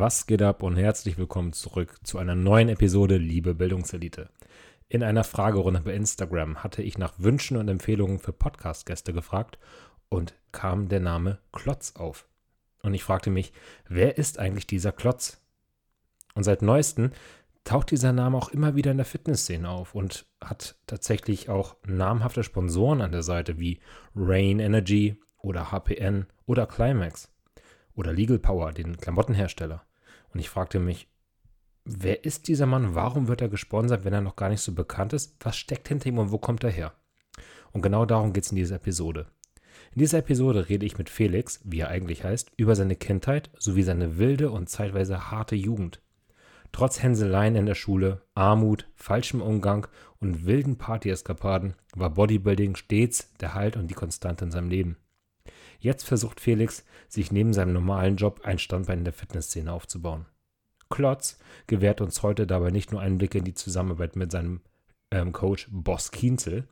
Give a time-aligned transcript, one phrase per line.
[0.00, 4.30] Was geht ab und herzlich willkommen zurück zu einer neuen Episode Liebe Bildungselite.
[4.88, 9.58] In einer Fragerunde bei Instagram hatte ich nach Wünschen und Empfehlungen für Podcast-Gäste gefragt
[10.08, 12.26] und kam der Name Klotz auf.
[12.82, 13.52] Und ich fragte mich,
[13.90, 15.42] wer ist eigentlich dieser Klotz?
[16.34, 17.10] Und seit neuestem
[17.64, 22.42] taucht dieser Name auch immer wieder in der Fitnessszene auf und hat tatsächlich auch namhafte
[22.42, 23.80] Sponsoren an der Seite wie
[24.16, 27.30] Rain Energy oder HPN oder Climax
[27.92, 29.84] oder Legal Power, den Klamottenhersteller.
[30.32, 31.08] Und ich fragte mich,
[31.84, 32.94] wer ist dieser Mann?
[32.94, 35.36] Warum wird er gesponsert, wenn er noch gar nicht so bekannt ist?
[35.40, 36.92] Was steckt hinter ihm und wo kommt er her?
[37.72, 39.26] Und genau darum geht es in dieser Episode.
[39.92, 43.82] In dieser Episode rede ich mit Felix, wie er eigentlich heißt, über seine Kindheit sowie
[43.82, 46.00] seine wilde und zeitweise harte Jugend.
[46.72, 49.88] Trotz Hänseleien in der Schule, Armut, falschem Umgang
[50.20, 54.96] und wilden Partyeskapaden war Bodybuilding stets der Halt und die Konstante in seinem Leben.
[55.80, 60.26] Jetzt versucht Felix, sich neben seinem normalen Job ein Standbein in der Fitnessszene aufzubauen.
[60.90, 64.60] Klotz gewährt uns heute dabei nicht nur Einblicke in die Zusammenarbeit mit seinem
[65.10, 66.68] ähm, Coach Boss Kienzel,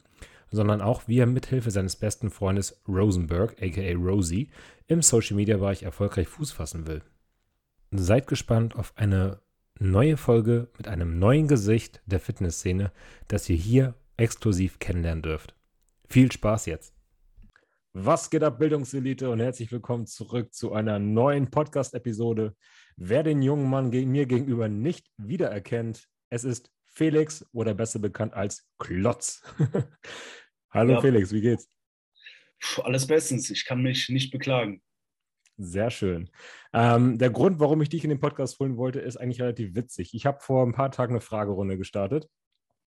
[0.50, 4.48] sondern auch, wie er mithilfe seines besten Freundes Rosenberg, aka Rosie,
[4.86, 7.02] im Social Media Bereich erfolgreich Fuß fassen will.
[7.90, 9.40] Seid gespannt auf eine
[9.78, 12.92] neue Folge mit einem neuen Gesicht der Fitnessszene,
[13.28, 15.54] das ihr hier exklusiv kennenlernen dürft.
[16.08, 16.97] Viel Spaß jetzt!
[17.94, 22.54] Was geht ab, Bildungselite, und herzlich willkommen zurück zu einer neuen Podcast-Episode.
[22.98, 28.34] Wer den jungen Mann gegen mir gegenüber nicht wiedererkennt, es ist Felix oder besser bekannt
[28.34, 29.42] als Klotz.
[30.70, 31.00] Hallo ja.
[31.00, 31.66] Felix, wie geht's?
[32.60, 34.82] Puh, alles bestens, ich kann mich nicht beklagen.
[35.56, 36.28] Sehr schön.
[36.74, 40.12] Ähm, der Grund, warum ich dich in den Podcast holen wollte, ist eigentlich relativ witzig.
[40.12, 42.28] Ich habe vor ein paar Tagen eine Fragerunde gestartet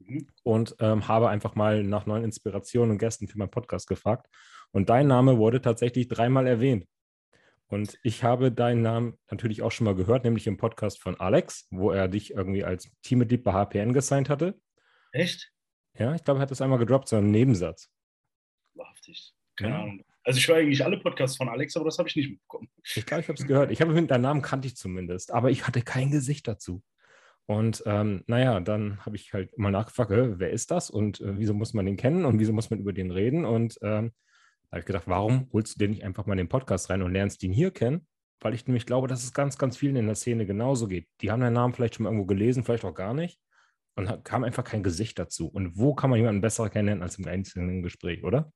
[0.08, 0.28] mhm.
[0.44, 4.28] und ähm, habe einfach mal nach neuen Inspirationen und Gästen für meinen Podcast gefragt.
[4.72, 6.86] Und dein Name wurde tatsächlich dreimal erwähnt.
[7.68, 11.68] Und ich habe deinen Namen natürlich auch schon mal gehört, nämlich im Podcast von Alex,
[11.72, 14.60] wo er dich irgendwie als Teammitglied bei HPN gesigned hatte.
[15.14, 15.52] Echt?
[15.98, 17.90] Ja, ich glaube, er hat das einmal gedroppt, so einen Nebensatz.
[18.74, 19.34] Wahrhaftig.
[19.56, 19.82] Keine ja.
[19.82, 20.04] Ahnung.
[20.24, 22.70] Also ich höre eigentlich alle Podcasts von Alex, aber das habe ich nicht mitbekommen.
[22.84, 23.72] Ich glaube, ich habe es gehört.
[23.72, 26.84] Ich habe deinen Namen kannte ich zumindest, aber ich hatte kein Gesicht dazu.
[27.52, 31.54] Und ähm, naja, dann habe ich halt mal nachgefragt, wer ist das und äh, wieso
[31.54, 33.44] muss man den kennen und wieso muss man über den reden?
[33.44, 34.14] Und ähm,
[34.64, 37.02] da habe ich gedacht, warum holst du den nicht einfach mal in den Podcast rein
[37.02, 38.08] und lernst ihn hier kennen?
[38.40, 41.10] Weil ich nämlich glaube, dass es ganz, ganz vielen in der Szene genauso geht.
[41.20, 43.38] Die haben deinen Namen vielleicht schon mal irgendwo gelesen, vielleicht auch gar nicht.
[43.96, 45.50] Und kam einfach kein Gesicht dazu.
[45.50, 48.54] Und wo kann man jemanden besser kennenlernen als im einzelnen Gespräch, oder?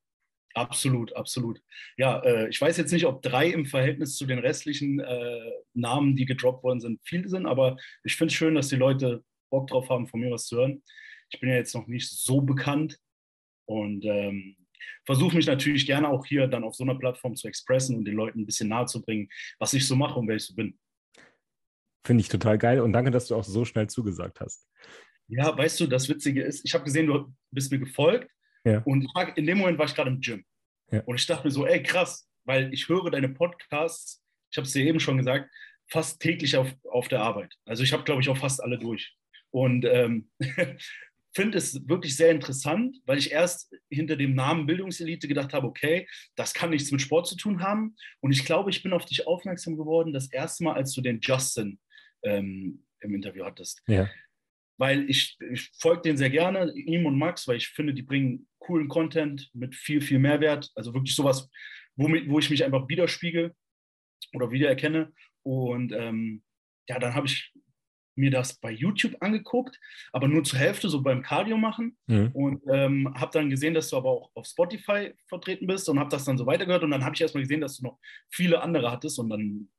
[0.56, 1.62] Absolut, absolut.
[1.98, 6.16] Ja, äh, ich weiß jetzt nicht, ob drei im Verhältnis zu den restlichen äh, Namen,
[6.16, 9.68] die gedroppt worden sind, viel sind, aber ich finde es schön, dass die Leute Bock
[9.68, 10.82] drauf haben, von mir was zu hören.
[11.30, 12.98] Ich bin ja jetzt noch nicht so bekannt
[13.66, 14.56] und ähm,
[15.06, 18.16] versuche mich natürlich gerne auch hier dann auf so einer Plattform zu expressen und den
[18.16, 19.28] Leuten ein bisschen nahe zu bringen,
[19.60, 20.80] was ich so mache und wer ich so bin.
[22.06, 24.66] Finde ich total geil und danke, dass du auch so schnell zugesagt hast.
[25.28, 28.32] Ja, weißt du, das Witzige ist, ich habe gesehen, du bist mir gefolgt
[28.66, 28.82] ja.
[28.86, 30.44] und in dem Moment war ich gerade im Gym.
[30.92, 31.02] Ja.
[31.02, 34.74] Und ich dachte mir so, ey, krass, weil ich höre deine Podcasts, ich habe es
[34.74, 35.50] dir eben schon gesagt,
[35.88, 37.54] fast täglich auf, auf der Arbeit.
[37.66, 39.16] Also ich habe, glaube ich, auch fast alle durch.
[39.52, 40.30] Und ähm,
[41.36, 46.08] finde es wirklich sehr interessant, weil ich erst hinter dem Namen Bildungselite gedacht habe, okay,
[46.36, 47.96] das kann nichts mit Sport zu tun haben.
[48.22, 51.20] Und ich glaube, ich bin auf dich aufmerksam geworden, das erste Mal, als du den
[51.22, 51.80] Justin
[52.24, 53.84] ähm, im Interview hattest.
[53.88, 54.10] Ja.
[54.78, 58.48] Weil ich, ich folge den sehr gerne, ihm und Max, weil ich finde, die bringen
[58.60, 60.72] coolen Content mit viel, viel Mehrwert.
[60.76, 61.50] Also wirklich sowas,
[61.96, 63.54] womit, wo ich mich einfach widerspiegel
[64.34, 65.14] oder wiedererkenne.
[65.44, 66.44] Und ähm,
[66.90, 67.54] ja, dann habe ich
[68.16, 69.80] mir das bei YouTube angeguckt,
[70.12, 71.98] aber nur zur Hälfte, so beim Cardio machen.
[72.08, 72.32] Mhm.
[72.34, 76.10] Und ähm, habe dann gesehen, dass du aber auch auf Spotify vertreten bist und habe
[76.10, 76.84] das dann so weitergehört.
[76.84, 79.70] Und dann habe ich erstmal gesehen, dass du noch viele andere hattest und dann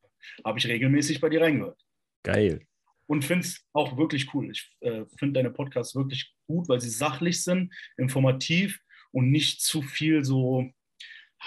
[0.45, 1.81] habe ich regelmäßig bei dir reingehört.
[2.23, 2.67] Geil.
[3.09, 4.51] Und finde es auch wirklich cool.
[4.51, 8.81] Ich äh, finde deine Podcasts wirklich gut, weil sie sachlich sind, informativ
[9.13, 10.69] und nicht zu viel so,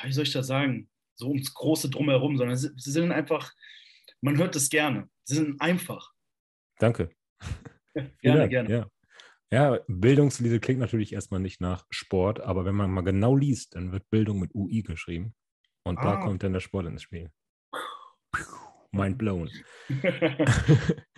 [0.04, 3.54] wie soll ich das sagen, so ums große Drumherum, sondern sie, sie sind einfach,
[4.22, 5.10] man hört es gerne.
[5.26, 6.12] Sie sind einfach.
[6.80, 7.10] Danke.
[8.22, 8.70] gerne, ja, gerne.
[8.70, 8.88] Ja.
[9.52, 13.92] Ja, Bildungslied klingt natürlich erstmal nicht nach Sport, aber wenn man mal genau liest, dann
[13.92, 15.34] wird Bildung mit UI geschrieben.
[15.84, 16.04] Und ah.
[16.04, 17.32] da kommt dann der Sport ins Spiel.
[18.92, 19.50] Mind blown.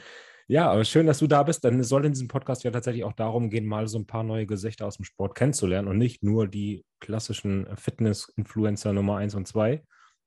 [0.52, 1.64] ja, aber schön, dass du da bist.
[1.64, 4.46] Dann soll in diesem Podcast ja tatsächlich auch darum gehen, mal so ein paar neue
[4.46, 9.82] Gesichter aus dem Sport kennenzulernen und nicht nur die klassischen Fitness-Influencer Nummer 1 und 2.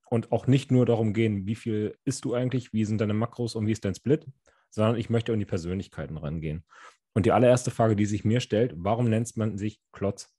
[0.08, 3.54] Und auch nicht nur darum gehen, wie viel isst du eigentlich, wie sind deine Makros
[3.54, 4.26] und wie ist dein Split,
[4.70, 6.64] sondern ich möchte an die Persönlichkeiten rangehen.
[7.12, 10.34] Und die allererste Frage, die sich mir stellt, warum nennt man sich Klotz?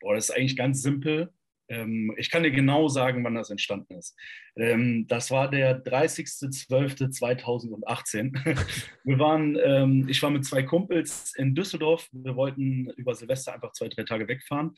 [0.00, 1.34] Boah, das ist eigentlich ganz simpel.
[1.68, 4.16] Ähm, ich kann dir genau sagen, wann das entstanden ist.
[4.56, 8.58] Ähm, das war der 30.12.2018.
[9.04, 12.08] Wir waren, ähm, ich war mit zwei Kumpels in Düsseldorf.
[12.12, 14.74] Wir wollten über Silvester einfach zwei, drei Tage wegfahren.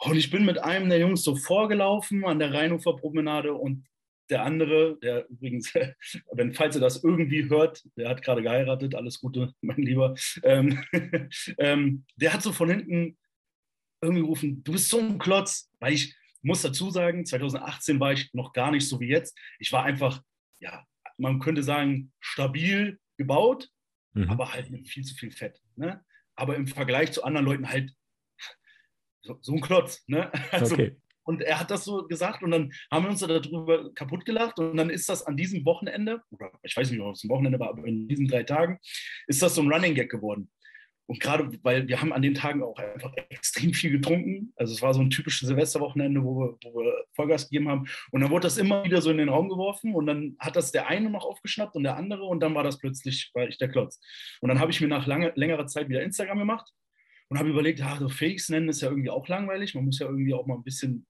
[0.00, 3.84] Und ich bin mit einem der Jungs so vorgelaufen an der Rheinufer Promenade und
[4.30, 5.74] der andere, der übrigens,
[6.32, 12.32] wenn falls ihr das irgendwie hört, der hat gerade geheiratet, alles Gute, mein Lieber, der
[12.32, 13.16] hat so von hinten
[14.00, 18.32] irgendwie gerufen, du bist so ein Klotz, weil ich muss dazu sagen, 2018 war ich
[18.32, 19.36] noch gar nicht so wie jetzt.
[19.58, 20.22] Ich war einfach,
[20.60, 20.84] ja,
[21.16, 23.68] man könnte sagen, stabil gebaut,
[24.12, 24.30] mhm.
[24.30, 25.60] aber halt mit viel zu viel Fett.
[25.76, 26.04] Ne?
[26.36, 27.92] Aber im Vergleich zu anderen Leuten halt
[29.22, 30.04] so, so ein Klotz.
[30.06, 30.30] Ne?
[30.52, 30.96] Also, okay.
[31.24, 34.78] Und er hat das so gesagt und dann haben wir uns darüber kaputt gelacht und
[34.78, 37.68] dann ist das an diesem Wochenende, oder ich weiß nicht, ob es ein Wochenende war,
[37.68, 38.78] aber in diesen drei Tagen,
[39.26, 40.50] ist das so ein Running Gag geworden.
[41.08, 44.52] Und gerade, weil wir haben an den Tagen auch einfach extrem viel getrunken.
[44.56, 47.88] Also es war so ein typisches Silvesterwochenende, wo wir, wo wir Vollgas gegeben haben.
[48.10, 50.70] Und dann wurde das immer wieder so in den Raum geworfen und dann hat das
[50.70, 53.70] der eine noch aufgeschnappt und der andere und dann war das plötzlich, war ich der
[53.70, 53.98] Klotz.
[54.42, 56.70] Und dann habe ich mir nach lange, längerer Zeit wieder Instagram gemacht
[57.28, 59.74] und habe überlegt, ja, so Fakes nennen ist ja irgendwie auch langweilig.
[59.74, 61.06] Man muss ja irgendwie auch mal ein bisschen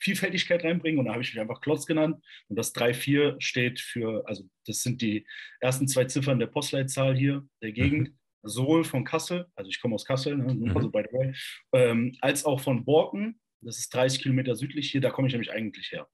[0.00, 4.26] Vielfältigkeit reinbringen und da habe ich mich einfach Klotz genannt und das 3-4 steht für,
[4.26, 5.24] also das sind die
[5.60, 8.18] ersten zwei Ziffern der Postleitzahl hier der Gegend, mhm.
[8.44, 10.76] Sowohl von Kassel, also ich komme aus Kassel, ne, mhm.
[10.76, 11.34] also by the way,
[11.72, 15.52] ähm, als auch von Borken, das ist 30 Kilometer südlich hier, da komme ich nämlich
[15.52, 16.06] eigentlich her.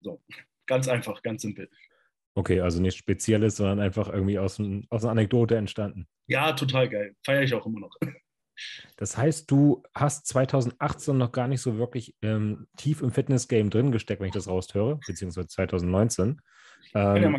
[0.00, 0.22] So,
[0.66, 1.68] ganz einfach, ganz simpel.
[2.34, 6.06] Okay, also nichts Spezielles, sondern einfach irgendwie aus, ein, aus einer Anekdote entstanden.
[6.26, 7.16] Ja, total geil.
[7.24, 7.96] Feiere ich auch immer noch.
[8.96, 13.90] Das heißt, du hast 2018 noch gar nicht so wirklich ähm, tief im Fitness-Game drin
[13.90, 16.42] gesteckt, wenn ich das raushöre, beziehungsweise 2019.
[16.94, 17.38] Ähm, ja,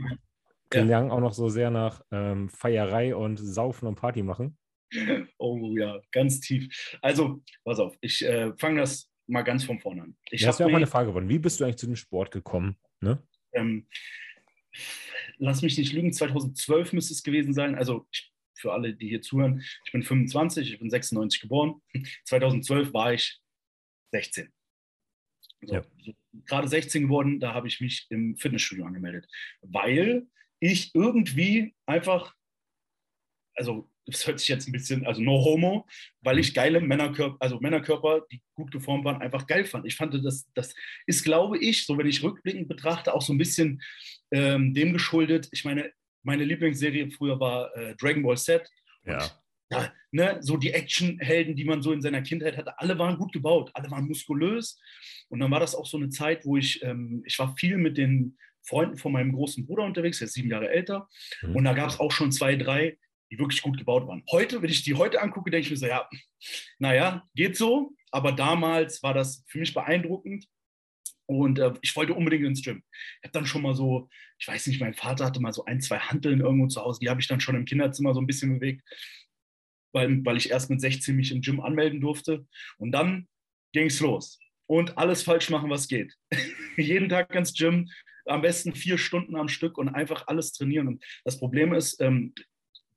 [0.71, 1.07] klingt ja.
[1.07, 4.57] auch noch so sehr nach ähm, Feierei und Saufen und Party machen.
[5.37, 6.97] Oh ja, ganz tief.
[7.01, 10.17] Also, pass auf, ich äh, fange das mal ganz von vorne an.
[10.29, 11.29] Ich ja, das wäre auch mal eine Frage geworden.
[11.29, 12.75] Wie bist du eigentlich zu dem Sport gekommen?
[12.99, 13.23] Ne?
[13.53, 13.87] Ähm,
[15.37, 17.75] lass mich nicht lügen, 2012 müsste es gewesen sein.
[17.75, 21.81] Also ich, für alle, die hier zuhören, ich bin 25, ich bin 96 geboren.
[22.25, 23.39] 2012 war ich
[24.11, 24.51] 16.
[25.63, 25.81] So, ja.
[26.45, 29.27] Gerade 16 geworden, da habe ich mich im Fitnessstudio angemeldet,
[29.61, 30.27] weil
[30.61, 32.33] ich irgendwie einfach,
[33.55, 35.87] also das hört sich jetzt ein bisschen, also no homo,
[36.21, 39.85] weil ich geile Männerkörper, also Männerkörper, die gut geformt waren, einfach geil fand.
[39.85, 40.73] Ich fand, das, das
[41.07, 43.81] ist, glaube ich, so wenn ich rückblickend betrachte, auch so ein bisschen
[44.31, 45.49] ähm, dem geschuldet.
[45.51, 45.91] Ich meine,
[46.23, 48.69] meine Lieblingsserie früher war äh, Dragon Ball Z.
[49.05, 49.29] Ja.
[49.71, 53.33] ja ne, so die Actionhelden, die man so in seiner Kindheit hatte, alle waren gut
[53.33, 54.79] gebaut, alle waren muskulös.
[55.29, 57.97] Und dann war das auch so eine Zeit, wo ich, ähm, ich war viel mit
[57.97, 61.07] den Freunden von meinem großen Bruder unterwegs, der ist sieben Jahre älter.
[61.41, 61.55] Mhm.
[61.55, 62.97] Und da gab es auch schon zwei, drei,
[63.31, 64.23] die wirklich gut gebaut waren.
[64.31, 66.07] Heute, wenn ich die heute angucke, denke ich mir so, ja,
[66.79, 67.93] naja, geht so.
[68.11, 70.47] Aber damals war das für mich beeindruckend.
[71.25, 72.83] Und äh, ich wollte unbedingt ins Gym.
[73.21, 75.79] Ich habe dann schon mal so, ich weiß nicht, mein Vater hatte mal so ein,
[75.79, 78.59] zwei Hanteln irgendwo zu Hause, die habe ich dann schon im Kinderzimmer so ein bisschen
[78.59, 78.83] bewegt,
[79.93, 82.45] weil, weil ich erst mit 16 mich im Gym anmelden durfte.
[82.77, 83.29] Und dann
[83.71, 84.39] ging es los.
[84.67, 86.13] Und alles falsch machen, was geht.
[86.77, 87.89] Jeden Tag ins Gym,
[88.31, 90.87] am besten vier Stunden am Stück und einfach alles trainieren.
[90.87, 92.33] Und das Problem ist, ähm,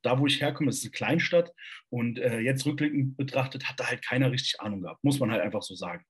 [0.02, 1.52] da wo ich herkomme, ist eine Kleinstadt
[1.88, 5.42] und äh, jetzt rückblickend betrachtet, hat da halt keiner richtig Ahnung gehabt, muss man halt
[5.42, 6.04] einfach so sagen.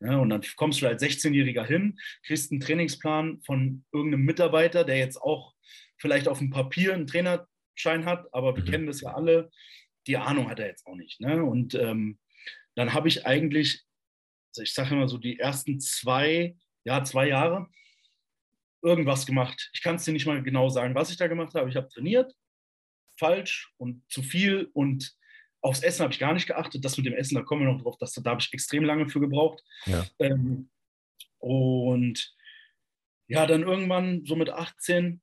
[0.00, 4.98] Ja, und dann kommst du als 16-Jähriger hin, kriegst einen Trainingsplan von irgendeinem Mitarbeiter, der
[4.98, 5.54] jetzt auch
[5.96, 8.68] vielleicht auf dem Papier einen Trainerschein hat, aber wir mhm.
[8.68, 9.50] kennen das ja alle,
[10.06, 11.20] die Ahnung hat er jetzt auch nicht.
[11.20, 11.42] Ne?
[11.42, 12.18] Und ähm,
[12.74, 13.84] dann habe ich eigentlich,
[14.50, 17.68] also ich sage immer so, die ersten zwei, ja, zwei Jahre
[18.86, 19.70] irgendwas gemacht.
[19.74, 21.68] Ich kann es dir nicht mal genau sagen, was ich da gemacht habe.
[21.68, 22.32] Ich habe trainiert,
[23.18, 25.14] falsch und zu viel und
[25.60, 26.84] aufs Essen habe ich gar nicht geachtet.
[26.84, 29.08] Das mit dem Essen, da kommen wir noch drauf, das, da habe ich extrem lange
[29.08, 29.62] für gebraucht.
[29.86, 30.06] Ja.
[30.20, 30.70] Ähm,
[31.38, 32.34] und
[33.28, 35.20] ja, dann irgendwann so mit 18,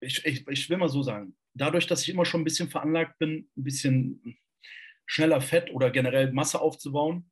[0.00, 3.18] ich, ich, ich will mal so sagen, dadurch, dass ich immer schon ein bisschen veranlagt
[3.18, 4.38] bin, ein bisschen
[5.06, 7.30] schneller Fett oder generell Masse aufzubauen,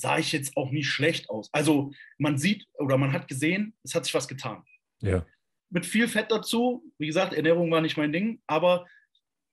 [0.00, 1.48] sah ich jetzt auch nicht schlecht aus.
[1.52, 4.62] Also man sieht oder man hat gesehen, es hat sich was getan.
[5.00, 5.26] Ja
[5.70, 6.82] mit viel Fett dazu.
[6.98, 8.86] Wie gesagt, Ernährung war nicht mein Ding, aber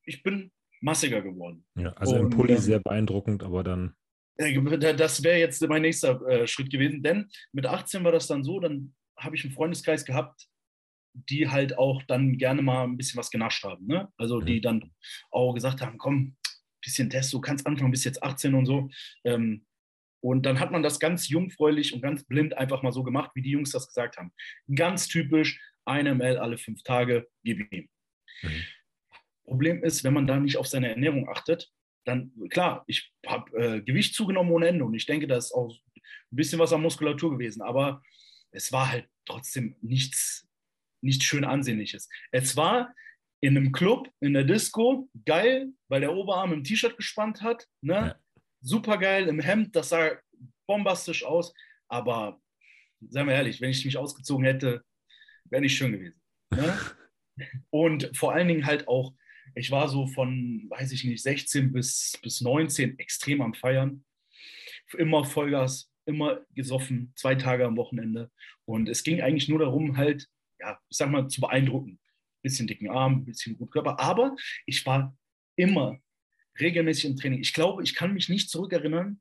[0.06, 1.66] ich bin massiger geworden.
[1.78, 3.96] Ja, also und, im Pulli ähm, sehr beeindruckend, aber dann.
[4.38, 8.60] Das wäre jetzt mein nächster äh, Schritt gewesen, denn mit 18 war das dann so,
[8.60, 10.48] dann habe ich einen Freundeskreis gehabt,
[11.14, 13.88] die halt auch dann gerne mal ein bisschen was genascht haben.
[13.88, 14.10] Ne?
[14.18, 14.92] Also die dann
[15.32, 16.36] auch gesagt haben, komm,
[16.84, 18.90] bisschen Test, du kannst anfangen, bis jetzt 18 und so.
[19.24, 19.66] Ähm,
[20.26, 23.44] und dann hat man das ganz jungfräulich und ganz blind einfach mal so gemacht, wie
[23.44, 24.34] die Jungs das gesagt haben.
[24.74, 27.88] Ganz typisch, eine ML alle fünf Tage, gib ihm.
[28.42, 28.64] Mhm.
[29.44, 31.72] Problem ist, wenn man da nicht auf seine Ernährung achtet,
[32.06, 35.72] dann, klar, ich habe äh, Gewicht zugenommen ohne Ende und ich denke, da ist auch
[35.96, 36.02] ein
[36.32, 38.02] bisschen was an Muskulatur gewesen, aber
[38.50, 40.50] es war halt trotzdem nichts,
[41.02, 42.10] nichts schön Ansehnliches.
[42.32, 42.96] Es war
[43.42, 47.94] in einem Club, in der Disco, geil, weil der Oberarm im T-Shirt gespannt hat, ne?
[47.94, 48.20] Ja.
[48.62, 50.12] Super geil, im Hemd, das sah
[50.68, 51.54] bombastisch aus,
[51.88, 52.42] aber
[53.10, 54.84] seien wir ehrlich, wenn ich mich ausgezogen hätte,
[55.46, 56.20] wäre nicht schön gewesen.
[56.52, 56.80] Ne?
[57.70, 59.14] und vor allen Dingen halt auch
[59.56, 64.04] ich war so von, weiß ich nicht, 16 bis, bis 19 extrem am Feiern.
[64.98, 68.32] Immer Vollgas, immer gesoffen, zwei Tage am Wochenende.
[68.66, 70.28] Und es ging eigentlich nur darum, halt,
[70.60, 72.00] ja, ich sag mal, zu beeindrucken.
[72.42, 74.00] Bisschen dicken Arm, bisschen gut Körper.
[74.00, 74.36] Aber
[74.66, 75.18] ich war
[75.56, 76.00] immer
[76.60, 77.40] regelmäßig im Training.
[77.40, 79.20] Ich glaube, ich kann mich nicht zurückerinnern,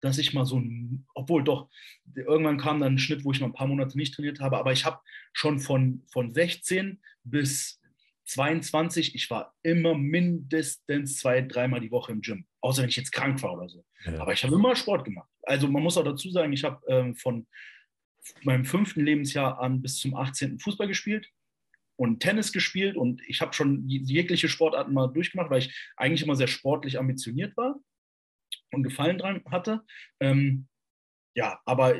[0.00, 1.70] dass ich mal so ein, obwohl doch,
[2.14, 4.72] irgendwann kam dann ein Schnitt, wo ich mal ein paar Monate nicht trainiert habe, aber
[4.72, 5.00] ich habe
[5.32, 7.80] schon von, von 16 bis
[8.26, 12.46] 22, ich war immer mindestens zwei, dreimal die Woche im Gym.
[12.60, 13.84] Außer wenn ich jetzt krank war oder so.
[14.04, 14.20] Ja.
[14.20, 15.28] Aber ich habe immer Sport gemacht.
[15.42, 17.46] Also man muss auch dazu sagen, ich habe ähm, von
[18.42, 20.58] meinem fünften Lebensjahr an bis zum 18.
[20.58, 21.30] Fußball gespielt
[21.96, 26.36] und Tennis gespielt und ich habe schon jegliche Sportarten mal durchgemacht, weil ich eigentlich immer
[26.36, 27.76] sehr sportlich ambitioniert war
[28.72, 29.82] und Gefallen dran hatte.
[30.20, 30.66] Ähm,
[31.34, 31.96] ja, aber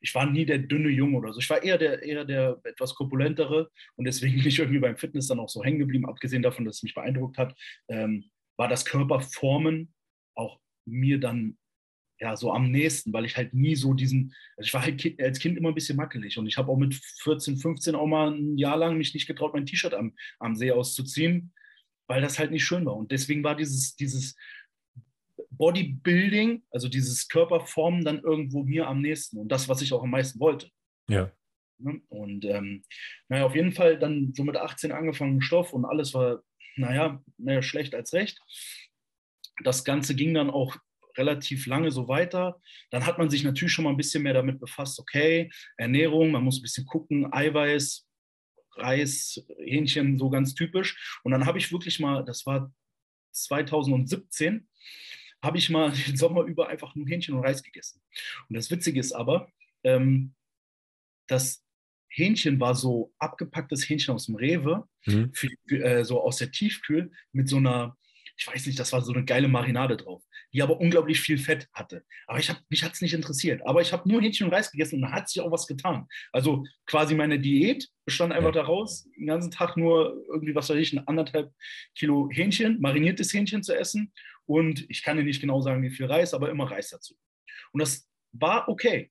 [0.00, 1.40] ich war nie der dünne Junge oder so.
[1.40, 5.28] Ich war eher der, eher der etwas korpulentere und deswegen bin ich irgendwie beim Fitness
[5.28, 6.06] dann auch so hängen geblieben.
[6.06, 7.58] Abgesehen davon, dass es mich beeindruckt hat,
[7.88, 9.94] ähm, war das Körperformen
[10.34, 11.58] auch mir dann
[12.18, 15.38] ja so am nächsten, weil ich halt nie so diesen, also ich war halt als
[15.38, 18.56] Kind immer ein bisschen mackelig und ich habe auch mit 14, 15 auch mal ein
[18.56, 21.52] Jahr lang mich nicht getraut, mein T-Shirt am, am See auszuziehen,
[22.06, 22.96] weil das halt nicht schön war.
[22.96, 24.36] Und deswegen war dieses, dieses
[25.50, 30.10] Bodybuilding, also dieses Körperformen, dann irgendwo mir am nächsten und das, was ich auch am
[30.10, 30.70] meisten wollte.
[31.08, 31.30] Ja.
[31.78, 32.00] Ne?
[32.08, 32.82] Und ähm,
[33.28, 36.42] naja, auf jeden Fall dann so mit 18 angefangen Stoff und alles war,
[36.76, 38.40] naja, mehr schlecht als recht.
[39.64, 40.76] Das Ganze ging dann auch
[41.16, 42.60] relativ lange so weiter.
[42.90, 46.44] Dann hat man sich natürlich schon mal ein bisschen mehr damit befasst, okay, Ernährung, man
[46.44, 48.06] muss ein bisschen gucken, Eiweiß,
[48.76, 51.18] Reis, Hähnchen, so ganz typisch.
[51.22, 52.72] Und dann habe ich wirklich mal, das war
[53.32, 54.68] 2017,
[55.42, 58.02] habe ich mal den Sommer über einfach nur Hähnchen und Reis gegessen.
[58.48, 59.50] Und das Witzige ist aber,
[59.84, 60.34] ähm,
[61.26, 61.64] das
[62.08, 65.32] Hähnchen war so abgepacktes Hähnchen aus dem Rewe, mhm.
[65.34, 67.96] für, für, äh, so aus der Tiefkühl mit so einer
[68.38, 71.68] ich weiß nicht, das war so eine geile Marinade drauf, die aber unglaublich viel Fett
[71.72, 72.04] hatte.
[72.26, 73.62] Aber ich hab, mich hat es nicht interessiert.
[73.66, 76.06] Aber ich habe nur Hähnchen und Reis gegessen und da hat sich auch was getan.
[76.32, 78.62] Also quasi meine Diät bestand einfach ja.
[78.62, 81.52] daraus, den ganzen Tag nur irgendwie, was weiß ich, ein anderthalb
[81.96, 84.12] Kilo Hähnchen, mariniertes Hähnchen zu essen.
[84.44, 87.16] Und ich kann dir nicht genau sagen, wie viel Reis, aber immer Reis dazu.
[87.72, 89.10] Und das war okay.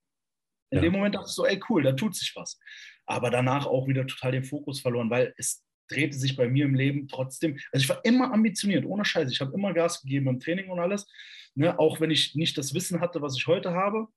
[0.70, 0.82] In ja.
[0.82, 2.58] dem Moment dachte ich so, ey, cool, da tut sich was.
[3.06, 6.74] Aber danach auch wieder total den Fokus verloren, weil es drehte sich bei mir im
[6.74, 9.32] Leben trotzdem, also ich war immer ambitioniert, ohne Scheiße.
[9.32, 11.06] Ich habe immer Gas gegeben im Training und alles,
[11.54, 11.78] ne?
[11.78, 14.08] auch wenn ich nicht das Wissen hatte, was ich heute habe.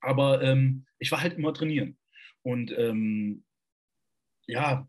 [0.00, 1.96] Aber ähm, ich war halt immer trainieren.
[2.42, 3.44] Und ähm,
[4.46, 4.88] ja,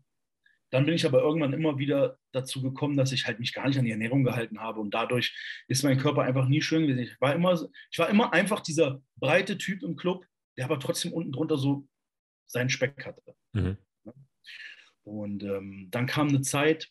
[0.70, 3.78] dann bin ich aber irgendwann immer wieder dazu gekommen, dass ich halt mich gar nicht
[3.78, 4.80] an die Ernährung gehalten habe.
[4.80, 5.32] Und dadurch
[5.68, 6.98] ist mein Körper einfach nie schön gewesen.
[6.98, 7.56] Ich war immer,
[7.92, 11.86] ich war immer einfach dieser breite Typ im Club, der aber trotzdem unten drunter so
[12.46, 13.22] seinen Speck hatte.
[13.52, 13.76] Mhm.
[15.04, 16.90] Und ähm, dann kam eine Zeit,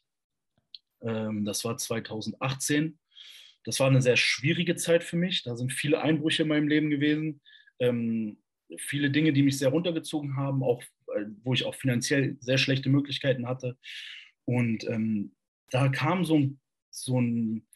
[1.02, 3.00] ähm, das war 2018,
[3.64, 5.44] das war eine sehr schwierige Zeit für mich.
[5.44, 7.42] Da sind viele Einbrüche in meinem Leben gewesen,
[7.80, 8.38] ähm,
[8.78, 10.82] viele Dinge, die mich sehr runtergezogen haben, auch
[11.16, 13.78] äh, wo ich auch finanziell sehr schlechte Möglichkeiten hatte.
[14.46, 15.36] Und ähm,
[15.70, 16.60] da kam so ein,
[16.92, 17.68] so ein,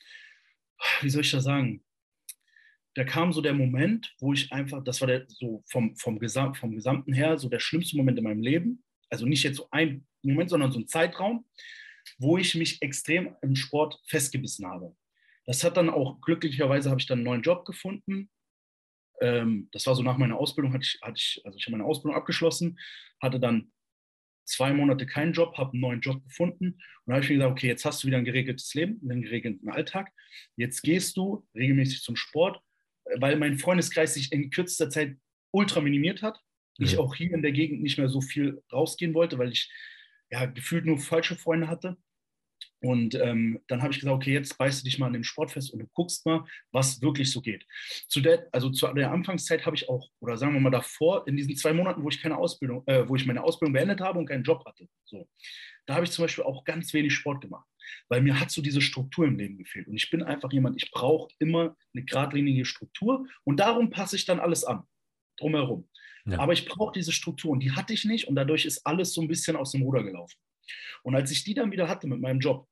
[1.02, 1.84] wie soll ich das sagen?
[2.98, 6.56] da kam so der Moment, wo ich einfach, das war der so vom, vom, Gesam
[6.56, 8.84] vom Gesamten her so der schlimmste Moment in meinem Leben.
[9.12, 11.46] Also nicht jetzt so ein Moment, sondern so ein Zeitraum,
[12.18, 14.96] wo ich mich extrem im Sport festgebissen habe.
[15.46, 18.30] Das hat dann auch, glücklicherweise habe ich dann einen neuen Job gefunden.
[19.22, 21.86] Ähm, das war so nach meiner Ausbildung, hatte ich, hatte ich, also ich habe meine
[21.86, 22.78] Ausbildung abgeschlossen,
[23.22, 23.72] hatte dann
[24.46, 27.52] zwei Monate keinen Job, habe einen neuen Job gefunden und da habe ich mir gesagt,
[27.52, 30.12] okay, jetzt hast du wieder ein geregeltes Leben, einen geregelten Alltag.
[30.56, 32.62] Jetzt gehst du regelmäßig zum Sport,
[33.18, 35.18] weil mein Freundeskreis sich in kürzester Zeit
[35.52, 36.40] ultra minimiert hat.
[36.80, 39.72] Ich auch hier in der Gegend nicht mehr so viel rausgehen wollte, weil ich
[40.30, 41.98] ja, gefühlt nur falsche Freunde hatte.
[42.80, 45.74] Und ähm, dann habe ich gesagt, okay, jetzt beißt du dich mal an dem Sportfest
[45.74, 47.66] und du guckst mal, was wirklich so geht.
[48.08, 51.38] Zu der, also zu der Anfangszeit habe ich auch, oder sagen wir mal davor, in
[51.38, 54.28] diesen zwei Monaten, wo ich keine Ausbildung, äh, wo ich meine Ausbildung beendet habe und
[54.28, 55.28] keinen Job hatte, so,
[55.88, 57.68] da habe ich zum Beispiel auch ganz wenig Sport gemacht,
[58.10, 59.88] weil mir hat so diese Struktur im Leben gefehlt.
[59.88, 64.26] Und ich bin einfach jemand, ich brauche immer eine geradlinige Struktur und darum passe ich
[64.26, 64.84] dann alles an,
[65.38, 65.90] drumherum.
[66.28, 66.40] Ja.
[66.40, 69.22] Aber ich brauche diese Struktur und die hatte ich nicht und dadurch ist alles so
[69.22, 70.38] ein bisschen aus dem Ruder gelaufen.
[71.04, 72.68] Und als ich die dann wieder hatte mit meinem Job,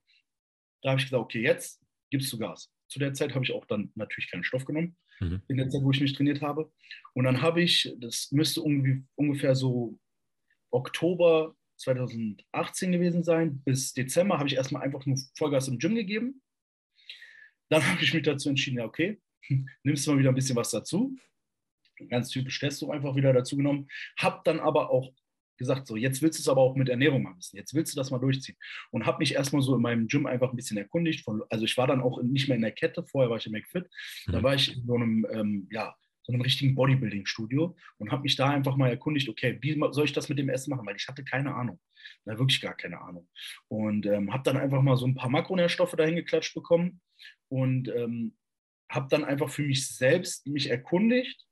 [0.81, 1.81] da habe ich gesagt, okay, jetzt
[2.11, 2.69] gibst du Gas.
[2.87, 5.41] Zu der Zeit habe ich auch dann natürlich keinen Stoff genommen, mhm.
[5.47, 6.71] in der Zeit, wo ich mich trainiert habe.
[7.13, 9.97] Und dann habe ich, das müsste ungefähr so
[10.71, 16.41] Oktober 2018 gewesen sein, bis Dezember habe ich erstmal einfach nur Vollgas im Gym gegeben.
[17.69, 19.21] Dann habe ich mich dazu entschieden, ja, okay,
[19.83, 21.15] nimmst du mal wieder ein bisschen was dazu.
[22.09, 23.87] Ganz typisch Testo einfach wieder dazu genommen.
[24.17, 25.11] Habe dann aber auch
[25.57, 27.39] gesagt, so jetzt willst du es aber auch mit Ernährung machen.
[27.53, 28.57] Jetzt willst du das mal durchziehen.
[28.91, 31.23] Und habe mich erstmal so in meinem Gym einfach ein bisschen erkundigt.
[31.23, 33.53] Von, also ich war dann auch nicht mehr in der Kette, vorher war ich im
[33.53, 33.87] McFit.
[34.27, 34.43] Da mhm.
[34.43, 38.49] war ich in so einem, ähm, ja, so einem richtigen Bodybuilding-Studio und habe mich da
[38.49, 40.85] einfach mal erkundigt, okay, wie soll ich das mit dem Essen machen?
[40.85, 41.79] Weil ich hatte keine Ahnung.
[42.25, 43.29] Na, wirklich gar keine Ahnung.
[43.67, 46.99] Und ähm, habe dann einfach mal so ein paar Makronährstoffe dahin geklatscht bekommen
[47.47, 48.35] und ähm,
[48.89, 51.45] habe dann einfach für mich selbst mich erkundigt,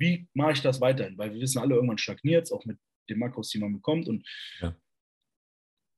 [0.00, 1.16] wie mache ich das weiterhin?
[1.18, 2.78] Weil wir wissen alle, irgendwann stagniert es, auch mit
[3.08, 4.08] den Makros, die man bekommt.
[4.08, 4.26] Und
[4.60, 4.74] ja,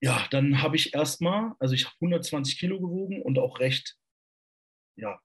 [0.01, 3.97] ja dann habe ich erstmal, also ich habe 120 Kilo gewogen und auch recht,
[4.97, 5.21] ja,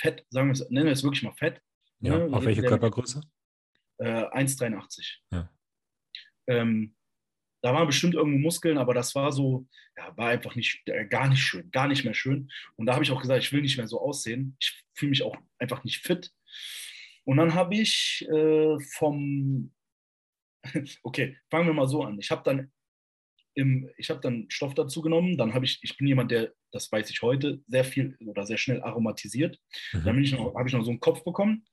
[0.00, 1.60] fett, sagen wir es, nennen wir es wirklich mal fett.
[2.00, 2.34] Ja, ne?
[2.34, 3.22] auf welche Körpergröße?
[3.98, 5.18] Äh, 1,83.
[5.30, 5.50] Ja.
[6.48, 6.96] Ähm,
[7.62, 9.66] da waren bestimmt irgendwo Muskeln, aber das war so,
[9.96, 12.50] ja, war einfach nicht, äh, gar nicht schön, gar nicht mehr schön.
[12.76, 14.56] Und da habe ich auch gesagt, ich will nicht mehr so aussehen.
[14.60, 16.30] Ich fühle mich auch einfach nicht fit.
[17.24, 19.72] Und dann habe ich äh, vom,
[21.02, 22.18] okay, fangen wir mal so an.
[22.18, 22.72] Ich habe dann
[23.54, 26.90] im, ich habe dann Stoff dazu genommen, dann habe ich, ich bin jemand, der, das
[26.90, 29.60] weiß ich heute, sehr viel oder sehr schnell aromatisiert.
[29.92, 30.04] Mhm.
[30.04, 31.64] Dann ich habe ich noch so einen Kopf bekommen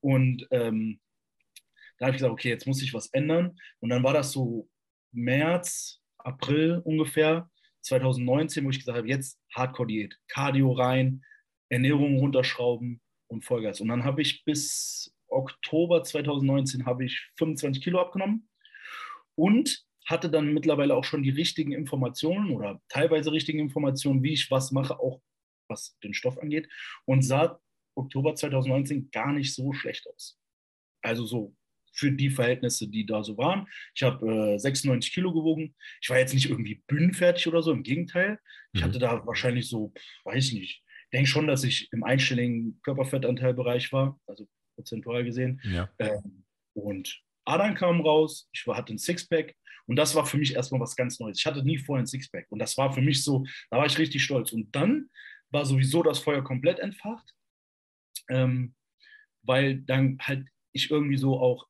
[0.00, 1.00] und ähm,
[1.98, 3.58] da habe ich gesagt, okay, jetzt muss ich was ändern.
[3.80, 4.68] Und dann war das so
[5.12, 7.50] März, April ungefähr
[7.82, 11.24] 2019, wo ich gesagt habe, jetzt Hardcore-Diät, Cardio rein,
[11.68, 13.80] Ernährung runterschrauben, und Vollgas.
[13.80, 18.48] Und dann habe ich bis Oktober 2019 habe ich 25 Kilo abgenommen
[19.34, 24.50] und hatte dann mittlerweile auch schon die richtigen Informationen oder teilweise richtigen Informationen, wie ich
[24.50, 25.20] was mache, auch
[25.68, 26.68] was den Stoff angeht.
[27.06, 27.60] Und sah
[27.96, 30.38] Oktober 2019 gar nicht so schlecht aus.
[31.02, 31.56] Also so
[31.92, 33.66] für die Verhältnisse, die da so waren.
[33.94, 35.74] Ich habe äh, 96 Kilo gewogen.
[36.02, 38.38] Ich war jetzt nicht irgendwie bühnenfertig oder so, im Gegenteil.
[38.72, 38.84] Ich mhm.
[38.84, 39.92] hatte da wahrscheinlich so,
[40.24, 45.60] weiß nicht, denke schon, dass ich im einstelligen Körperfettanteilbereich war, also prozentual gesehen.
[45.64, 45.88] Ja.
[45.98, 49.54] Ähm, und Adern kam raus, ich hatte ein Sixpack
[49.86, 51.38] und das war für mich erstmal was ganz Neues.
[51.38, 53.98] Ich hatte nie vorher ein Sixpack und das war für mich so, da war ich
[53.98, 54.52] richtig stolz.
[54.52, 55.08] Und dann
[55.50, 57.32] war sowieso das Feuer komplett entfacht,
[58.28, 58.74] ähm,
[59.42, 61.66] weil dann halt ich irgendwie so auch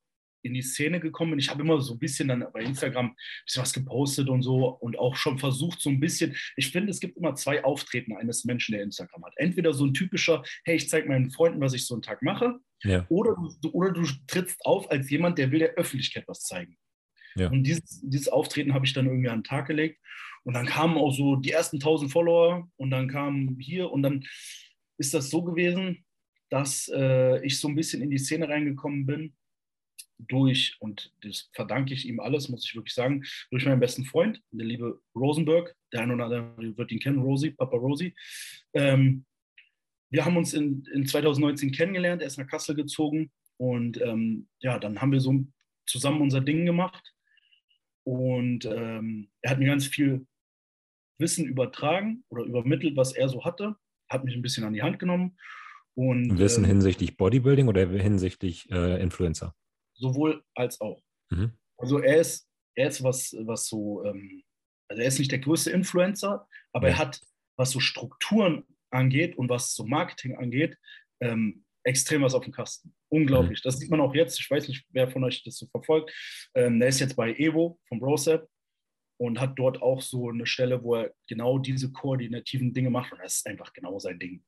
[0.47, 1.39] in die Szene gekommen bin.
[1.39, 4.69] Ich habe immer so ein bisschen dann bei Instagram ein bisschen was gepostet und so
[4.69, 6.37] und auch schon versucht, so ein bisschen.
[6.57, 9.35] Ich finde, es gibt immer zwei Auftreten eines Menschen, der Instagram hat.
[9.37, 12.59] Entweder so ein typischer, hey, ich zeige meinen Freunden, was ich so einen Tag mache,
[12.85, 13.05] ja.
[13.09, 16.77] oder, du, oder du trittst auf als jemand, der will der Öffentlichkeit was zeigen.
[17.37, 17.51] Ja.
[17.51, 20.01] Und dieses, dieses Auftreten habe ich dann irgendwie an den Tag gelegt.
[20.45, 24.25] Und dann kamen auch so die ersten 1000 Follower und dann kam hier und dann
[24.97, 26.05] ist das so gewesen,
[26.51, 29.35] dass äh, ich so ein bisschen in die Szene reingekommen bin
[30.19, 34.43] durch, und das verdanke ich ihm alles, muss ich wirklich sagen, durch meinen besten Freund,
[34.51, 38.15] der liebe Rosenberg, der eine oder andere wird ihn kennen, Rosie, Papa Rosie.
[38.73, 39.25] Ähm,
[40.11, 44.79] wir haben uns in, in 2019 kennengelernt, er ist nach Kassel gezogen und ähm, ja,
[44.79, 45.45] dann haben wir so
[45.87, 47.13] zusammen unser Ding gemacht
[48.05, 50.27] und ähm, er hat mir ganz viel
[51.19, 53.77] Wissen übertragen oder übermittelt, was er so hatte,
[54.09, 55.37] hat mich ein bisschen an die Hand genommen.
[55.95, 59.55] Und, Wissen äh, hinsichtlich Bodybuilding oder hinsichtlich äh, Influencer?
[59.97, 61.03] Sowohl als auch.
[61.31, 61.53] Mhm.
[61.79, 64.43] Also er ist, er ist was, was so, ähm,
[64.89, 66.95] also er ist nicht der größte Influencer, aber ja.
[66.95, 67.21] er hat,
[67.57, 70.77] was so Strukturen angeht und was so Marketing angeht,
[71.21, 72.95] ähm, extrem was auf dem Kasten.
[73.09, 73.61] Unglaublich.
[73.61, 73.63] Mhm.
[73.65, 74.41] Das sieht man auch jetzt.
[74.41, 76.13] Ich weiß nicht, wer von euch das so verfolgt.
[76.55, 78.47] Ähm, der ist jetzt bei Evo vom Brosep
[79.19, 83.13] und hat dort auch so eine Stelle, wo er genau diese koordinativen Dinge macht.
[83.13, 84.45] Und das ist einfach genau sein Ding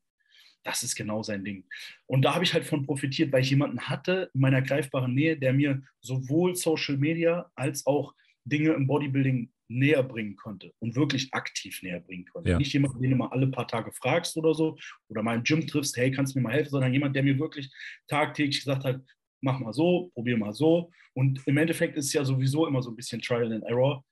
[0.65, 1.65] das ist genau sein Ding.
[2.07, 5.37] Und da habe ich halt von profitiert, weil ich jemanden hatte in meiner greifbaren Nähe,
[5.37, 11.33] der mir sowohl Social Media als auch Dinge im Bodybuilding näher bringen konnte und wirklich
[11.33, 12.51] aktiv näher bringen konnte.
[12.51, 12.59] Ja.
[12.59, 15.67] Nicht jemand, den du mal alle paar Tage fragst oder so oder mal im Gym
[15.67, 17.71] triffst, hey, kannst du mir mal helfen, sondern jemand, der mir wirklich
[18.09, 19.03] tagtäglich gesagt hat,
[19.43, 20.91] mach mal so, probier mal so.
[21.15, 24.05] Und im Endeffekt ist es ja sowieso immer so ein bisschen Trial and Error.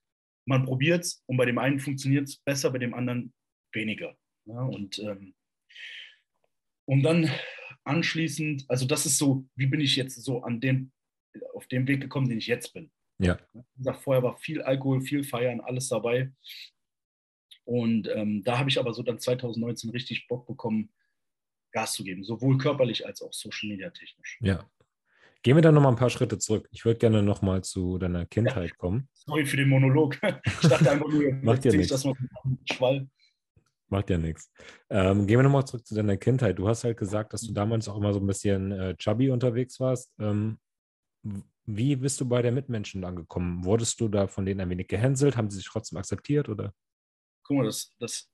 [0.47, 3.33] man probiert es und bei dem einen funktioniert es besser, bei dem anderen
[3.73, 4.17] weniger.
[4.45, 5.35] Ja, und ähm,
[6.87, 7.31] um dann
[7.85, 10.93] anschließend, also das ist so, wie bin ich jetzt so an dem,
[11.55, 12.91] auf dem Weg gekommen, den ich jetzt bin.
[13.19, 13.39] Ja.
[13.53, 16.33] Wie gesagt, vorher war viel Alkohol, viel Feiern, alles dabei.
[17.65, 20.93] Und ähm, da habe ich aber so dann 2019 richtig Bock bekommen,
[21.73, 24.39] Gas zu geben, sowohl körperlich als auch Social Media technisch.
[24.41, 24.69] Ja.
[25.43, 26.69] Gehen wir dann nochmal ein paar Schritte zurück.
[26.73, 28.77] Ich würde gerne nochmal zu deiner Kindheit ja.
[28.77, 29.09] kommen.
[29.15, 30.19] Sorry für den Monolog.
[30.63, 31.89] Ich dachte einfach nur, Macht ja nichts.
[31.89, 32.15] dass man
[32.71, 33.09] Schwall.
[33.89, 34.51] Macht ja nichts.
[34.91, 36.59] Ähm, gehen wir nochmal zurück zu deiner Kindheit.
[36.59, 39.79] Du hast halt gesagt, dass du damals auch immer so ein bisschen äh, chubby unterwegs
[39.79, 40.13] warst.
[40.19, 40.59] Ähm,
[41.67, 43.65] wie bist du bei den Mitmenschen angekommen?
[43.65, 45.37] Wurdest du da von denen ein wenig gehänselt?
[45.37, 46.49] Haben sie sich trotzdem akzeptiert?
[46.49, 46.73] Oder?
[47.45, 48.29] Guck mal, das, das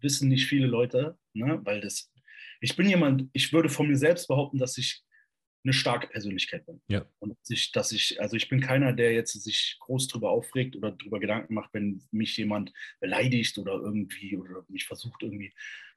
[0.00, 1.60] wissen nicht viele Leute, ne?
[1.64, 2.12] weil das,
[2.60, 5.04] ich bin jemand, ich würde von mir selbst behaupten, dass ich
[5.64, 6.80] eine starke Persönlichkeit bin.
[6.88, 7.06] Ja.
[7.18, 10.92] Und ich, dass ich, also ich bin keiner, der jetzt sich groß drüber aufregt oder
[10.92, 15.52] drüber Gedanken macht, wenn mich jemand beleidigt oder irgendwie oder mich versucht irgendwie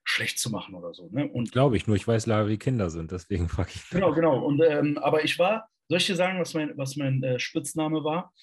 [0.06, 1.10] schlecht zu machen oder so.
[1.10, 1.28] Ne?
[1.28, 3.90] Und glaube ich nur, ich weiß leider, wie Kinder sind, deswegen frage ich.
[3.90, 4.44] Genau, genau.
[4.44, 8.04] Und ähm, aber ich war, soll ich dir sagen, was mein, was mein äh, Spitzname
[8.04, 8.34] war?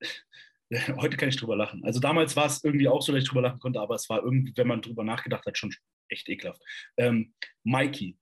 [0.96, 1.84] Heute kann ich drüber lachen.
[1.84, 4.22] Also damals war es irgendwie auch so, dass ich drüber lachen konnte, aber es war
[4.22, 5.74] irgendwie, wenn man drüber nachgedacht hat, schon
[6.08, 6.62] echt ekelhaft.
[6.96, 8.16] Ähm, Mikey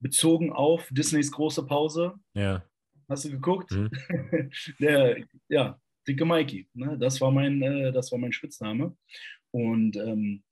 [0.00, 2.14] bezogen auf Disneys große Pause.
[2.34, 2.64] Ja.
[3.08, 3.70] Hast du geguckt?
[3.72, 3.90] Mhm.
[4.80, 6.68] Der, ja, dicke Mikey.
[6.74, 6.98] Ne?
[6.98, 8.96] Das, war mein, äh, das war mein Spitzname.
[9.52, 10.42] Und ähm,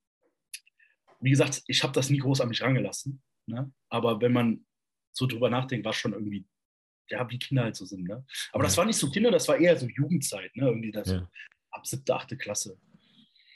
[1.20, 3.22] wie gesagt, ich habe das nie groß an mich rangelassen.
[3.46, 3.72] Ne?
[3.88, 4.66] Aber wenn man
[5.12, 6.46] so drüber nachdenkt, war es schon irgendwie,
[7.08, 8.06] ja, wie Kinder halt so sind.
[8.08, 8.24] Ne?
[8.52, 8.68] Aber ja.
[8.68, 10.54] das war nicht so Kinder, das war eher so Jugendzeit.
[10.56, 10.66] Ne?
[10.66, 11.28] Irgendwie das ja.
[11.70, 12.78] ab siebte, achte Klasse.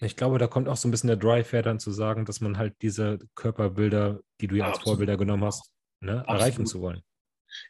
[0.01, 2.40] Ich glaube, da kommt auch so ein bisschen der Drive her, dann zu sagen, dass
[2.40, 4.96] man halt diese Körperbilder, die du ja, ja als absolut.
[4.96, 7.03] Vorbilder genommen hast, ne, erreichen zu wollen.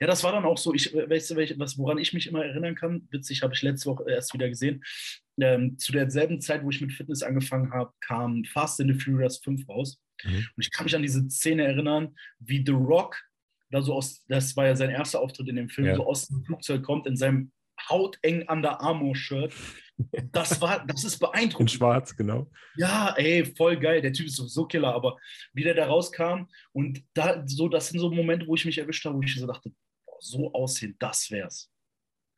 [0.01, 2.75] Ja, das war dann auch so, ich, weißt du, was, woran ich mich immer erinnern
[2.75, 4.83] kann, witzig, habe ich letzte Woche erst wieder gesehen,
[5.41, 9.39] ähm, zu derselben Zeit, wo ich mit Fitness angefangen habe, kam Fast and the Furious
[9.39, 10.01] 5 raus.
[10.25, 10.47] Mhm.
[10.57, 13.21] Und ich kann mich an diese Szene erinnern, wie The Rock,
[13.71, 15.97] da so aus, das war ja sein erster Auftritt in dem Film, ja.
[15.97, 17.53] so aus dem Flugzeug kommt, in seinem
[17.89, 19.53] hauteng Under Armour-Shirt
[20.33, 21.73] das war, das ist beeindruckend.
[21.73, 22.51] In schwarz, genau.
[22.77, 24.01] Ja, ey, voll geil.
[24.01, 25.19] Der Typ ist so killer, aber
[25.53, 29.05] wie der da rauskam und da, so, das sind so Momente, wo ich mich erwischt
[29.05, 29.73] habe, wo ich so dachte,
[30.21, 31.71] so aussehen, das wär's.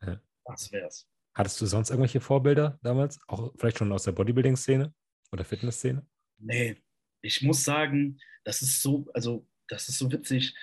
[0.02, 0.20] Ja.
[0.46, 1.06] Das wär's.
[1.34, 3.20] Hattest du sonst irgendwelche Vorbilder damals?
[3.28, 4.92] Auch vielleicht schon aus der Bodybuilding-Szene
[5.30, 6.06] oder Fitness-Szene?
[6.38, 6.76] Nee,
[7.20, 10.54] ich muss sagen, das ist so, also, das ist so witzig.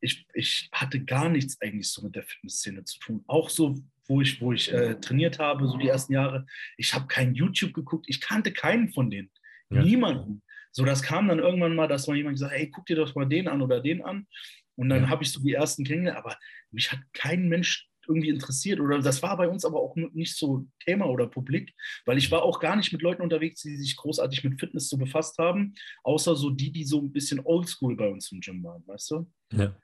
[0.00, 3.24] Ich, ich hatte gar nichts eigentlich so mit der Fitnessszene zu tun.
[3.26, 6.44] Auch so wo ich, wo ich äh, trainiert habe, so die ersten Jahre.
[6.76, 9.30] Ich habe kein YouTube geguckt, ich kannte keinen von denen.
[9.70, 9.82] Ja.
[9.82, 10.42] Niemanden.
[10.72, 13.14] So, das kam dann irgendwann mal, dass mal jemand gesagt hat, hey, guck dir doch
[13.14, 14.26] mal den an oder den an.
[14.74, 15.08] Und dann ja.
[15.08, 16.36] habe ich so die ersten kennengelernt, aber
[16.72, 20.66] mich hat kein Mensch irgendwie interessiert oder das war bei uns aber auch nicht so
[20.84, 21.72] Thema oder publik,
[22.06, 24.96] weil ich war auch gar nicht mit Leuten unterwegs, die sich großartig mit Fitness so
[24.96, 28.82] befasst haben, außer so die, die so ein bisschen oldschool bei uns im Gym waren,
[28.86, 29.30] weißt du?
[29.52, 29.76] Ja.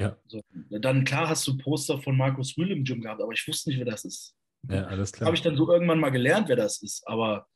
[0.00, 0.16] Ja.
[0.28, 3.68] So, dann klar hast du Poster von Markus Rühl im Gym gehabt, aber ich wusste
[3.68, 4.34] nicht, wer das ist.
[4.68, 5.26] Ja, alles klar.
[5.26, 7.46] Habe ich dann so irgendwann mal gelernt, wer das ist, aber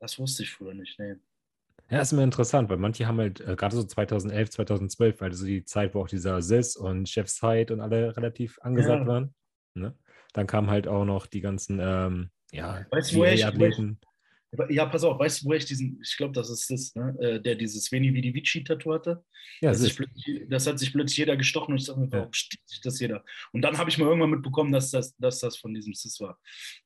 [0.00, 0.98] das wusste ich früher nicht.
[0.98, 1.14] Nee.
[1.90, 5.46] Ja, ist immer interessant, weil manche haben halt, äh, gerade so 2011, 2012, weil so
[5.46, 9.06] die Zeit, wo auch dieser Sis und Chef Side und alle relativ angesagt ja.
[9.06, 9.34] waren.
[9.74, 9.96] Ne?
[10.32, 14.00] Dann kamen halt auch noch die ganzen, ähm, ja, weißt, die Athleten.
[14.68, 17.40] Ja, pass auf, weißt du, wo ich diesen, ich glaube, das ist das, ne, äh,
[17.40, 19.24] der dieses Veni Vidi Vici-Tattoo hatte?
[19.60, 19.96] Ja, das,
[20.48, 22.32] das hat sich plötzlich jeder gestochen und ich dachte mir, warum ja.
[22.32, 23.24] steht sich das jeder?
[23.52, 26.38] Und dann habe ich mal irgendwann mitbekommen, dass das, dass das von diesem Sis war.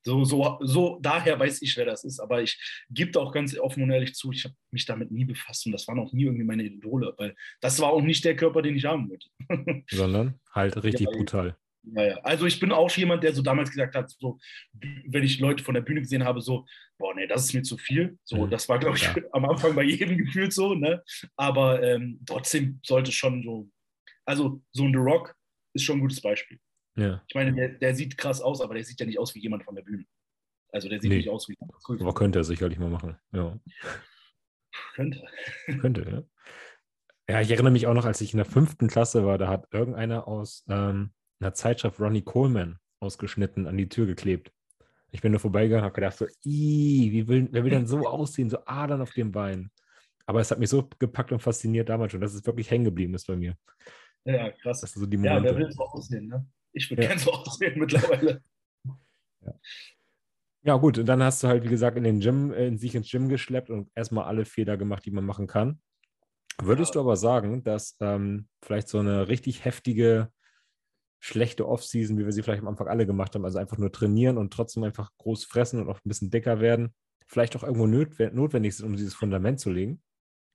[0.03, 3.83] So, so, so, daher weiß ich, wer das ist, aber ich gebe auch ganz offen
[3.83, 6.43] und ehrlich zu, ich habe mich damit nie befasst und das waren auch nie irgendwie
[6.43, 9.27] meine Idole, weil das war auch nicht der Körper, den ich haben wollte.
[9.89, 11.57] Sondern halt richtig ja, brutal.
[11.83, 14.39] Naja, also ich bin auch jemand, der so damals gesagt hat, so,
[14.73, 16.65] wenn ich Leute von der Bühne gesehen habe, so,
[16.97, 18.17] boah, nee, das ist mir zu viel.
[18.23, 18.49] So, mhm.
[18.49, 19.15] das war, glaube ich, ja.
[19.31, 21.01] am Anfang bei jedem gefühlt so, ne?
[21.35, 23.69] Aber ähm, trotzdem sollte schon so,
[24.25, 25.35] also so ein The Rock
[25.73, 26.59] ist schon ein gutes Beispiel.
[26.95, 27.23] Ja.
[27.27, 29.63] Ich meine, der, der, sieht krass aus, aber der sieht ja nicht aus wie jemand
[29.63, 30.05] von der Bühne.
[30.71, 31.17] Also der sieht nee.
[31.17, 31.55] nicht aus wie.
[31.99, 33.57] Aber könnte er sicherlich mal machen, ja.
[34.95, 35.23] Könnte.
[35.81, 36.23] Könnte, ja.
[37.29, 39.67] Ja, ich erinnere mich auch noch, als ich in der fünften Klasse war, da hat
[39.71, 44.51] irgendeiner aus ähm, einer Zeitschrift Ronnie Coleman ausgeschnitten, an die Tür geklebt.
[45.11, 48.59] Ich bin nur vorbeigegangen, habe gedacht so, wie will, wer will denn so aussehen, so
[48.65, 49.71] Adern auf dem Bein?
[50.25, 53.15] Aber es hat mich so gepackt und fasziniert damals schon, dass es wirklich hängen geblieben
[53.15, 53.57] ist bei mir.
[54.25, 54.81] Ja, krass.
[54.81, 55.47] Das sind so die Momente.
[55.47, 56.45] Ja, wer will so aussehen, ne?
[56.71, 57.09] Ich würde ja.
[57.09, 58.41] gerne so aussehen mittlerweile.
[59.41, 59.53] Ja.
[60.63, 60.75] ja.
[60.75, 63.09] gut, und dann hast du halt, wie gesagt, in den Gym, äh, in sich ins
[63.09, 65.79] Gym geschleppt und erstmal alle Fehler gemacht, die man machen kann.
[66.61, 66.95] Würdest ja.
[66.95, 70.29] du aber sagen, dass ähm, vielleicht so eine richtig heftige
[71.19, 73.45] schlechte Offseason, wie wir sie vielleicht am Anfang alle gemacht haben.
[73.45, 76.93] Also einfach nur trainieren und trotzdem einfach groß fressen und auch ein bisschen dicker werden.
[77.27, 80.01] Vielleicht auch irgendwo notwendig sind, um dieses Fundament zu legen.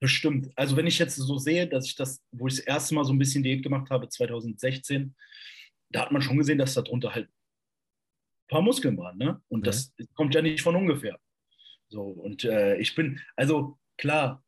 [0.00, 0.50] Bestimmt.
[0.57, 3.12] Also wenn ich jetzt so sehe, dass ich das, wo ich das erste Mal so
[3.12, 5.14] ein bisschen Diät gemacht habe, 2016,
[5.90, 9.16] da hat man schon gesehen, dass darunter halt ein paar Muskeln waren.
[9.16, 9.40] Ne?
[9.48, 9.64] Und mhm.
[9.64, 11.18] das kommt ja nicht von ungefähr.
[11.88, 14.42] So, und äh, ich bin, also klar,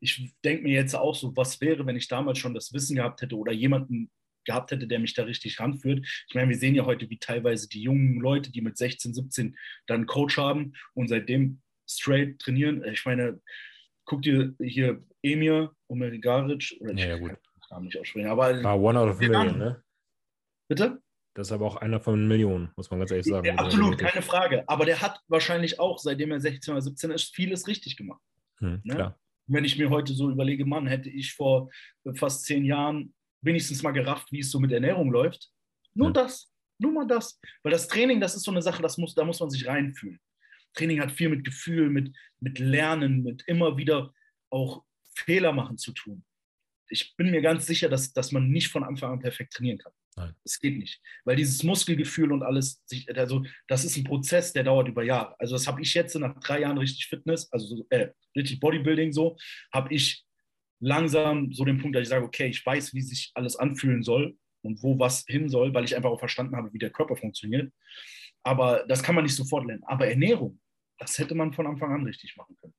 [0.00, 3.22] ich denke mir jetzt auch so, was wäre, wenn ich damals schon das Wissen gehabt
[3.22, 4.10] hätte oder jemanden
[4.44, 6.06] gehabt hätte, der mich da richtig ranführt.
[6.28, 9.56] Ich meine, wir sehen ja heute, wie teilweise die jungen Leute, die mit 16, 17
[9.86, 12.84] dann einen Coach haben und seitdem straight trainieren.
[12.84, 13.40] Ich meine,
[14.04, 17.36] guck dir hier Emir Omerigaric, oder ja, ja, gut.
[17.68, 18.62] kann nicht aussprechen, aber.
[18.62, 19.82] War one out of a million, ne?
[20.68, 21.02] Bitte?
[21.34, 23.46] Das ist aber auch einer von Millionen, muss man ganz ehrlich sagen.
[23.46, 24.68] Ja, absolut, keine Frage.
[24.68, 28.20] Aber der hat wahrscheinlich auch, seitdem er 16 oder 17 ist, vieles richtig gemacht.
[28.58, 29.14] Hm, ne?
[29.46, 31.70] Wenn ich mir heute so überlege, Mann, hätte ich vor
[32.14, 35.50] fast zehn Jahren wenigstens mal gerafft, wie es so mit Ernährung läuft.
[35.94, 36.14] Nur hm.
[36.14, 37.40] das, nur mal das.
[37.62, 40.20] Weil das Training, das ist so eine Sache, das muss, da muss man sich reinfühlen.
[40.74, 44.12] Training hat viel mit Gefühl, mit, mit Lernen, mit immer wieder
[44.50, 46.24] auch Fehler machen zu tun.
[46.88, 49.92] Ich bin mir ganz sicher, dass, dass man nicht von Anfang an perfekt trainieren kann.
[50.16, 50.34] Nein.
[50.42, 51.00] Das geht nicht.
[51.24, 55.36] Weil dieses Muskelgefühl und alles, also das ist ein Prozess, der dauert über Jahre.
[55.38, 59.36] Also das habe ich jetzt nach drei Jahren richtig Fitness, also äh, richtig Bodybuilding so,
[59.72, 60.24] habe ich
[60.80, 64.36] langsam so den Punkt, dass ich sage, okay, ich weiß, wie sich alles anfühlen soll
[64.62, 67.72] und wo was hin soll, weil ich einfach auch verstanden habe, wie der Körper funktioniert.
[68.42, 69.84] Aber das kann man nicht sofort lernen.
[69.84, 70.58] Aber Ernährung,
[70.98, 72.74] das hätte man von Anfang an richtig machen können.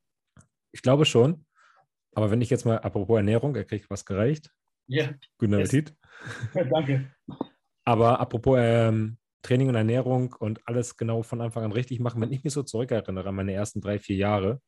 [0.72, 1.46] Ich glaube schon.
[2.14, 4.52] Aber wenn ich jetzt mal, apropos Ernährung, er kriegt was gereicht.
[4.88, 5.14] Ja.
[5.38, 5.96] Guten Appetit.
[6.54, 6.68] Yes.
[6.72, 7.14] Danke.
[7.86, 12.32] Aber apropos ähm, Training und Ernährung und alles genau von Anfang an richtig machen, wenn
[12.32, 14.62] ich mich so zurückerinnere an meine ersten drei, vier Jahre,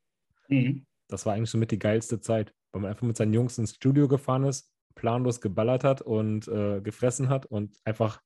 [0.48, 0.86] mhm.
[1.10, 3.76] das war eigentlich so mit die geilste Zeit, weil man einfach mit seinen Jungs ins
[3.76, 8.22] Studio gefahren ist, planlos geballert hat und äh, gefressen hat und einfach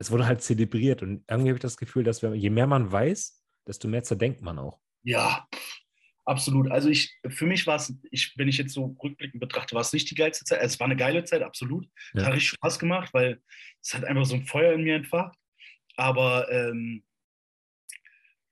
[0.00, 1.02] es wurde halt zelebriert.
[1.02, 4.40] Und irgendwie habe ich das Gefühl, dass wir, je mehr man weiß, desto mehr zerdenkt
[4.40, 4.80] man auch.
[5.02, 5.46] Ja,
[6.24, 6.70] absolut.
[6.70, 9.92] Also ich, für mich war es, ich, wenn ich jetzt so rückblickend betrachte, war es
[9.92, 10.60] nicht die geilste Zeit.
[10.62, 11.86] Es war eine geile Zeit, absolut.
[12.14, 12.24] Ja.
[12.24, 13.42] Hat richtig Spaß gemacht, weil
[13.82, 15.36] es hat einfach so ein Feuer in mir entfacht.
[15.96, 17.04] Aber ähm,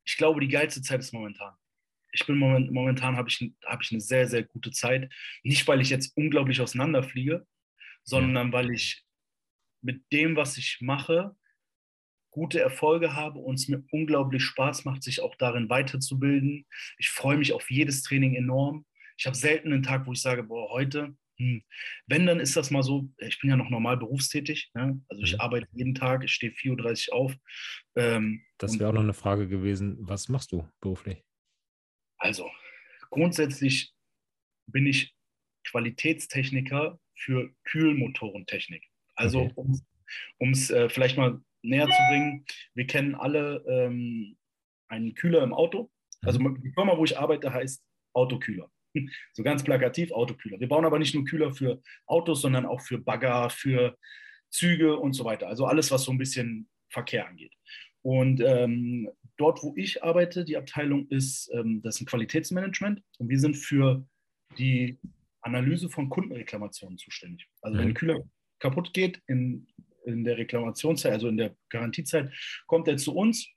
[0.04, 1.54] ich glaube, die geilste Zeit ist momentan.
[2.12, 5.12] Ich bin moment, momentan habe ich, hab ich eine sehr, sehr gute Zeit.
[5.42, 7.46] Nicht, weil ich jetzt unglaublich auseinanderfliege,
[8.04, 8.52] sondern ja.
[8.52, 9.04] weil ich
[9.82, 11.36] mit dem, was ich mache,
[12.30, 16.66] gute Erfolge habe und es mir unglaublich Spaß macht, sich auch darin weiterzubilden.
[16.98, 18.86] Ich freue mich auf jedes Training enorm.
[19.16, 21.62] Ich habe selten einen Tag, wo ich sage, boah, heute, hm.
[22.06, 25.00] wenn, dann ist das mal so, ich bin ja noch normal berufstätig, ne?
[25.08, 25.40] also ich mhm.
[25.40, 27.36] arbeite jeden Tag, ich stehe 4.30 Uhr auf.
[27.96, 31.24] Ähm, das wäre auch noch eine Frage gewesen, was machst du beruflich?
[32.18, 32.50] Also,
[33.10, 33.92] grundsätzlich
[34.66, 35.14] bin ich
[35.64, 38.84] Qualitätstechniker für Kühlmotorentechnik.
[39.14, 39.80] Also okay.
[40.38, 44.36] um es äh, vielleicht mal näher zu bringen, wir kennen alle ähm,
[44.88, 45.90] einen Kühler im Auto.
[46.22, 46.60] Also mhm.
[46.62, 48.70] die Firma, wo ich arbeite, heißt Autokühler.
[49.32, 50.58] So ganz plakativ Autokühler.
[50.58, 53.96] Wir bauen aber nicht nur Kühler für Autos, sondern auch für Bagger, für
[54.50, 55.46] Züge und so weiter.
[55.46, 57.52] Also alles, was so ein bisschen Verkehr angeht.
[58.02, 63.28] Und ähm, dort, wo ich arbeite, die Abteilung ist, ähm, das ist ein Qualitätsmanagement und
[63.28, 64.06] wir sind für
[64.58, 64.98] die
[65.40, 67.48] Analyse von Kundenreklamationen zuständig.
[67.62, 67.80] Also mhm.
[67.80, 68.20] wenn ein Kühler
[68.58, 69.66] kaputt geht in,
[70.04, 72.32] in der Reklamationszeit, also in der Garantiezeit,
[72.66, 73.48] kommt er zu uns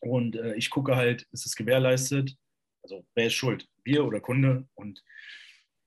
[0.00, 2.36] und äh, ich gucke halt, ist es gewährleistet?
[2.82, 3.68] Also wer ist schuld?
[3.84, 4.66] Wir oder Kunde?
[4.74, 5.02] Und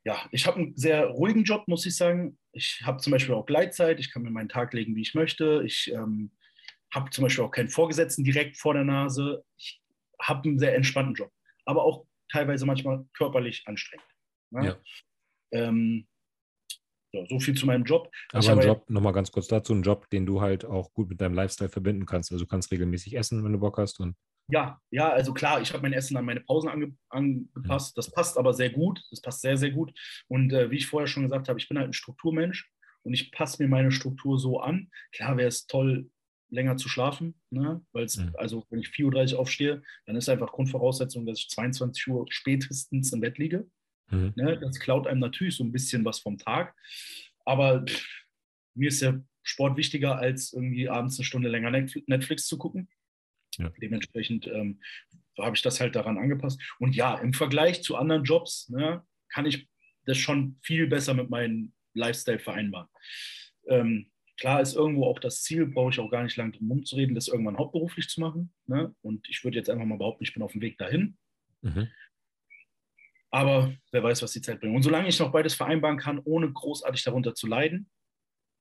[0.03, 2.37] ja, ich habe einen sehr ruhigen Job, muss ich sagen.
[2.51, 5.63] Ich habe zum Beispiel auch Gleitzeit, ich kann mir meinen Tag legen, wie ich möchte.
[5.65, 6.31] Ich ähm,
[6.93, 9.43] habe zum Beispiel auch keinen Vorgesetzten direkt vor der Nase.
[9.57, 9.81] Ich
[10.21, 11.31] habe einen sehr entspannten Job,
[11.65, 14.05] aber auch teilweise manchmal körperlich anstrengend.
[14.51, 14.65] Ne?
[14.65, 14.77] Ja.
[15.51, 16.07] Ähm,
[17.13, 18.11] ja, so viel zu meinem Job.
[18.31, 21.21] Aber ein Job, nochmal ganz kurz dazu, ein Job, den du halt auch gut mit
[21.21, 22.31] deinem Lifestyle verbinden kannst.
[22.31, 23.99] Also du kannst regelmäßig essen, wenn du Bock hast.
[23.99, 24.15] Und
[24.49, 27.97] ja, ja, also klar, ich habe mein Essen an meine Pausen ange angepasst.
[27.97, 29.01] Das passt aber sehr gut.
[29.11, 29.93] Das passt sehr, sehr gut.
[30.27, 32.71] Und äh, wie ich vorher schon gesagt habe, ich bin halt ein Strukturmensch
[33.03, 34.89] und ich passe mir meine Struktur so an.
[35.11, 36.09] Klar wäre es toll,
[36.53, 37.83] länger zu schlafen, ne?
[37.91, 38.33] weil es, mhm.
[38.37, 43.11] also wenn ich 4.30 Uhr aufstehe, dann ist einfach Grundvoraussetzung, dass ich 22 Uhr spätestens
[43.11, 43.67] im Bett liege.
[44.09, 44.33] Mhm.
[44.35, 44.59] Ne?
[44.59, 46.75] Das klaut einem natürlich so ein bisschen was vom Tag.
[47.45, 48.07] Aber pff,
[48.75, 52.87] mir ist ja Sport wichtiger, als irgendwie abends eine Stunde länger Netflix zu gucken.
[53.57, 53.69] Ja.
[53.81, 54.79] Dementsprechend ähm,
[55.37, 56.61] habe ich das halt daran angepasst.
[56.79, 59.67] Und ja, im Vergleich zu anderen Jobs ne, kann ich
[60.05, 62.87] das schon viel besser mit meinem Lifestyle vereinbaren.
[63.67, 67.15] Ähm, klar ist irgendwo auch das Ziel, brauche ich auch gar nicht lange drum rumzureden,
[67.15, 68.53] das irgendwann hauptberuflich zu machen.
[68.65, 68.93] Ne?
[69.01, 71.17] Und ich würde jetzt einfach mal behaupten, ich bin auf dem Weg dahin.
[71.61, 71.87] Mhm.
[73.31, 74.75] Aber wer weiß, was die Zeit bringt.
[74.75, 77.89] Und solange ich noch beides vereinbaren kann, ohne großartig darunter zu leiden,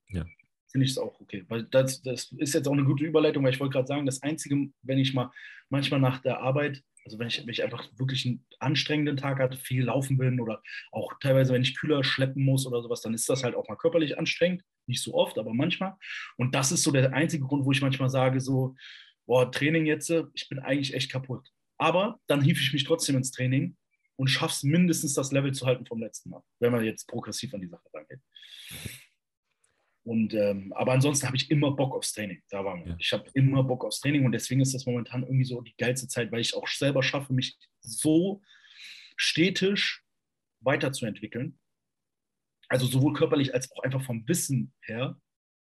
[0.09, 0.25] ja.
[0.71, 1.45] finde ich es auch okay.
[1.49, 4.23] Weil das, das ist jetzt auch eine gute Überleitung, weil ich wollte gerade sagen, das
[4.23, 5.31] Einzige, wenn ich mal
[5.69, 9.59] manchmal nach der Arbeit, also wenn ich, wenn ich einfach wirklich einen anstrengenden Tag hatte,
[9.59, 13.29] viel laufen bin oder auch teilweise, wenn ich Kühler schleppen muss oder sowas, dann ist
[13.29, 14.63] das halt auch mal körperlich anstrengend.
[14.87, 15.97] Nicht so oft, aber manchmal.
[16.37, 18.75] Und das ist so der einzige Grund, wo ich manchmal sage, so,
[19.27, 21.49] boah, Training jetzt, ich bin eigentlich echt kaputt.
[21.79, 23.77] Aber dann hief ich mich trotzdem ins Training
[24.17, 27.61] und schaff's mindestens das Level zu halten vom letzten Mal, wenn man jetzt progressiv an
[27.61, 28.21] die Sache rangeht.
[30.05, 32.43] Und, ähm, aber ansonsten habe ich immer Bock aufs Training.
[32.51, 32.93] Da waren wir.
[32.93, 32.97] Ja.
[32.99, 36.09] Ich habe immer Bock aufs Training und deswegen ist das momentan irgendwie so die geilste
[36.09, 38.43] Zeit, weil ich auch selber schaffe, mich so
[39.17, 40.05] stetisch
[40.61, 41.59] weiterzuentwickeln.
[42.73, 45.21] Also sowohl körperlich als auch einfach vom Wissen her.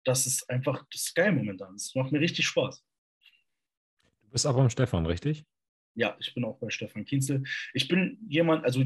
[0.04, 1.74] Das ist einfach das ist geil momentan.
[1.74, 2.82] Das macht mir richtig Spaß.
[4.22, 5.44] Du bist aber beim Stefan, richtig?
[5.94, 7.44] Ja, ich bin auch bei Stefan Kienzel.
[7.74, 8.82] Ich bin jemand, also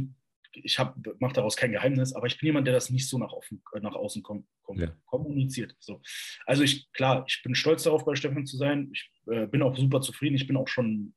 [0.53, 0.79] ich
[1.21, 3.79] mache daraus kein Geheimnis, aber ich bin jemand, der das nicht so nach, offen, äh,
[3.79, 4.93] nach außen kom kom ja.
[5.07, 5.77] kommuniziert.
[5.79, 6.03] So.
[6.45, 8.91] Also ich, klar, ich bin stolz darauf, bei Stefan zu sein.
[8.93, 10.35] Ich äh, bin auch super zufrieden.
[10.35, 11.15] Ich bin auch schon,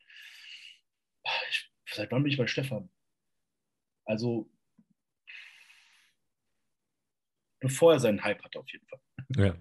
[1.49, 2.91] ich, seit wann bin ich bei Stefan?
[4.05, 4.51] Also
[7.61, 8.99] bevor er seinen Hype hatte, auf jeden Fall.
[9.37, 9.55] Ja.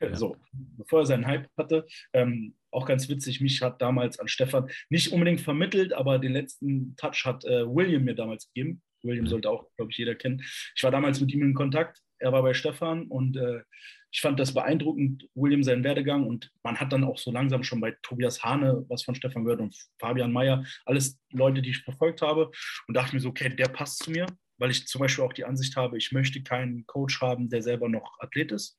[0.00, 0.14] Ja.
[0.16, 1.86] So, bevor er seinen Hype hatte.
[2.12, 6.96] Ähm, auch ganz witzig, mich hat damals an Stefan nicht unbedingt vermittelt, aber den letzten
[6.96, 8.82] Touch hat äh, William mir damals gegeben.
[9.02, 9.28] William mhm.
[9.28, 10.42] sollte auch, glaube ich, jeder kennen.
[10.74, 12.00] Ich war damals mit ihm in Kontakt.
[12.18, 13.62] Er war bei Stefan und äh,
[14.10, 16.26] ich fand das beeindruckend, William seinen Werdegang.
[16.26, 19.60] Und man hat dann auch so langsam schon bei Tobias Hane was von Stefan gehört
[19.60, 22.50] und Fabian Mayer, alles Leute, die ich verfolgt habe.
[22.86, 24.26] Und dachte mir so, okay, der passt zu mir,
[24.58, 27.88] weil ich zum Beispiel auch die Ansicht habe, ich möchte keinen Coach haben, der selber
[27.88, 28.78] noch Athlet ist.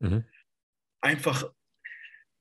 [0.00, 0.24] Mhm
[1.06, 1.50] einfach,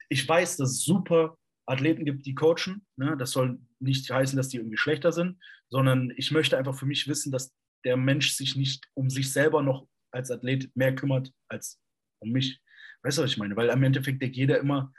[0.09, 2.85] ich weiß, dass es super Athleten gibt, die coachen.
[2.95, 3.15] Ne?
[3.17, 7.07] Das soll nicht heißen, dass die irgendwie schlechter sind, sondern ich möchte einfach für mich
[7.07, 11.79] wissen, dass der Mensch sich nicht um sich selber noch als Athlet mehr kümmert als
[12.19, 12.59] um mich.
[13.03, 13.55] Weißt du, was ich meine?
[13.55, 14.91] Weil am Endeffekt denkt jeder immer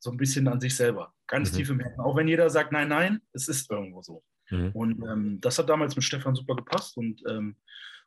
[0.00, 1.14] so ein bisschen an sich selber.
[1.26, 1.56] Ganz mhm.
[1.56, 2.00] tief im Herzen.
[2.00, 4.24] Auch wenn jeder sagt, nein, nein, es ist irgendwo so.
[4.50, 4.70] Mhm.
[4.72, 7.56] Und ähm, das hat damals mit Stefan super gepasst und ähm,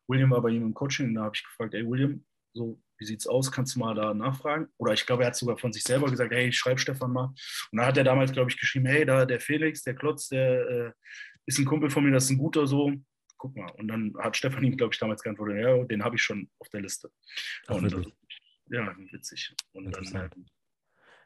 [0.07, 2.23] William war bei ihm im Coaching und da habe ich gefragt, ey William,
[2.53, 3.51] so wie sieht's aus?
[3.51, 4.67] Kannst du mal da nachfragen?
[4.77, 7.25] Oder ich glaube, er hat sogar von sich selber gesagt, hey, schreib Stefan mal.
[7.71, 10.67] Und dann hat er damals, glaube ich, geschrieben, hey, da der Felix, der Klotz, der
[10.67, 10.91] äh,
[11.45, 12.91] ist ein Kumpel von mir, das ist ein guter so.
[13.37, 13.71] Guck mal.
[13.73, 16.69] Und dann hat Stefan ihm, glaube ich, damals geantwortet, ja, den habe ich schon auf
[16.69, 17.11] der Liste.
[17.67, 18.11] Ach, und, äh,
[18.69, 19.53] ja, witzig.
[19.73, 20.29] Und dann, äh,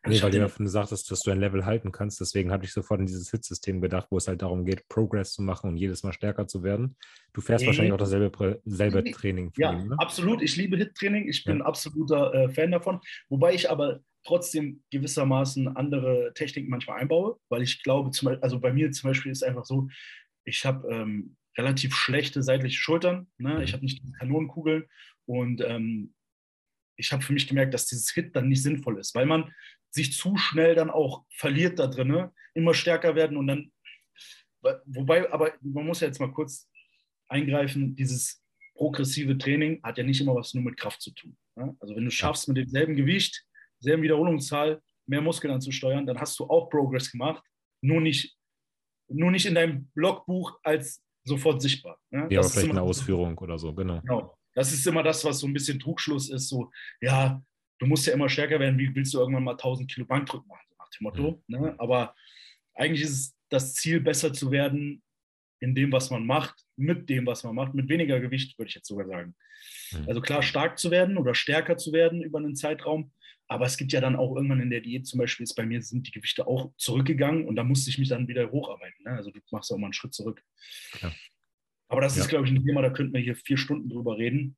[0.07, 2.19] Nee, weil du ja sagtest, dass du ein Level halten kannst.
[2.19, 5.43] Deswegen hatte ich sofort in dieses Hit-System gedacht, wo es halt darum geht, Progress zu
[5.43, 6.95] machen und jedes Mal stärker zu werden.
[7.33, 7.67] Du fährst nee.
[7.67, 9.51] wahrscheinlich auch dasselbe selbe Training.
[9.57, 9.95] Ja, ihn, ne?
[9.99, 10.41] absolut.
[10.41, 11.27] Ich liebe Hit-Training.
[11.27, 11.65] Ich bin ja.
[11.65, 12.99] absoluter äh, Fan davon.
[13.29, 18.59] Wobei ich aber trotzdem gewissermaßen andere Techniken manchmal einbaue, weil ich glaube, zum Beispiel, also
[18.59, 19.87] bei mir zum Beispiel ist einfach so,
[20.45, 23.27] ich habe ähm, relativ schlechte seitliche Schultern.
[23.37, 23.55] Ne?
[23.55, 23.61] Mhm.
[23.61, 24.85] Ich habe nicht die Kanonenkugeln
[25.25, 26.13] und ähm,
[26.97, 29.51] ich habe für mich gemerkt, dass dieses Hit dann nicht sinnvoll ist, weil man
[29.91, 33.71] sich zu schnell dann auch verliert da drin, immer stärker werden und dann,
[34.85, 36.69] wobei, aber man muss ja jetzt mal kurz
[37.27, 38.41] eingreifen, dieses
[38.75, 41.37] progressive Training hat ja nicht immer was nur mit Kraft zu tun.
[41.55, 41.75] Ne?
[41.79, 43.45] Also wenn du schaffst, mit demselben Gewicht,
[43.79, 47.43] selben Wiederholungszahl, mehr Muskeln anzusteuern, dann hast du auch Progress gemacht,
[47.81, 48.35] nur nicht,
[49.07, 51.99] nur nicht in deinem Blogbuch als sofort sichtbar.
[52.09, 52.27] Ne?
[52.29, 54.01] Ja, aber vielleicht eine Ausführung oder so, genau.
[54.01, 54.37] genau.
[54.53, 57.41] Das ist immer das, was so ein bisschen Trugschluss ist, so, ja,
[57.81, 60.67] du musst ja immer stärker werden, wie willst du irgendwann mal 1000 Kilo Bankdrücken machen,
[60.69, 61.43] so nach dem Motto.
[61.47, 61.59] Mhm.
[61.59, 61.75] Ne?
[61.79, 62.15] Aber
[62.75, 65.01] eigentlich ist es das Ziel, besser zu werden
[65.59, 68.75] in dem, was man macht, mit dem, was man macht, mit weniger Gewicht, würde ich
[68.75, 69.35] jetzt sogar sagen.
[69.91, 70.07] Mhm.
[70.07, 73.11] Also klar, stark zu werden oder stärker zu werden über einen Zeitraum,
[73.47, 75.81] aber es gibt ja dann auch irgendwann in der Diät zum Beispiel, ist bei mir
[75.81, 79.03] sind die Gewichte auch zurückgegangen und da musste ich mich dann wieder hocharbeiten.
[79.03, 79.11] Ne?
[79.11, 80.43] Also du machst auch mal einen Schritt zurück.
[81.01, 81.11] Ja.
[81.87, 82.21] Aber das ja.
[82.21, 84.55] ist, glaube ich, ein Thema, da könnten wir hier vier Stunden drüber reden.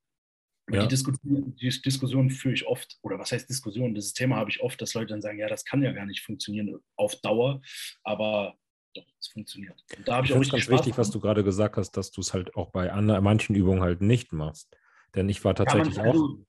[0.71, 0.83] Ja.
[0.83, 3.93] Die, Diskussion, die Diskussion führe ich oft, oder was heißt Diskussion?
[3.93, 6.21] Dieses Thema habe ich oft, dass Leute dann sagen, ja, das kann ja gar nicht
[6.21, 7.61] funktionieren auf Dauer,
[8.03, 8.55] aber
[8.95, 9.83] doch, es funktioniert.
[9.97, 12.11] Und da habe ich, ich auch ganz Spaß wichtig, was du gerade gesagt hast, dass
[12.11, 14.73] du es halt auch bei anderen, manchen Übungen halt nicht machst.
[15.15, 16.45] Denn ich war tatsächlich ja, man, also, auch.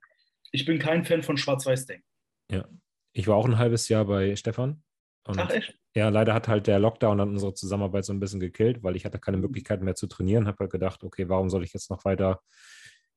[0.51, 2.05] Ich bin kein Fan von Schwarz-Weiß-Denken.
[2.49, 2.65] Ja.
[3.13, 4.83] Ich war auch ein halbes Jahr bei Stefan.
[5.25, 5.77] Ach, echt?
[5.95, 9.05] Ja, leider hat halt der Lockdown dann unsere Zusammenarbeit so ein bisschen gekillt, weil ich
[9.05, 9.43] hatte keine mhm.
[9.43, 10.47] Möglichkeit mehr zu trainieren.
[10.47, 12.41] Habe halt gedacht, okay, warum soll ich jetzt noch weiter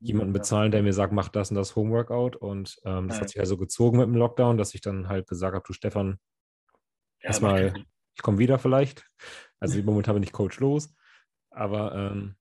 [0.00, 2.36] jemanden bezahlen, der mir sagt, mach das und das Homeworkout.
[2.36, 5.54] Und ähm, das hat sich also gezogen mit dem Lockdown, dass ich dann halt gesagt
[5.54, 6.18] habe, du Stefan,
[7.20, 7.74] ja, erstmal,
[8.14, 9.04] ich komme wieder vielleicht.
[9.60, 10.94] Also momentan bin ich Coach los.
[11.50, 12.36] Aber ähm,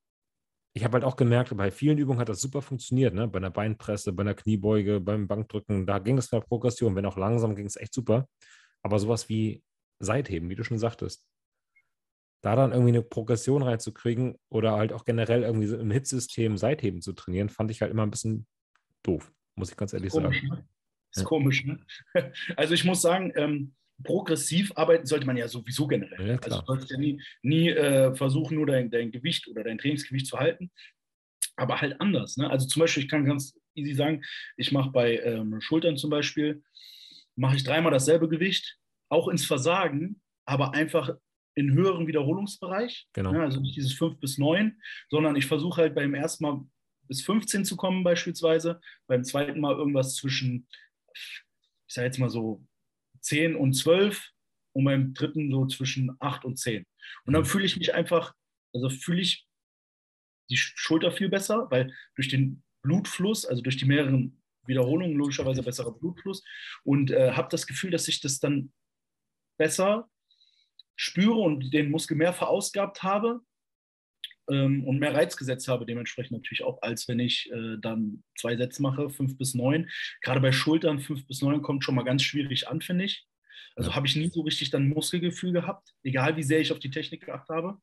[0.73, 3.13] ich habe halt auch gemerkt, bei vielen Übungen hat das super funktioniert.
[3.13, 3.27] Ne?
[3.27, 6.95] Bei einer Beinpresse, bei einer Kniebeuge, beim Bankdrücken, da ging es mit der Progression.
[6.95, 8.27] Wenn auch langsam, ging es echt super.
[8.83, 9.63] Aber sowas wie
[9.99, 11.25] Seitheben, wie du schon sagtest,
[12.41, 17.01] da dann irgendwie eine Progression reinzukriegen oder halt auch generell irgendwie so im Hitsystem Seitheben
[17.01, 18.47] zu trainieren, fand ich halt immer ein bisschen
[19.03, 20.29] doof, muss ich ganz ehrlich sagen.
[20.29, 20.67] Ne?
[21.11, 21.23] Ist ja.
[21.23, 21.79] komisch, ne?
[22.55, 23.73] Also ich muss sagen, ähm,
[24.03, 26.27] progressiv arbeiten sollte man ja sowieso generell.
[26.27, 29.77] Ja, also du solltest ja nie, nie äh, versuchen, nur dein, dein Gewicht oder dein
[29.77, 30.71] Trainingsgewicht zu halten,
[31.55, 32.37] aber halt anders.
[32.37, 32.49] Ne?
[32.49, 34.23] Also zum Beispiel, ich kann ganz easy sagen,
[34.57, 36.63] ich mache bei ähm, Schultern zum Beispiel,
[37.35, 38.77] mache ich dreimal dasselbe Gewicht,
[39.09, 41.11] auch ins Versagen, aber einfach
[41.57, 43.07] in höheren Wiederholungsbereich.
[43.13, 43.33] Genau.
[43.33, 44.79] Ja, also nicht dieses 5 bis 9,
[45.09, 46.61] sondern ich versuche halt beim ersten Mal
[47.07, 50.67] bis 15 zu kommen beispielsweise, beim zweiten Mal irgendwas zwischen,
[51.13, 51.43] ich
[51.87, 52.63] sage jetzt mal so
[53.21, 54.29] 10 und 12
[54.73, 56.85] und beim dritten so zwischen 8 und 10.
[57.25, 57.47] Und dann mhm.
[57.47, 58.35] fühle ich mich einfach,
[58.73, 59.47] also fühle ich
[60.51, 65.91] die Schulter viel besser, weil durch den Blutfluss, also durch die mehreren Wiederholungen logischerweise besserer
[65.91, 66.43] Blutfluss
[66.83, 68.71] und äh, habe das Gefühl, dass ich das dann
[69.57, 70.07] besser
[70.97, 73.39] spüre und den Muskel mehr verausgabt habe
[74.49, 78.57] ähm, und mehr Reiz gesetzt habe, dementsprechend natürlich auch, als wenn ich äh, dann zwei
[78.57, 79.89] Sätze mache, fünf bis neun.
[80.21, 83.25] Gerade bei Schultern fünf bis neun kommt schon mal ganz schwierig an, finde ich.
[83.75, 83.95] Also ja.
[83.95, 87.25] habe ich nie so richtig dann Muskelgefühl gehabt, egal wie sehr ich auf die Technik
[87.25, 87.77] geachtet habe.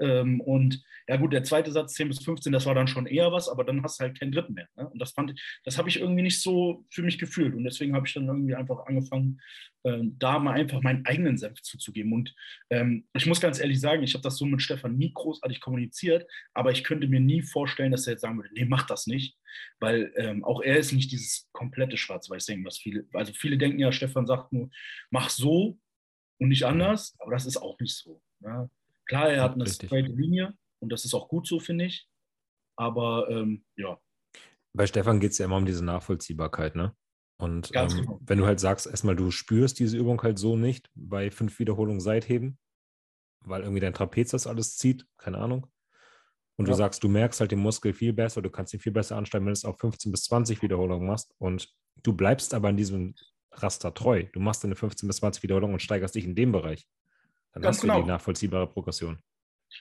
[0.00, 3.32] Ähm, und ja gut, der zweite Satz 10 bis 15, das war dann schon eher
[3.32, 4.68] was, aber dann hast du halt keinen dritten mehr.
[4.76, 4.88] Ne?
[4.88, 7.54] Und das fand ich, das habe ich irgendwie nicht so für mich gefühlt.
[7.54, 9.40] Und deswegen habe ich dann irgendwie einfach angefangen,
[9.84, 12.12] ähm, da mal einfach meinen eigenen Senf zuzugeben.
[12.12, 12.34] Und
[12.70, 16.30] ähm, ich muss ganz ehrlich sagen, ich habe das so mit Stefan nie großartig kommuniziert,
[16.54, 19.36] aber ich könnte mir nie vorstellen, dass er jetzt sagen würde, nee, mach das nicht.
[19.80, 23.92] Weil ähm, auch er ist nicht dieses komplette Schwarz-Weiß-Denken, was viele, also viele denken ja,
[23.92, 24.70] Stefan sagt nur,
[25.10, 25.78] mach so
[26.38, 28.22] und nicht anders, aber das ist auch nicht so.
[28.40, 28.70] Ne?
[29.12, 32.08] Klar, er hat eine straight Linie und das ist auch gut so, finde ich.
[32.76, 34.00] Aber ähm, ja.
[34.72, 36.96] Bei Stefan geht es ja immer um diese Nachvollziehbarkeit, ne?
[37.38, 38.20] Und ähm, genau.
[38.22, 42.00] wenn du halt sagst, erstmal du spürst diese Übung halt so nicht bei fünf Wiederholungen
[42.00, 42.58] Seitheben,
[43.44, 45.66] weil irgendwie dein Trapez das alles zieht, keine Ahnung.
[46.56, 46.72] Und ja.
[46.72, 49.44] du sagst, du merkst halt den Muskel viel besser, du kannst ihn viel besser anstellen,
[49.44, 51.34] wenn du es auf 15 bis 20 Wiederholungen machst.
[51.36, 51.68] Und
[52.02, 53.14] du bleibst aber in diesem
[53.50, 54.24] Raster treu.
[54.32, 56.86] Du machst deine 15 bis 20 Wiederholungen und steigerst dich in dem Bereich.
[57.52, 57.96] Dann Ganz hast genau.
[57.96, 59.22] du die nachvollziehbare Progression.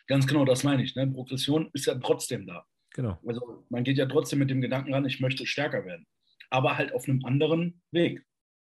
[0.08, 0.96] Ganz genau, das meine ich.
[0.96, 1.08] Ne?
[1.08, 2.66] Progression ist ja trotzdem da.
[2.94, 3.18] Genau.
[3.26, 6.06] Also man geht ja trotzdem mit dem Gedanken ran, ich möchte stärker werden.
[6.50, 8.26] Aber halt auf einem anderen Weg,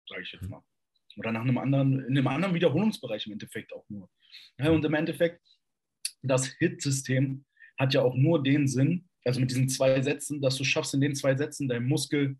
[0.07, 0.51] sage ich jetzt mhm.
[0.51, 0.63] mal.
[1.17, 4.09] Oder nach einem anderen, in einem anderen Wiederholungsbereich im Endeffekt auch nur.
[4.57, 5.41] Ja, und im Endeffekt,
[6.21, 7.45] das Hit-System
[7.77, 11.01] hat ja auch nur den Sinn, also mit diesen zwei Sätzen, dass du schaffst, in
[11.01, 12.37] den zwei Sätzen deinen Muskel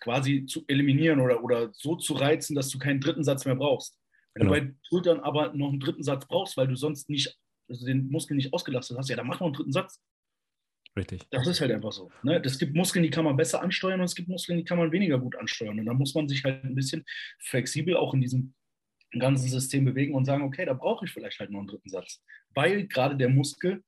[0.00, 3.98] quasi zu eliminieren oder, oder so zu reizen, dass du keinen dritten Satz mehr brauchst.
[4.34, 4.54] Wenn genau.
[4.54, 8.08] du bei Schultern aber noch einen dritten Satz brauchst, weil du sonst nicht, also den
[8.08, 10.00] Muskel nicht ausgelastet hast, ja, dann mach noch einen dritten Satz.
[10.96, 11.22] Richtig.
[11.30, 12.10] Das ist halt einfach so.
[12.22, 12.40] Ne?
[12.44, 14.92] Es gibt Muskeln, die kann man besser ansteuern und es gibt Muskeln, die kann man
[14.92, 15.78] weniger gut ansteuern.
[15.78, 17.04] Und da muss man sich halt ein bisschen
[17.40, 18.54] flexibel auch in diesem
[19.18, 22.22] ganzen System bewegen und sagen, okay, da brauche ich vielleicht halt noch einen dritten Satz.
[22.54, 23.82] Weil gerade der Muskel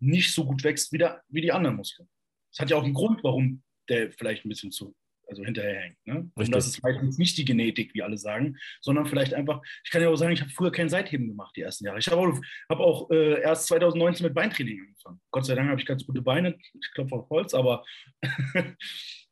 [0.00, 2.08] nicht so gut wächst wie, der, wie die anderen Muskeln.
[2.52, 4.94] Das hat ja auch einen Grund, warum der vielleicht ein bisschen zu
[5.28, 5.96] also hinterherhängt.
[6.06, 6.30] Ne?
[6.34, 10.02] Und das ist meistens nicht die Genetik, wie alle sagen, sondern vielleicht einfach, ich kann
[10.02, 11.98] ja auch sagen, ich habe früher kein Seitheben gemacht, die ersten Jahre.
[11.98, 15.20] Ich habe auch, hab auch äh, erst 2019 mit Beintraining angefangen.
[15.30, 17.84] Gott sei Dank habe ich ganz gute Beine, ich klopfe auf Holz, aber,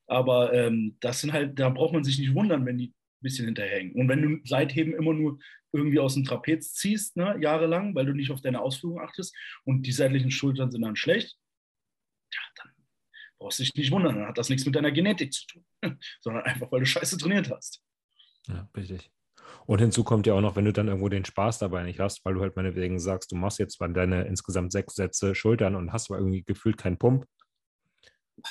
[0.07, 3.47] aber ähm, das sind halt, da braucht man sich nicht wundern, wenn die ein bisschen
[3.47, 3.95] hinterhängen.
[3.95, 5.39] Und wenn du Seitheben immer nur
[5.73, 9.35] irgendwie aus dem Trapez ziehst, ne, jahrelang, weil du nicht auf deine Ausführung achtest
[9.65, 11.37] und die seitlichen Schultern sind dann schlecht,
[12.33, 12.76] ja, dann
[13.47, 15.65] brauchst dich nicht wundern, dann hat das nichts mit deiner Genetik zu tun,
[16.21, 17.81] sondern einfach, weil du scheiße trainiert hast.
[18.49, 19.09] Ja, richtig.
[19.67, 22.25] Und hinzu kommt ja auch noch, wenn du dann irgendwo den Spaß dabei nicht hast,
[22.25, 25.93] weil du halt meinetwegen sagst, du machst jetzt mal deine insgesamt sechs Sätze Schultern und
[25.93, 27.25] hast aber irgendwie gefühlt keinen Pump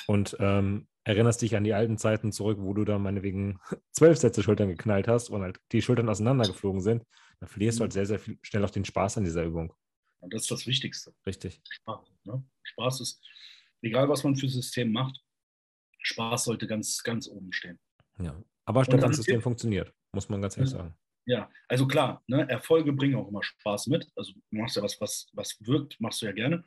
[0.06, 3.58] und ähm, erinnerst dich an die alten Zeiten zurück, wo du dann meinetwegen
[3.92, 7.04] zwölf Sätze Schultern geknallt hast und halt die Schultern auseinandergeflogen sind,
[7.40, 7.80] dann verlierst mhm.
[7.80, 9.74] du halt sehr, sehr viel, schnell auch den Spaß an dieser Übung.
[10.20, 11.12] Und das ist das Wichtigste.
[11.26, 11.60] Richtig.
[11.68, 12.42] Spaß, ne?
[12.62, 13.22] Spaß ist
[13.86, 15.20] egal was man für System macht,
[16.02, 17.78] Spaß sollte ganz, ganz oben stehen.
[18.18, 20.94] Ja, aber Stefans System funktioniert, muss man ganz ehrlich sagen.
[21.28, 24.08] Ja, also klar, ne, Erfolge bringen auch immer Spaß mit.
[24.14, 26.64] Also du machst ja was, was, was wirkt, machst du ja gerne.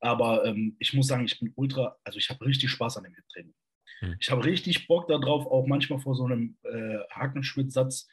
[0.00, 3.14] Aber ähm, ich muss sagen, ich bin ultra, also ich habe richtig Spaß an dem
[3.14, 3.54] Hit-Training.
[4.00, 4.16] Hm.
[4.20, 8.06] Ich habe richtig Bock darauf, auch manchmal vor so einem äh, Hakenschmidt-Satz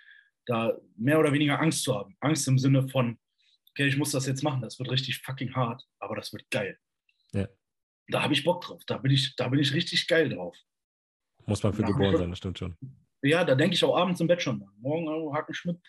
[0.45, 2.15] da mehr oder weniger Angst zu haben.
[2.21, 3.19] Angst im Sinne von,
[3.71, 6.77] okay, ich muss das jetzt machen, das wird richtig fucking hart, aber das wird geil.
[7.33, 7.47] Ja
[8.07, 8.83] da habe ich Bock drauf.
[8.85, 10.57] Da bin ich, da bin ich richtig geil drauf.
[11.45, 12.77] Muss man für geboren sein, das stimmt schon.
[13.23, 14.63] Ja, da denke ich auch abends im Bett schon.
[14.79, 15.79] Morgen oh, Hakenschmidt,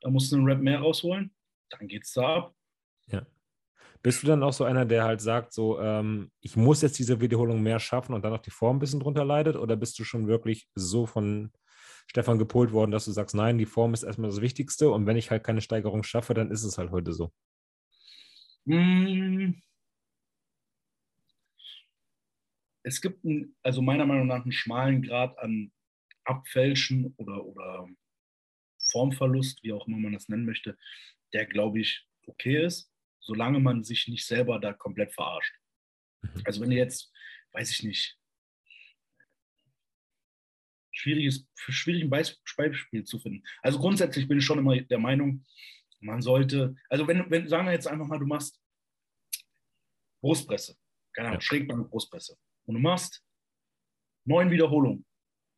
[0.00, 1.34] da musst du einen Rap mehr rausholen.
[1.70, 2.54] Dann geht's da ab.
[3.06, 3.26] Ja.
[4.02, 7.20] Bist du dann auch so einer, der halt sagt, so, ähm, ich muss jetzt diese
[7.20, 9.56] Wiederholung mehr schaffen und dann auch die Form ein bisschen drunter leidet?
[9.56, 11.52] Oder bist du schon wirklich so von
[12.06, 15.16] Stefan gepolt worden, dass du sagst, nein, die Form ist erstmal das Wichtigste und wenn
[15.16, 17.32] ich halt keine Steigerung schaffe, dann ist es halt heute so?
[18.64, 19.54] Mmh
[22.82, 25.72] es gibt einen, also meiner Meinung nach einen schmalen Grad an
[26.24, 27.88] Abfälschen oder, oder
[28.90, 30.76] Formverlust, wie auch immer man das nennen möchte,
[31.32, 35.54] der, glaube ich, okay ist, solange man sich nicht selber da komplett verarscht.
[36.22, 36.42] Mhm.
[36.44, 37.12] Also wenn du jetzt,
[37.52, 38.18] weiß ich nicht,
[40.94, 43.42] schwieriges, schwierigen Beispiel zu finden.
[43.62, 45.44] Also grundsätzlich bin ich schon immer der Meinung,
[46.00, 48.60] man sollte, also wenn, wenn sagen wir jetzt einfach mal, du machst
[50.20, 50.76] Brustpresse,
[51.14, 51.40] keine Ahnung.
[51.40, 52.36] Schrägbank Brustpresse
[52.66, 53.22] und du machst
[54.24, 55.04] neun Wiederholungen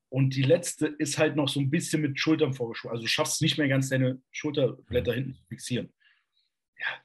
[0.09, 3.43] und die letzte ist halt noch so ein bisschen mit Schultern vorgeschoben, also du schaffst
[3.43, 5.17] nicht mehr ganz deine Schulterblätter mhm.
[5.17, 5.93] hinten zu fixieren.
[6.79, 7.03] Ja,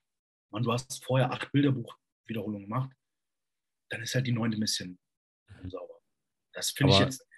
[0.51, 2.91] man, du hast vorher acht Bilderbuch-Wiederholungen gemacht,
[3.89, 4.99] dann ist halt die neunte ein bisschen
[5.61, 5.99] unsauber.
[6.53, 7.29] Das finde ich jetzt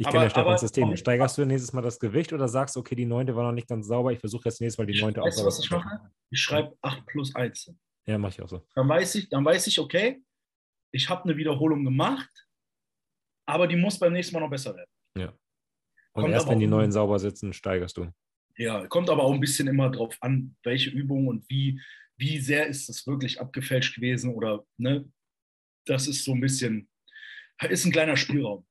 [0.00, 0.96] ich kenne ja Stefans System.
[0.96, 3.86] Steigerst du nächstes Mal das Gewicht oder sagst, okay, die neunte war noch nicht ganz
[3.86, 6.00] sauber, ich versuche jetzt nächstes Mal die neunte auch sauber was ich mache?
[6.30, 7.74] Ich schreibe 8 plus 1.
[8.06, 8.66] Ja, mache ich auch so.
[8.74, 10.22] Dann weiß ich, dann weiß ich, okay,
[10.92, 12.30] ich habe eine Wiederholung gemacht,
[13.46, 14.90] aber die muss beim nächsten Mal noch besser werden.
[15.16, 15.28] Ja.
[16.12, 18.12] Und kommt erst wenn die neuen sauber sitzen, steigerst du.
[18.56, 21.80] Ja, kommt aber auch ein bisschen immer drauf an, welche Übung und wie,
[22.16, 25.10] wie sehr ist das wirklich abgefälscht gewesen oder, ne,
[25.86, 26.90] das ist so ein bisschen,
[27.68, 28.66] ist ein kleiner Spielraum.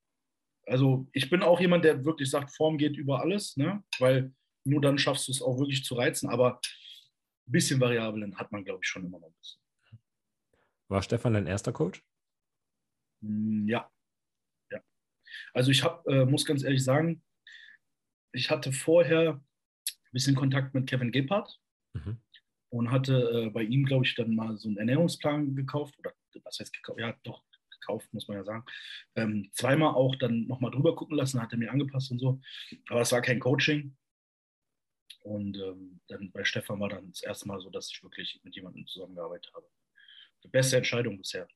[0.66, 3.84] Also ich bin auch jemand, der wirklich sagt, Form geht über alles, ne?
[3.98, 4.32] weil
[4.64, 6.30] nur dann schaffst du es auch wirklich zu reizen.
[6.30, 9.60] Aber ein bisschen Variablen hat man, glaube ich, schon immer noch ein bisschen.
[10.90, 12.04] War Stefan dein erster Coach?
[13.22, 13.90] Hm, ja.
[14.72, 14.82] ja.
[15.54, 17.22] Also ich hab, äh, muss ganz ehrlich sagen,
[18.32, 21.60] ich hatte vorher ein bisschen Kontakt mit Kevin Gebhardt
[21.94, 22.22] mhm.
[22.70, 25.98] und hatte äh, bei ihm, glaube ich, dann mal so einen Ernährungsplan gekauft.
[26.00, 26.14] Oder
[26.44, 27.00] was heißt gekauft?
[27.00, 27.44] Ja, doch,
[27.80, 28.66] gekauft, muss man ja sagen.
[29.16, 32.42] Ähm, zweimal auch dann nochmal drüber gucken lassen, hat er mir angepasst und so.
[32.90, 33.96] Aber es war kein Coaching.
[35.22, 38.56] Und ähm, dann bei Stefan war dann das erste Mal so, dass ich wirklich mit
[38.56, 39.68] jemandem zusammengearbeitet habe.
[40.44, 41.48] Die beste Entscheidung bisher.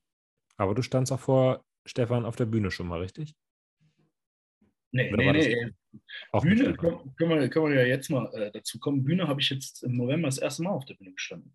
[0.56, 3.34] Aber du standst auch vor Stefan auf der Bühne schon mal, richtig?
[4.92, 6.00] Nee, Oder nee, nee.
[6.30, 9.02] Auch Bühne können, können, wir, können wir ja jetzt mal äh, dazu kommen.
[9.02, 11.54] Bühne habe ich jetzt im November das erste Mal auf der Bühne gestanden.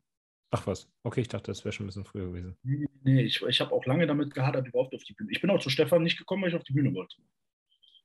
[0.51, 2.57] Ach was, okay, ich dachte, das wäre schon ein bisschen früher gewesen.
[2.63, 5.31] Nee, ich, ich habe auch lange damit gehadert, überhaupt auf die Bühne.
[5.31, 7.17] Ich bin auch zu Stefan nicht gekommen, weil ich auf die Bühne wollte.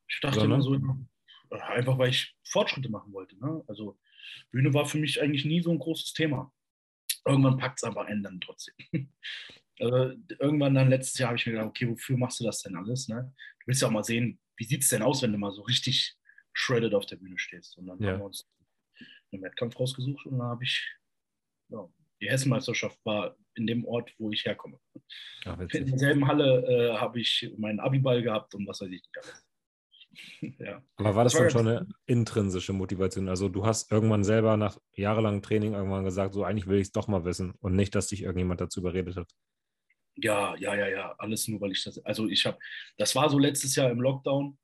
[0.09, 0.61] Ich dachte Sondern?
[0.61, 1.07] immer
[1.51, 3.37] so, einfach weil ich Fortschritte machen wollte.
[3.39, 3.65] Ne?
[3.67, 3.99] Also
[4.51, 6.53] Bühne war für mich eigentlich nie so ein großes Thema.
[7.27, 8.75] Irgendwann packt es aber einen dann trotzdem.
[9.81, 12.77] also, irgendwann dann letztes Jahr habe ich mir gedacht, okay, wofür machst du das denn
[12.77, 13.09] alles?
[13.09, 13.33] Ne?
[13.61, 15.63] Du willst ja auch mal sehen, wie sieht es denn aus, wenn du mal so
[15.63, 16.17] richtig
[16.53, 17.77] shredded auf der Bühne stehst.
[17.79, 18.13] Und dann ja.
[18.13, 18.49] haben wir uns
[19.33, 20.97] einen Wettkampf rausgesucht und dann habe ich
[21.71, 21.89] ja,
[22.21, 24.79] die Hessenmeisterschaft war in dem Ort, wo ich herkomme.
[25.45, 29.19] Ach, in derselben Halle äh, habe ich meinen Abiball gehabt und was weiß ich nicht
[29.23, 29.47] alles.
[30.59, 30.83] ja.
[30.97, 33.29] Aber war das, das war dann schon eine intrinsische Motivation?
[33.29, 36.93] Also du hast irgendwann selber nach jahrelangem Training irgendwann gesagt, so eigentlich will ich es
[36.93, 39.33] doch mal wissen und nicht, dass dich irgendjemand dazu überredet hat.
[40.17, 42.59] Ja, ja, ja, ja, alles nur, weil ich das, also ich habe,
[42.99, 44.57] das war so letztes Jahr im Lockdown,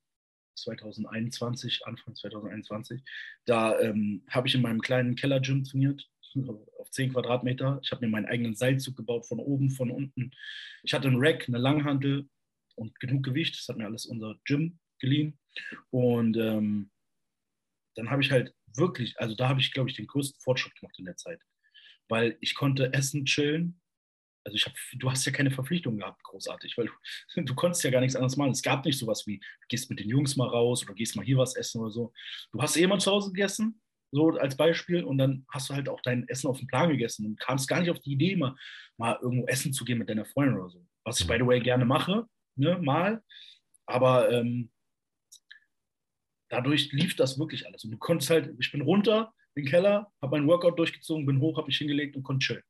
[0.55, 3.03] 2021, Anfang 2021,
[3.46, 6.09] da ähm, habe ich in meinem kleinen Keller-Gym trainiert,
[6.78, 7.80] auf 10 Quadratmeter.
[7.82, 10.30] Ich habe mir meinen eigenen Seilzug gebaut, von oben, von unten.
[10.82, 12.28] Ich hatte einen Rack, eine Langhantel
[12.76, 13.57] und genug Gewicht.
[13.57, 15.38] Das hat mir alles unser Gym geliehen.
[15.90, 16.90] Und ähm,
[17.96, 20.98] dann habe ich halt wirklich, also da habe ich, glaube ich, den größten Fortschritt gemacht
[20.98, 21.40] in der Zeit.
[22.09, 23.80] Weil ich konnte essen, chillen.
[24.45, 27.91] Also ich habe, du hast ja keine Verpflichtung gehabt, großartig, weil du, du konntest ja
[27.91, 28.53] gar nichts anderes machen.
[28.53, 31.24] Es gab nicht sowas wie, du gehst mit den Jungs mal raus oder gehst mal
[31.24, 32.12] hier was essen oder so.
[32.53, 33.80] Du hast eh mal zu Hause gegessen
[34.12, 35.05] so als Beispiel.
[35.05, 37.80] Und dann hast du halt auch dein Essen auf dem Plan gegessen und kamst gar
[37.80, 38.57] nicht auf die Idee, mal,
[38.97, 40.84] mal irgendwo essen zu gehen mit deiner Freundin oder so.
[41.05, 42.26] Was ich, by the way, gerne mache,
[42.57, 43.22] ne, mal.
[43.86, 44.70] Aber ähm,
[46.49, 47.84] dadurch lief das wirklich alles.
[47.84, 51.41] Und du konntest halt, ich bin runter in den Keller, habe meinen Workout durchgezogen, bin
[51.41, 52.62] hoch, habe mich hingelegt und konnte chillen.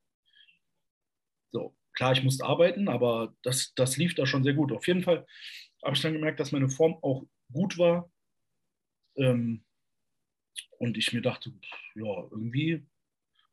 [1.50, 4.72] So, klar, ich musste arbeiten, aber das, das lief da schon sehr gut.
[4.72, 5.26] Auf jeden Fall
[5.84, 8.10] habe ich dann gemerkt, dass meine Form auch gut war.
[9.16, 9.64] Ähm,
[10.78, 11.52] und ich mir dachte,
[11.94, 12.86] ja, irgendwie,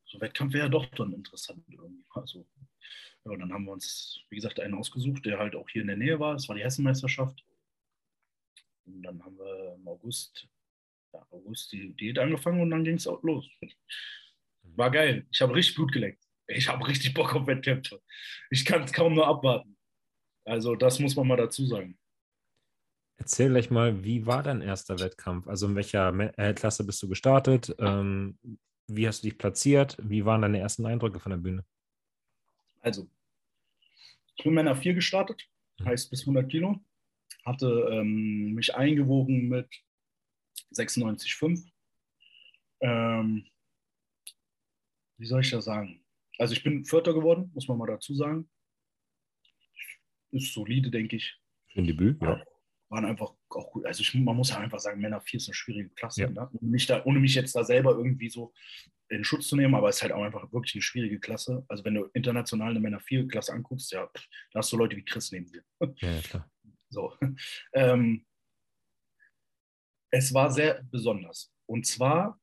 [0.06, 2.06] so Wettkampf wäre ja doch dann interessant irgendwie.
[2.12, 2.48] Also,
[3.26, 5.98] ja, dann haben wir uns, wie gesagt, einen ausgesucht, der halt auch hier in der
[5.98, 6.34] Nähe war.
[6.34, 7.43] Das war die Hessenmeisterschaft.
[8.86, 10.48] Und dann haben wir im August,
[11.14, 13.50] ja, August die Diät angefangen und dann ging es auch los.
[14.64, 15.26] War geil.
[15.32, 16.26] Ich habe richtig Blut geleckt.
[16.48, 18.02] Ich habe richtig Bock auf Wettkämpfe.
[18.50, 19.78] Ich kann es kaum nur abwarten.
[20.45, 21.98] Also, das muss man mal dazu sagen.
[23.18, 25.48] Erzähl gleich mal, wie war dein erster Wettkampf?
[25.48, 27.76] Also in welcher äh, Klasse bist du gestartet?
[27.80, 28.38] Ähm,
[28.88, 29.98] wie hast du dich platziert?
[30.02, 31.66] Wie waren deine ersten Eindrücke von der Bühne?
[32.80, 33.10] Also,
[34.38, 35.43] ich bin Männer 4 gestartet,
[35.80, 35.86] mhm.
[35.86, 36.80] heißt bis 100 Kilo.
[37.43, 39.68] Hatte ähm, mich eingewogen mit
[40.74, 41.68] 96,5.
[42.82, 43.45] Ähm,
[45.18, 46.04] wie soll ich das sagen?
[46.38, 48.49] Also ich bin Vierter geworden, muss man mal dazu sagen.
[50.31, 51.39] Ist solide, denke ich.
[51.71, 52.43] Für ein Debüt, ja
[52.89, 53.85] waren einfach auch gut.
[53.85, 56.21] Also ich, man muss ja einfach sagen, Männer 4 ist eine schwierige Klasse.
[56.21, 56.29] Ja.
[56.29, 56.49] Ne?
[56.53, 58.53] Ohne, mich da, ohne mich jetzt da selber irgendwie so
[59.09, 61.65] in Schutz zu nehmen, aber es ist halt auch einfach wirklich eine schwierige Klasse.
[61.67, 64.09] Also wenn du international eine Männer 4 Klasse anguckst, ja,
[64.51, 65.63] da hast du Leute wie Chris neben dir.
[65.97, 66.51] Ja, klar.
[66.89, 67.13] So.
[67.73, 68.25] Ähm,
[70.09, 71.53] es war sehr besonders.
[71.65, 72.39] Und zwar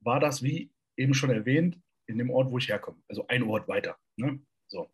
[0.00, 2.98] war das, wie eben schon erwähnt, in dem Ort, wo ich herkomme.
[3.08, 3.96] Also ein Ort weiter.
[4.16, 4.40] Ne?
[4.66, 4.90] So.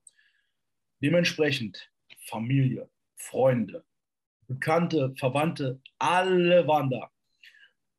[1.02, 1.90] Dementsprechend
[2.26, 3.84] Familie, Freunde,
[4.46, 7.10] Bekannte, Verwandte, alle waren da.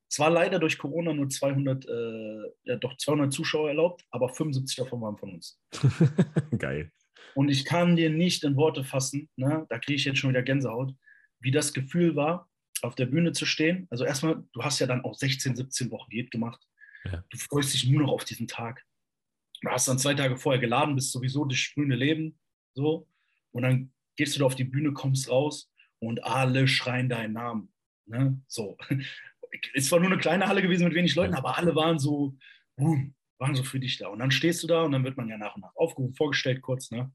[0.08, 4.76] Es war leider durch Corona nur 200, äh, ja, doch 200 Zuschauer erlaubt, aber 75
[4.78, 5.60] davon waren von uns.
[6.58, 6.92] Geil.
[7.34, 10.44] Und ich kann dir nicht in Worte fassen, ne, da kriege ich jetzt schon wieder
[10.44, 10.94] Gänsehaut,
[11.40, 12.50] wie das Gefühl war,
[12.82, 13.88] auf der Bühne zu stehen.
[13.90, 16.66] Also erstmal, du hast ja dann auch 16, 17 Wochen Diät gemacht.
[17.04, 17.24] Ja.
[17.30, 18.86] Du freust dich nur noch auf diesen Tag.
[19.62, 22.38] Du hast dann zwei Tage vorher geladen, bist sowieso das sprühende Leben.
[22.74, 23.08] So.
[23.52, 27.74] Und dann gehst du da auf die Bühne, kommst raus und alle schreien deinen Namen.
[28.06, 28.42] Ne?
[28.48, 28.78] So.
[29.74, 32.38] Es war nur eine kleine Halle gewesen mit wenig Leuten, aber alle waren so,
[32.76, 34.10] boom, waren so für dich da.
[34.10, 36.62] Und dann stehst du da und dann wird man ja nach und nach aufgerufen, vorgestellt
[36.62, 36.92] kurz.
[36.92, 37.14] Ne?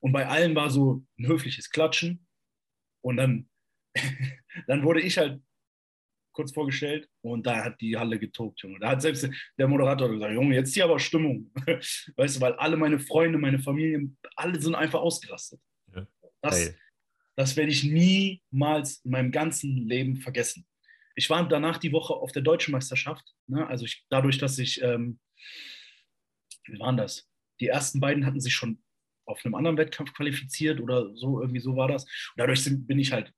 [0.00, 2.26] Und bei allen war so ein höfliches Klatschen.
[3.02, 3.48] Und dann,
[4.66, 5.40] dann wurde ich halt
[6.40, 8.78] kurz vorgestellt und da hat die Halle getobt, Junge.
[8.80, 9.28] Da hat selbst
[9.58, 11.52] der Moderator gesagt, Junge, jetzt hier aber Stimmung.
[12.16, 15.60] Weißt du, weil alle meine Freunde, meine Familie, alle sind einfach ausgerastet.
[15.94, 16.06] Ja.
[16.40, 16.74] Das, hey.
[17.36, 20.66] das werde ich niemals in meinem ganzen Leben vergessen.
[21.14, 23.34] Ich war danach die Woche auf der Deutschen Meisterschaft.
[23.46, 23.66] Ne?
[23.66, 25.20] Also ich, dadurch, dass ich, ähm,
[26.64, 27.28] wie waren das?
[27.60, 28.82] Die ersten beiden hatten sich schon
[29.26, 32.04] auf einem anderen Wettkampf qualifiziert oder so, irgendwie so war das.
[32.04, 33.30] Und dadurch bin ich halt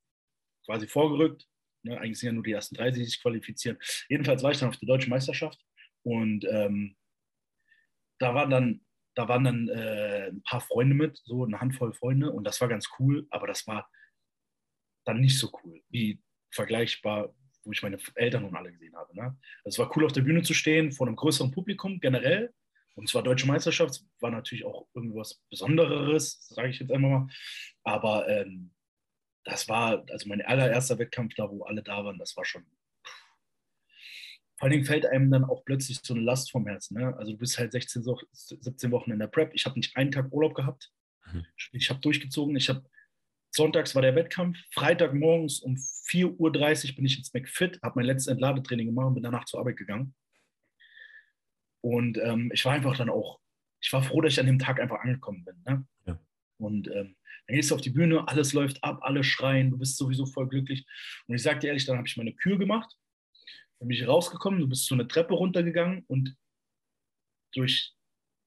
[0.64, 1.48] quasi vorgerückt.
[1.84, 1.98] Ne?
[1.98, 3.78] Eigentlich sind ja nur die ersten drei, die sich qualifizieren.
[4.08, 5.60] Jedenfalls war ich dann auf der Deutschen Meisterschaft
[6.02, 6.96] und ähm,
[8.18, 8.80] da waren dann,
[9.14, 12.68] da waren dann äh, ein paar Freunde mit, so eine Handvoll Freunde und das war
[12.68, 13.90] ganz cool, aber das war
[15.04, 19.14] dann nicht so cool, wie vergleichbar, wo ich meine Eltern und alle gesehen habe.
[19.16, 19.36] Ne?
[19.64, 22.52] Also es war cool, auf der Bühne zu stehen, vor einem größeren Publikum generell.
[22.94, 27.28] Und zwar Deutsche Meisterschaft war natürlich auch irgendwas Besonderes, sage ich jetzt einmal mal.
[27.84, 28.72] Aber ähm,
[29.44, 32.64] das war, also mein allererster Wettkampf da, wo alle da waren, das war schon.
[34.56, 36.98] Vor allen Dingen fällt einem dann auch plötzlich so eine Last vom Herzen.
[36.98, 37.16] Ne?
[37.16, 39.52] Also du bist halt 16, 17 Wochen in der Prep.
[39.54, 40.92] Ich habe nicht einen Tag Urlaub gehabt.
[41.32, 41.44] Mhm.
[41.72, 42.54] Ich habe durchgezogen.
[42.54, 42.84] Ich habe
[43.54, 44.58] Sonntags war der Wettkampf.
[44.72, 49.22] Freitagmorgens um 4.30 Uhr bin ich ins McFit, habe mein letztes Entladetraining gemacht und bin
[49.22, 50.14] danach zur Arbeit gegangen.
[51.82, 53.40] Und ähm, ich war einfach dann auch,
[53.80, 55.62] ich war froh, dass ich an dem Tag einfach angekommen bin.
[55.66, 55.86] Ne?
[56.62, 59.96] Und ähm, dann gehst du auf die Bühne, alles läuft ab, alle schreien, du bist
[59.96, 60.86] sowieso voll glücklich.
[61.26, 62.96] Und ich sage dir ehrlich, dann habe ich meine Kür gemacht,
[63.78, 66.36] dann bin ich rausgekommen, du bist so eine Treppe runtergegangen und
[67.52, 67.94] durch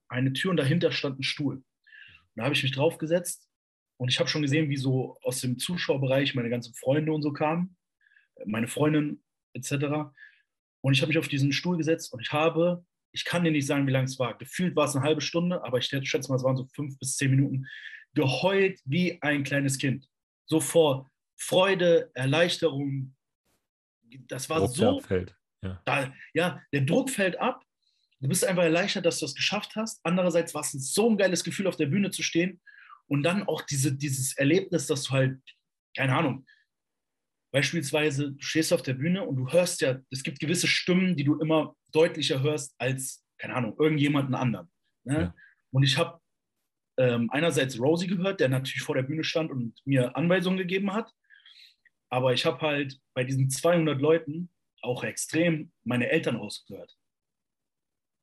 [0.07, 1.57] eine Tür und dahinter stand ein Stuhl.
[1.57, 1.65] Und
[2.35, 3.47] da habe ich mich draufgesetzt
[3.97, 7.33] und ich habe schon gesehen, wie so aus dem Zuschauerbereich meine ganzen Freunde und so
[7.33, 7.75] kamen,
[8.45, 10.13] meine Freundin etc.
[10.81, 13.67] Und ich habe mich auf diesen Stuhl gesetzt und ich habe, ich kann dir nicht
[13.67, 14.37] sagen, wie lange es war.
[14.37, 17.17] Gefühlt war es eine halbe Stunde, aber ich schätze mal, es waren so fünf bis
[17.17, 17.65] zehn Minuten.
[18.15, 20.09] Geheult wie ein kleines Kind.
[20.47, 23.15] So vor Freude, Erleichterung.
[24.27, 24.97] Das war Druck so.
[24.97, 25.35] Abfällt.
[25.61, 25.81] Ja.
[25.85, 27.63] Da, ja, der Druck fällt ab.
[28.21, 29.99] Du bist einfach erleichtert, dass du das geschafft hast.
[30.03, 32.61] Andererseits war es so ein geiles Gefühl, auf der Bühne zu stehen
[33.07, 35.39] und dann auch diese, dieses Erlebnis, dass du halt,
[35.95, 36.45] keine Ahnung,
[37.51, 41.23] beispielsweise, du stehst auf der Bühne und du hörst ja, es gibt gewisse Stimmen, die
[41.23, 44.71] du immer deutlicher hörst als, keine Ahnung, irgendjemanden anderen.
[45.03, 45.19] Ne?
[45.19, 45.35] Ja.
[45.71, 46.19] Und ich habe
[46.97, 51.11] ähm, einerseits Rosie gehört, der natürlich vor der Bühne stand und mir Anweisungen gegeben hat.
[52.09, 54.49] Aber ich habe halt bei diesen 200 Leuten
[54.81, 56.95] auch extrem meine Eltern rausgehört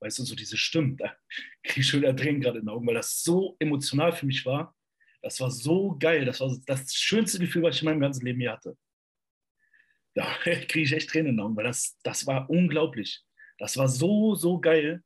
[0.03, 1.17] weißt du, so diese Stimmen, da
[1.63, 4.77] kriege ich schon Tränen gerade in den Augen, weil das so emotional für mich war.
[5.23, 6.25] Das war so geil.
[6.25, 8.77] Das war das schönste Gefühl, was ich in meinem ganzen Leben hier hatte.
[10.15, 13.23] Da kriege ich echt Tränen in den Augen, weil das, das war unglaublich.
[13.59, 15.03] Das war so, so geil.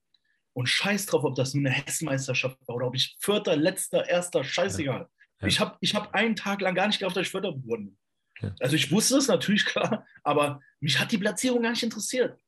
[0.57, 4.43] Und scheiß drauf, ob das nur eine Hessenmeisterschaft war oder ob ich Vierter, Letzter, Erster,
[4.43, 5.01] scheißegal.
[5.01, 5.11] Ja.
[5.43, 5.49] Ja.
[5.49, 7.99] Ich habe ich hab einen Tag lang gar nicht gedacht, dass ich Vierter geworden bin.
[8.41, 8.55] Ja.
[8.61, 12.39] Also ich wusste es natürlich, klar, aber mich hat die Platzierung gar nicht interessiert.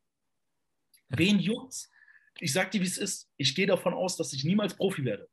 [1.10, 1.90] Wen juckt's?
[2.40, 3.28] ich sage dir, wie es ist.
[3.36, 5.28] Ich gehe davon aus, dass ich niemals Profi werde.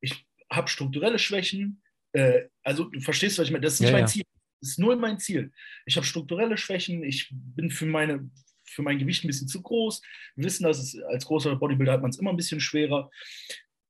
[0.00, 1.82] Ich habe strukturelle Schwächen.
[2.12, 3.64] Äh, also, du verstehst, was ich meine.
[3.64, 4.08] Das ist nicht ja, mein ja.
[4.08, 4.24] Ziel.
[4.60, 5.52] Das ist nur mein Ziel.
[5.84, 7.02] Ich habe strukturelle Schwächen.
[7.02, 8.30] Ich bin für, meine,
[8.76, 10.02] für mein Gewicht ein bisschen zu groß.
[10.36, 13.10] Wir wissen, dass es als großer Bodybuilder hat man es immer ein bisschen schwerer.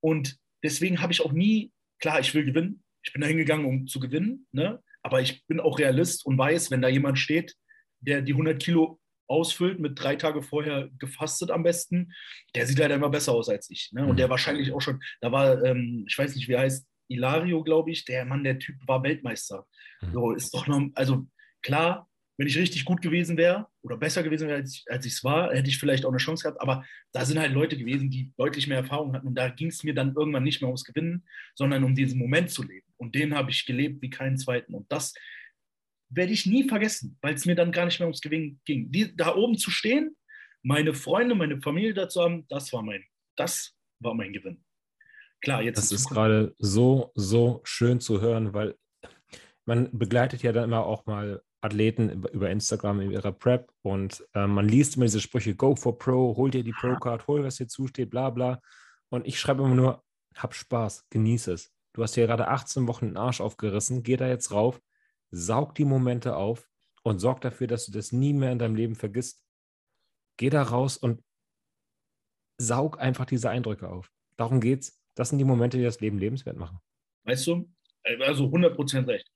[0.01, 2.83] Und deswegen habe ich auch nie, klar, ich will gewinnen.
[3.03, 4.47] Ich bin da hingegangen, um zu gewinnen.
[4.53, 4.83] Ne?
[5.03, 7.55] Aber ich bin auch Realist und weiß, wenn da jemand steht,
[8.01, 12.13] der die 100 Kilo ausfüllt, mit drei Tage vorher gefastet am besten,
[12.55, 13.91] der sieht halt immer besser aus als ich.
[13.93, 14.07] Ne?
[14.07, 14.31] Und der mhm.
[14.31, 18.25] wahrscheinlich auch schon, da war, ähm, ich weiß nicht, wie heißt, Ilario, glaube ich, der
[18.25, 19.67] Mann, der Typ war Weltmeister.
[20.01, 20.13] Mhm.
[20.13, 21.27] So ist doch noch, also
[21.63, 22.09] klar,
[22.39, 25.55] wenn ich richtig gut gewesen wäre oder besser gewesen wäre, als, als ich es war,
[25.55, 26.61] hätte ich vielleicht auch eine Chance gehabt.
[26.61, 29.27] Aber da sind halt Leute gewesen, die deutlich mehr Erfahrung hatten.
[29.27, 32.51] Und da ging es mir dann irgendwann nicht mehr ums Gewinnen, sondern um diesen Moment
[32.51, 32.87] zu leben.
[32.99, 34.75] Und den habe ich gelebt wie keinen zweiten.
[34.75, 35.15] Und das
[36.11, 38.93] werde ich nie vergessen, weil es mir dann gar nicht mehr ums Gewinnen ging.
[38.93, 40.17] Die, da oben zu stehen,
[40.63, 43.05] meine Freunde, meine Familie dazu haben, das war mein,
[43.37, 44.63] das war mein Gewinn.
[45.41, 45.79] Klar, jetzt.
[45.79, 48.75] Das ist gerade so, so schön zu hören, weil
[49.65, 54.47] man begleitet ja dann immer auch mal Athleten über Instagram in ihrer Prep und äh,
[54.47, 57.69] man liest immer diese Sprüche, go for Pro, hol dir die Pro-Card, hol, was dir
[57.69, 58.61] zusteht, bla bla.
[59.11, 60.05] Und ich schreibe immer nur,
[60.35, 61.73] hab Spaß, genieße es.
[61.93, 64.81] Du hast hier gerade 18 Wochen den Arsch aufgerissen, geh da jetzt rauf,
[65.31, 66.69] saug die Momente auf
[67.03, 69.45] und sorg dafür, dass du das nie mehr in deinem Leben vergisst.
[70.37, 71.23] Geh da raus und
[72.59, 74.11] saug einfach diese Eindrücke auf.
[74.37, 75.03] Darum geht's.
[75.15, 76.79] Das sind die Momente, die das Leben lebenswert machen.
[77.25, 77.71] Weißt du,
[78.21, 79.31] also 100% recht.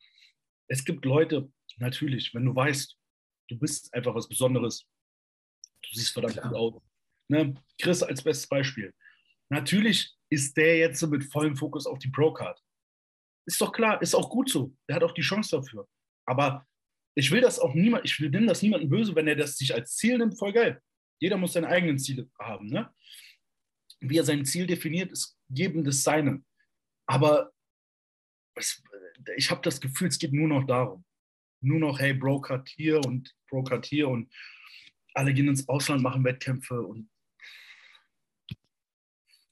[0.71, 2.97] Es gibt Leute, natürlich, wenn du weißt,
[3.49, 4.87] du bist einfach was Besonderes,
[5.83, 6.49] du siehst verdammt Klar.
[6.49, 6.83] gut aus.
[7.29, 7.55] Ne?
[7.81, 8.95] Chris als bestes Beispiel.
[9.51, 12.61] Natürlich ist der jetzt mit vollem Fokus auf die Pro-Card.
[13.47, 14.77] Ist doch klar, ist auch gut so.
[14.89, 15.89] Der hat auch die Chance dafür.
[16.25, 16.65] Aber
[17.17, 19.97] ich will das auch niemand, ich will das niemandem böse, wenn er das sich als
[19.97, 20.81] Ziel nimmt, voll geil.
[21.19, 22.69] Jeder muss seine eigenen Ziele haben.
[22.69, 22.95] Ne?
[23.99, 26.45] Wie er sein Ziel definiert, ist geben das seine.
[27.07, 27.53] Aber
[28.55, 28.83] es,
[29.37, 31.05] ich habe das Gefühl, es geht nur noch darum
[31.61, 34.33] nur noch, hey, Broker hier und Broker hier und
[35.15, 37.11] alle gehen ins Ausland, machen Wettkämpfe und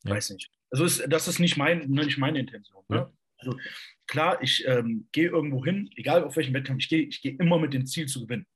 [0.04, 0.14] ja.
[0.14, 0.50] weiß nicht.
[0.70, 2.84] Also ist, das ist nicht, mein, nicht meine Intention.
[2.88, 2.96] Ne?
[2.96, 3.12] Ja.
[3.38, 3.58] Also
[4.06, 7.58] klar, ich ähm, gehe irgendwo hin, egal auf welchem Wettkampf ich gehe, ich gehe immer
[7.58, 8.46] mit dem Ziel zu gewinnen.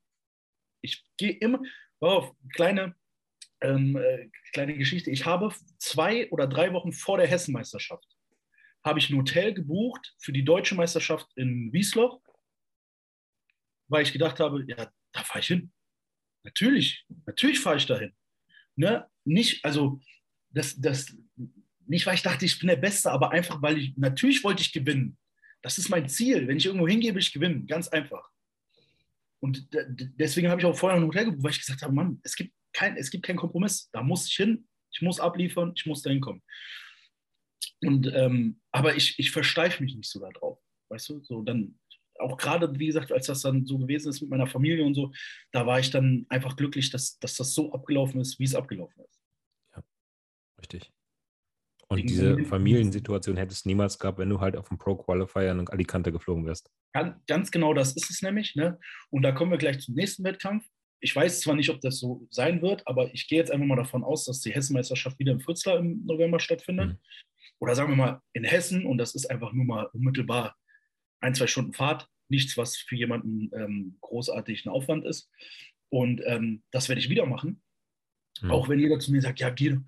[0.81, 1.63] Ich gehe immer,
[2.01, 2.97] oh, kleine,
[3.61, 8.12] ähm, äh, kleine Geschichte, ich habe zwei oder drei Wochen vor der Hessenmeisterschaft
[8.85, 12.21] habe ich ein Hotel gebucht für die deutsche Meisterschaft in Wiesloch
[13.93, 15.71] weil ich gedacht habe, ja, da fahre ich hin.
[16.45, 18.13] Natürlich, natürlich fahre ich dahin.
[18.75, 19.07] Ne?
[19.25, 20.01] Nicht, also,
[20.49, 21.15] das, das,
[21.87, 24.73] nicht, weil ich dachte, ich bin der Beste, aber einfach, weil ich, natürlich wollte ich
[24.73, 25.19] gewinnen.
[25.61, 26.49] Das ist mein Ziel.
[26.49, 27.67] Wenn ich irgendwo hingehe, will ich gewinnen.
[27.67, 28.31] Ganz einfach.
[29.41, 29.69] Und
[30.19, 32.55] deswegen habe ich auch vorher ein Hotel gebucht, weil ich gesagt habe, Mann, es gibt,
[32.73, 33.91] kein, es gibt keinen Kompromiss.
[33.93, 36.43] Da muss ich hin, ich muss abliefern, ich muss da hinkommen.
[37.83, 40.59] Und, ähm, aber ich, ich versteife mich nicht so darauf.
[40.89, 41.79] Weißt du, so dann,
[42.19, 45.13] auch gerade, wie gesagt, als das dann so gewesen ist mit meiner Familie und so,
[45.51, 49.05] da war ich dann einfach glücklich, dass, dass das so abgelaufen ist, wie es abgelaufen
[49.05, 49.21] ist.
[49.75, 49.83] Ja,
[50.61, 50.93] richtig.
[51.89, 55.69] Und Wegen diese Familiensituation hättest du niemals gehabt, wenn du halt auf dem Pro-Qualifier in
[55.69, 56.71] Alicante geflogen wärst.
[56.95, 58.55] Ganz, ganz genau das ist es nämlich.
[58.55, 58.79] Ne?
[59.11, 60.65] Und da kommen wir gleich zum nächsten Wettkampf.
[61.01, 63.77] Ich weiß zwar nicht, ob das so sein wird, aber ich gehe jetzt einfach mal
[63.77, 66.91] davon aus, dass die Hessenmeisterschaft wieder im Fritzlar im November stattfindet.
[66.91, 66.99] Mhm.
[67.63, 70.57] Oder sagen wir mal in Hessen und das ist einfach nur mal unmittelbar
[71.21, 75.31] ein, zwei Stunden Fahrt nichts, was für jemanden ähm, großartig ein Aufwand ist.
[75.89, 77.63] Und ähm, das werde ich wieder machen.
[78.41, 78.51] Mhm.
[78.51, 79.81] Auch wenn jeder zu mir sagt, ja, Guido,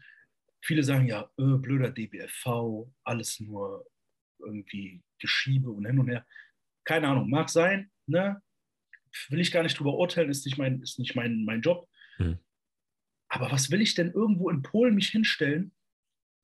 [0.62, 3.84] viele sagen ja, öh, blöder DBFV, alles nur
[4.38, 6.24] irgendwie Geschiebe und hin und her.
[6.84, 8.40] Keine Ahnung, mag sein, ne?
[9.30, 11.88] Will ich gar nicht drüber urteilen, ist nicht mein, ist nicht mein, mein Job.
[12.18, 12.38] Mhm.
[13.28, 15.73] Aber was will ich denn irgendwo in Polen mich hinstellen,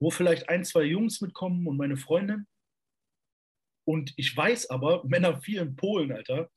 [0.01, 2.47] wo vielleicht ein, zwei Jungs mitkommen und meine Freundin
[3.91, 6.51] und ich weiß aber, Männer viel in Polen, Alter,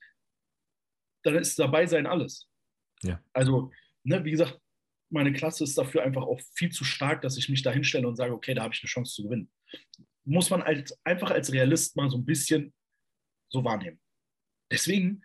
[1.24, 2.50] dann ist dabei sein alles.
[3.02, 3.20] Ja.
[3.34, 3.72] Also,
[4.04, 4.60] ne, wie gesagt,
[5.10, 8.18] meine Klasse ist dafür einfach auch viel zu stark, dass ich mich da hinstelle und
[8.18, 9.52] sage, okay, da habe ich eine Chance zu gewinnen.
[10.26, 12.74] Muss man als, einfach als Realist mal so ein bisschen
[13.50, 14.00] so wahrnehmen.
[14.72, 15.24] Deswegen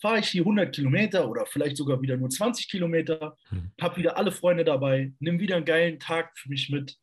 [0.00, 3.72] fahre ich hier 100 Kilometer oder vielleicht sogar wieder nur 20 Kilometer, hm.
[3.80, 6.96] habe wieder alle Freunde dabei, nimm wieder einen geilen Tag für mich mit,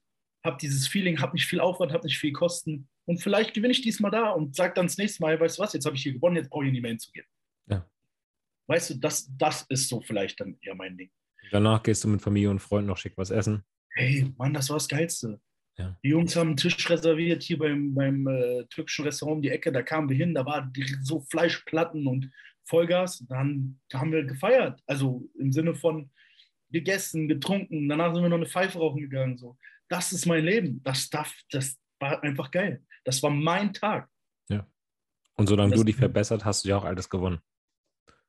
[0.46, 3.82] habe dieses Feeling, habe nicht viel Aufwand, habe nicht viel Kosten und vielleicht gewinne ich
[3.82, 6.14] diesmal da und sage dann das nächste Mal, weißt du was, jetzt habe ich hier
[6.14, 7.26] gewonnen, jetzt brauche ich nicht mehr hinzugehen.
[7.68, 7.86] Ja.
[8.68, 11.12] Weißt du, das, das ist so vielleicht dann eher mein Ding.
[11.52, 13.64] Danach gehst du mit Familie und Freunden noch schick was essen.
[13.90, 15.40] Hey, Mann, das war das Geilste.
[15.78, 15.98] Ja.
[16.04, 19.72] Die Jungs haben einen Tisch reserviert hier beim, beim äh, türkischen Restaurant um die Ecke.
[19.72, 20.72] Da kamen wir hin, da war
[21.02, 22.32] so Fleischplatten und
[22.64, 23.26] Vollgas.
[23.28, 24.82] Dann da haben wir gefeiert.
[24.86, 26.10] Also im Sinne von
[26.72, 27.88] gegessen, getrunken.
[27.90, 29.38] Danach sind wir noch eine Pfeife rauchen gegangen.
[29.38, 29.58] So.
[29.88, 30.82] Das ist mein Leben.
[30.84, 32.84] Das, darf, das war einfach geil.
[33.04, 34.10] Das war mein Tag.
[34.50, 34.68] Ja.
[35.36, 37.40] Und solange das, du dich verbessert, hast du ja auch alles gewonnen.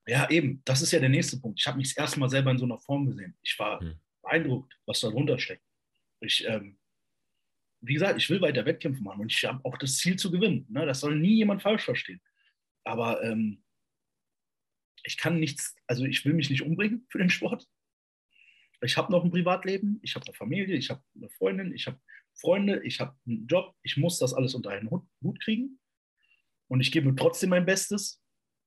[0.07, 0.63] Ja, eben.
[0.65, 1.61] Das ist ja der nächste Punkt.
[1.61, 3.37] Ich habe mich das erste Mal selber in so einer Form gesehen.
[3.43, 3.99] Ich war hm.
[4.23, 5.65] beeindruckt, was da drunter steckt.
[6.21, 6.79] Ich, ähm,
[7.81, 10.67] wie gesagt, ich will weiter Wettkämpfe machen und ich habe auch das Ziel zu gewinnen.
[10.69, 10.87] Ne?
[10.87, 12.21] Das soll nie jemand falsch verstehen.
[12.85, 13.65] Aber ähm,
[15.05, 17.67] ich kann nichts, also ich will mich nicht umbringen für den Sport.
[18.87, 22.01] Ich habe noch ein Privatleben, ich habe eine Familie, ich habe eine Freundin, ich habe
[22.35, 25.79] Freunde, ich habe einen Job, ich muss das alles unter einen Hut kriegen
[26.69, 28.23] und ich gebe trotzdem mein Bestes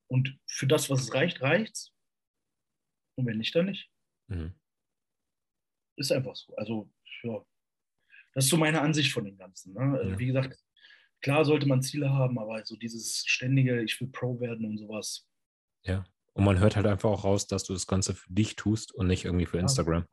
[0.07, 1.93] und für das, was es reicht, reicht's.
[3.15, 3.89] Und wenn nicht, dann nicht.
[4.27, 4.53] Mhm.
[5.97, 6.55] Ist einfach so.
[6.55, 6.91] Also,
[7.23, 7.45] ja,
[8.33, 9.73] das ist so meine Ansicht von dem Ganzen.
[9.73, 10.09] Ne?
[10.09, 10.19] Ja.
[10.19, 10.57] Wie gesagt,
[11.21, 15.27] klar sollte man Ziele haben, aber so dieses ständige, ich will Pro werden und sowas.
[15.83, 16.05] Ja,
[16.39, 19.07] und man hört halt einfach auch raus, dass du das Ganze für dich tust und
[19.07, 19.59] nicht irgendwie für.
[19.59, 20.07] Instagram.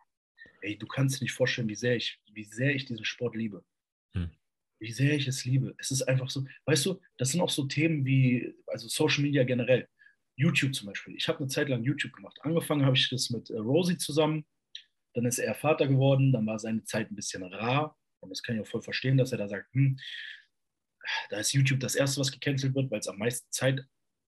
[0.60, 3.64] Ey, du kannst dir nicht vorstellen, wie sehr ich, wie sehr ich diesen Sport liebe.
[4.12, 4.32] Hm.
[4.80, 5.76] Wie sehr ich es liebe.
[5.78, 9.44] Es ist einfach so, weißt du, das sind auch so Themen wie, also Social Media
[9.44, 9.88] generell.
[10.34, 11.14] YouTube zum Beispiel.
[11.14, 12.36] Ich habe eine Zeit lang YouTube gemacht.
[12.42, 14.44] Angefangen habe ich das mit äh, Rosie zusammen.
[15.14, 16.32] Dann ist er Vater geworden.
[16.32, 17.96] Dann war seine Zeit ein bisschen rar.
[18.18, 19.96] Und das kann ich auch voll verstehen, dass er da sagt, hm,
[21.30, 23.86] da ist YouTube das Erste, was gecancelt wird, weil es am meisten Zeit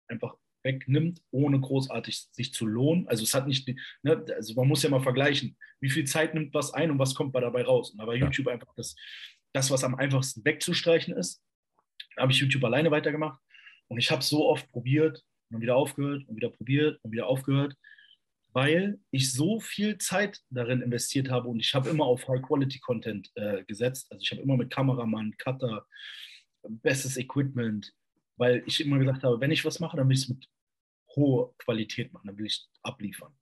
[0.08, 3.08] einfach wegnimmt, ohne großartig sich zu lohnen.
[3.08, 3.68] Also es hat nicht,
[4.02, 7.14] ne, also man muss ja mal vergleichen, wie viel Zeit nimmt was ein und was
[7.14, 7.90] kommt dabei raus.
[7.90, 8.24] Und da war ja.
[8.24, 8.94] YouTube einfach das,
[9.52, 11.42] das, was am einfachsten wegzustreichen ist.
[12.16, 13.40] Da habe ich YouTube alleine weitergemacht
[13.88, 17.74] und ich habe so oft probiert und wieder aufgehört und wieder probiert und wieder aufgehört,
[18.52, 23.64] weil ich so viel Zeit darin investiert habe und ich habe immer auf High-Quality-Content äh,
[23.64, 24.06] gesetzt.
[24.10, 25.86] Also ich habe immer mit Kameramann, Cutter,
[26.62, 27.92] bestes Equipment,
[28.36, 30.48] weil ich immer gesagt habe, wenn ich was mache, dann will ich es mit
[31.14, 33.32] hoher Qualität machen, dann will ich abliefern.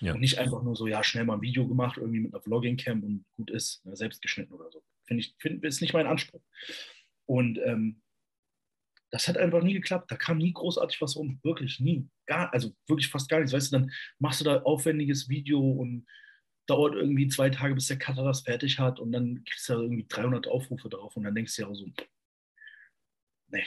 [0.00, 0.14] Ja.
[0.14, 3.04] Und nicht einfach nur so, ja, schnell mal ein Video gemacht, irgendwie mit einer Vlogging-Cam
[3.04, 4.82] und gut ist, ne, selbst geschnitten oder so.
[5.04, 6.42] Finde ich, find, ist nicht mein Anspruch.
[7.26, 8.02] Und ähm,
[9.10, 10.10] das hat einfach nie geklappt.
[10.10, 11.38] Da kam nie großartig was rum.
[11.44, 12.08] Wirklich nie.
[12.26, 13.52] Gar, also wirklich fast gar nichts.
[13.52, 16.06] Weißt du, dann machst du da aufwendiges Video und
[16.66, 19.80] dauert irgendwie zwei Tage, bis der Cutter das fertig hat und dann kriegst du da
[19.80, 21.86] irgendwie 300 Aufrufe drauf und dann denkst du ja so,
[23.48, 23.64] nee,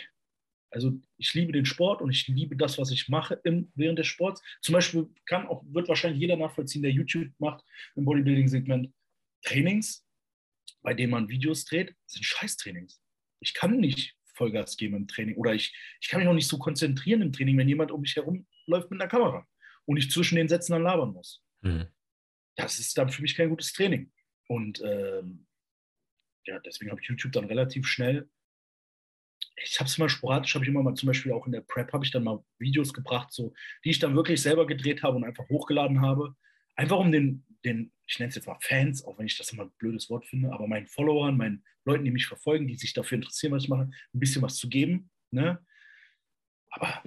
[0.76, 4.08] also ich liebe den Sport und ich liebe das, was ich mache im, während des
[4.08, 4.42] Sports.
[4.62, 7.64] Zum Beispiel kann auch, wird wahrscheinlich jeder nachvollziehen, der YouTube macht
[7.96, 8.94] im Bodybuilding-Segment.
[9.44, 10.06] Trainings,
[10.82, 13.02] bei denen man Videos dreht, sind Scheißtrainings.
[13.40, 16.58] Ich kann nicht Vollgas geben im Training oder ich, ich kann mich auch nicht so
[16.58, 19.48] konzentrieren im Training, wenn jemand um mich herum läuft mit einer Kamera
[19.86, 21.42] und ich zwischen den Sätzen dann labern muss.
[21.62, 21.88] Mhm.
[22.58, 24.12] Das ist dann für mich kein gutes Training.
[24.48, 25.48] Und ähm,
[26.46, 28.30] ja, deswegen habe ich YouTube dann relativ schnell
[29.58, 31.94] ich habe es mal sporadisch, habe ich immer mal zum Beispiel auch in der Prep,
[31.94, 33.54] habe ich dann mal Videos gebracht, so,
[33.84, 36.36] die ich dann wirklich selber gedreht habe und einfach hochgeladen habe.
[36.76, 39.64] Einfach um den, den ich nenne es jetzt mal Fans, auch wenn ich das immer
[39.64, 43.16] ein blödes Wort finde, aber meinen Followern, meinen Leuten, die mich verfolgen, die sich dafür
[43.16, 45.10] interessieren, was ich mache, ein bisschen was zu geben.
[45.32, 45.66] Ne?
[46.70, 47.04] Aber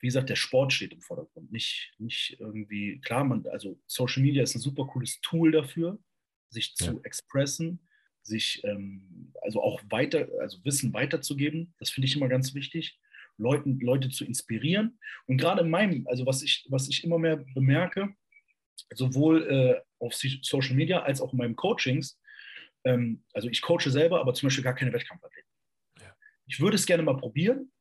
[0.00, 1.52] wie gesagt, der Sport steht im Vordergrund.
[1.52, 5.98] Nicht, nicht irgendwie, klar, man, also Social Media ist ein super cooles Tool dafür,
[6.48, 7.00] sich zu ja.
[7.04, 7.86] expressen
[8.22, 11.74] sich ähm, also auch weiter, also Wissen weiterzugeben.
[11.78, 12.98] Das finde ich immer ganz wichtig.
[13.38, 14.98] Leuten, Leute zu inspirieren.
[15.26, 18.14] Und gerade in meinem, also was ich, was ich immer mehr bemerke,
[18.94, 22.20] sowohl äh, auf Social Media als auch in meinen Coachings,
[22.84, 25.50] ähm, also ich coache selber, aber zum Beispiel gar keine Wettkampfathleten.
[26.00, 26.14] Ja.
[26.46, 27.72] Ich würde es gerne mal probieren.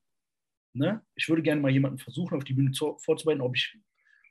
[0.74, 1.02] Ne?
[1.16, 3.78] Ich würde gerne mal jemanden versuchen, auf die Bühne zu, vorzubereiten, ob ich,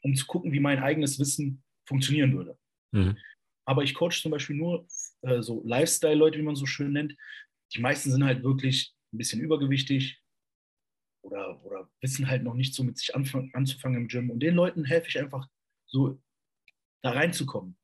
[0.02, 2.58] um zu gucken, wie mein eigenes Wissen funktionieren würde.
[2.92, 3.16] Mhm.
[3.66, 4.86] Aber ich coach zum Beispiel nur
[5.22, 7.16] äh, so Lifestyle-Leute, wie man so schön nennt.
[7.74, 10.22] Die meisten sind halt wirklich ein bisschen übergewichtig
[11.22, 14.30] oder, oder wissen halt noch nicht so mit sich anfang, anzufangen im Gym.
[14.30, 15.46] Und den Leuten helfe ich einfach
[15.86, 16.20] so
[17.02, 17.76] da reinzukommen,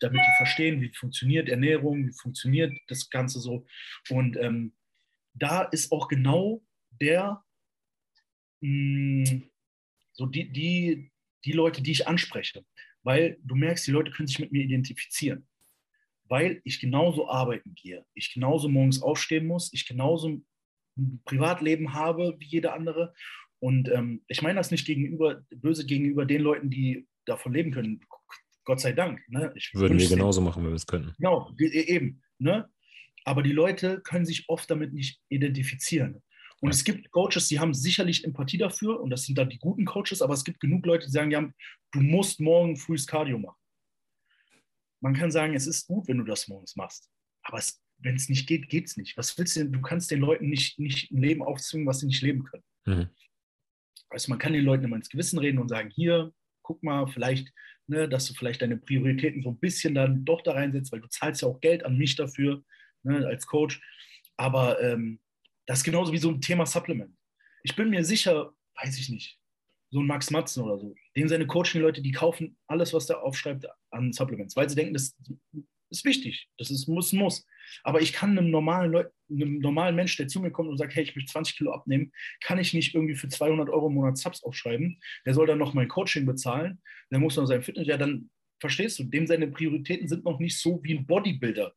[0.00, 3.66] damit die verstehen, wie funktioniert Ernährung, wie funktioniert das Ganze so.
[4.10, 4.74] Und ähm,
[5.34, 7.44] da ist auch genau der,
[8.60, 9.50] mh, hm,
[10.12, 11.12] so die, die,
[11.44, 12.64] die Leute, die ich anspreche
[13.06, 15.46] weil du merkst, die Leute können sich mit mir identifizieren,
[16.28, 20.40] weil ich genauso arbeiten gehe, ich genauso morgens aufstehen muss, ich genauso
[20.96, 23.14] ein Privatleben habe wie jeder andere.
[23.58, 28.00] Und ähm, ich meine das nicht gegenüber, böse gegenüber den Leuten, die davon leben können.
[28.64, 29.20] Gott sei Dank.
[29.28, 29.52] Ne?
[29.72, 31.14] Würden wir genauso machen, wenn wir es könnten.
[31.18, 32.22] Genau, e, eben.
[32.38, 32.68] Ne?
[33.24, 36.22] Aber die Leute können sich oft damit nicht identifizieren.
[36.60, 39.84] Und es gibt Coaches, die haben sicherlich Empathie dafür und das sind dann die guten
[39.84, 41.48] Coaches, aber es gibt genug Leute, die sagen, ja,
[41.92, 43.58] du musst morgen frühes Cardio machen.
[45.00, 47.10] Man kann sagen, es ist gut, wenn du das morgens machst,
[47.42, 47.60] aber
[47.98, 49.16] wenn es nicht geht, geht es nicht.
[49.16, 49.72] Was willst du denn?
[49.72, 52.64] Du kannst den Leuten nicht, nicht ein Leben aufzwingen, was sie nicht leben können.
[52.84, 53.08] Mhm.
[54.10, 56.32] Also man kann den Leuten immer ins Gewissen reden und sagen, hier,
[56.62, 57.52] guck mal, vielleicht,
[57.86, 61.08] ne, dass du vielleicht deine Prioritäten so ein bisschen dann doch da reinsetzt, weil du
[61.08, 62.62] zahlst ja auch Geld an mich dafür,
[63.02, 63.80] ne, als Coach.
[64.36, 65.20] Aber ähm,
[65.66, 67.16] das ist genauso wie so ein Thema Supplement.
[67.62, 69.38] Ich bin mir sicher, weiß ich nicht,
[69.90, 73.66] so ein Max Matzen oder so, dem seine Coaching-Leute, die kaufen alles, was der aufschreibt
[73.90, 75.16] an Supplements, weil sie denken, das
[75.90, 77.46] ist wichtig, das ist muss, muss.
[77.84, 80.94] Aber ich kann einem normalen, Leut, einem normalen Mensch, der zu mir kommt und sagt,
[80.94, 84.18] hey, ich möchte 20 Kilo abnehmen, kann ich nicht irgendwie für 200 Euro im Monat
[84.18, 85.00] Subs aufschreiben.
[85.24, 86.80] Der soll dann noch mein Coaching bezahlen,
[87.10, 88.30] der muss noch sein Fitness, ja, dann
[88.60, 91.74] verstehst du, dem seine Prioritäten sind noch nicht so wie ein Bodybuilder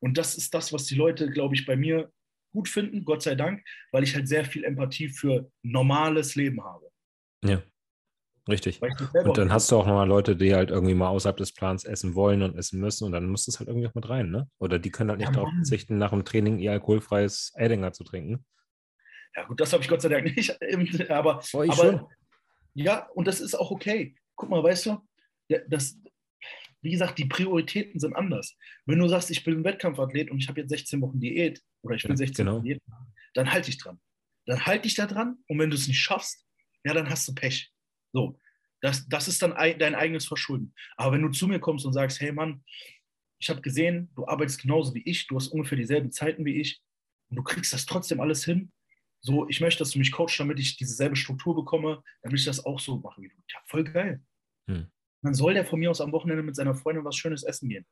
[0.00, 2.12] Und das ist das, was die Leute, glaube ich, bei mir
[2.52, 6.91] gut finden, Gott sei Dank, weil ich halt sehr viel Empathie für normales Leben habe.
[7.44, 7.62] Ja.
[8.48, 8.80] Richtig.
[8.82, 12.16] Und dann hast du auch nochmal Leute, die halt irgendwie mal außerhalb des Plans essen
[12.16, 14.48] wollen und essen müssen und dann muss das halt irgendwie auch mit rein, ne?
[14.58, 18.02] Oder die können halt nicht ja, darauf verzichten, nach dem Training ihr alkoholfreies Edinger zu
[18.02, 18.44] trinken.
[19.36, 20.60] Ja, gut, das habe ich Gott sei Dank nicht.
[21.10, 22.06] Aber, oh, aber schon.
[22.74, 24.16] ja, und das ist auch okay.
[24.34, 24.98] Guck mal, weißt du,
[25.68, 25.96] das,
[26.80, 28.56] wie gesagt, die Prioritäten sind anders.
[28.86, 31.94] Wenn du sagst, ich bin ein Wettkampfathlet und ich habe jetzt 16 Wochen Diät oder
[31.94, 32.56] ich will ja, 16 genau.
[32.56, 32.82] Wochen Diät,
[33.34, 34.00] dann halte ich dran.
[34.46, 36.44] Dann halte ich da dran und wenn du es nicht schaffst,
[36.84, 37.72] ja, dann hast du Pech.
[38.12, 38.38] So,
[38.80, 40.74] das, das ist dann dein eigenes Verschulden.
[40.96, 42.64] Aber wenn du zu mir kommst und sagst, hey Mann,
[43.40, 46.80] ich habe gesehen, du arbeitest genauso wie ich, du hast ungefähr dieselben Zeiten wie ich
[47.28, 48.72] und du kriegst das trotzdem alles hin.
[49.20, 52.64] So, ich möchte, dass du mich coachst, damit ich dieselbe Struktur bekomme, damit ich das
[52.64, 53.36] auch so mache wie du.
[53.52, 54.20] Ja, voll geil.
[54.68, 54.90] Hm.
[55.22, 57.86] Dann soll der von mir aus am Wochenende mit seiner Freundin was Schönes essen gehen.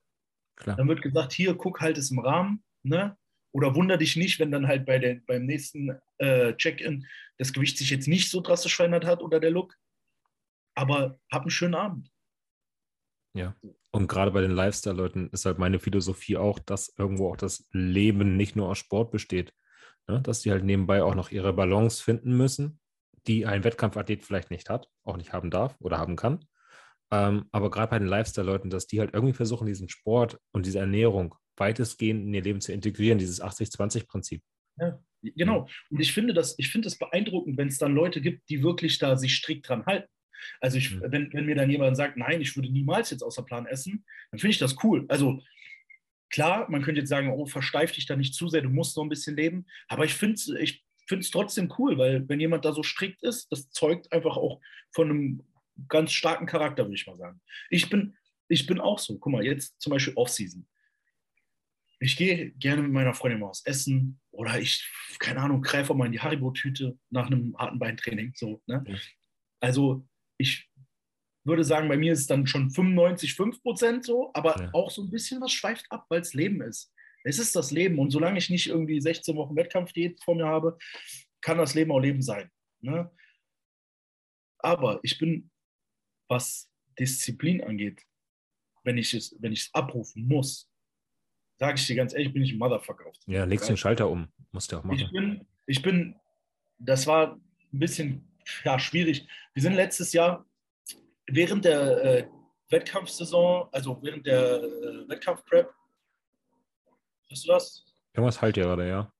[0.56, 0.76] Klar.
[0.76, 3.16] Dann wird gesagt, hier, guck halt es im Rahmen, ne?
[3.52, 7.06] Oder wunder dich nicht, wenn dann halt bei der, beim nächsten äh, Check-in
[7.38, 9.76] das Gewicht sich jetzt nicht so drastisch verändert hat oder der Look
[10.74, 12.10] aber hab einen schönen Abend.
[13.34, 13.54] Ja.
[13.92, 18.36] Und gerade bei den Lifestyle-Leuten ist halt meine Philosophie auch, dass irgendwo auch das Leben
[18.36, 19.52] nicht nur aus Sport besteht.
[20.08, 20.20] Ne?
[20.22, 22.80] Dass die halt nebenbei auch noch ihre Balance finden müssen,
[23.26, 26.44] die ein Wettkampfathlet vielleicht nicht hat, auch nicht haben darf oder haben kann.
[27.12, 30.78] Ähm, aber gerade bei den Lifestyle-Leuten, dass die halt irgendwie versuchen, diesen Sport und diese
[30.78, 34.42] Ernährung weitestgehend in ihr Leben zu integrieren, dieses 80-20-Prinzip.
[34.78, 35.68] Ja, genau.
[35.90, 38.98] Und ich finde das, ich finde es beeindruckend, wenn es dann Leute gibt, die wirklich
[38.98, 40.08] da sich strikt dran halten.
[40.60, 41.02] Also ich, mhm.
[41.08, 44.40] wenn, wenn mir dann jemand sagt, nein, ich würde niemals jetzt außer Plan essen, dann
[44.40, 45.04] finde ich das cool.
[45.08, 45.42] Also
[46.30, 49.04] klar, man könnte jetzt sagen, oh, versteif dich da nicht zu sehr, du musst noch
[49.04, 49.66] ein bisschen leben.
[49.88, 53.50] Aber ich finde es ich find's trotzdem cool, weil wenn jemand da so strikt ist,
[53.50, 54.60] das zeugt einfach auch
[54.92, 55.42] von einem
[55.88, 57.40] ganz starken Charakter, würde ich mal sagen.
[57.68, 58.16] Ich bin,
[58.48, 59.18] ich bin auch so.
[59.18, 60.66] Guck mal, jetzt zum Beispiel Off-Season.
[62.02, 66.06] Ich gehe gerne mit meiner Freundin mal aus Essen oder ich, keine Ahnung, greife mal
[66.06, 68.32] in die Haribo-Tüte nach einem harten Beintraining.
[68.34, 68.82] So, ne?
[69.60, 70.06] Also
[70.38, 70.70] ich
[71.44, 74.70] würde sagen, bei mir ist es dann schon 95, 5 Prozent so, aber ja.
[74.72, 76.92] auch so ein bisschen was schweift ab, weil es Leben ist.
[77.22, 80.78] Es ist das Leben und solange ich nicht irgendwie 16 Wochen Wettkampfdiät vor mir habe,
[81.42, 82.50] kann das Leben auch Leben sein.
[82.80, 83.10] Ne?
[84.58, 85.50] Aber ich bin,
[86.28, 88.02] was Disziplin angeht,
[88.84, 90.69] wenn ich es, wenn ich es abrufen muss,
[91.60, 93.12] sage ich dir ganz ehrlich, bin ich ein Motherfucker.
[93.26, 94.98] Ja, legst den Schalter um, musst du auch machen.
[94.98, 96.18] Ich bin, ich bin,
[96.78, 98.26] das war ein bisschen
[98.64, 99.28] ja, schwierig.
[99.52, 100.46] Wir sind letztes Jahr
[101.26, 102.28] während der äh,
[102.70, 105.70] Wettkampfsaison, also während der äh, Wettkampfprep,
[107.30, 107.84] hast du das?
[108.14, 109.12] Irgendwas halt ja gerade, ja.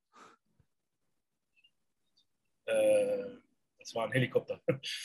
[2.65, 3.37] Äh,
[3.77, 4.59] das war ein Helikopter.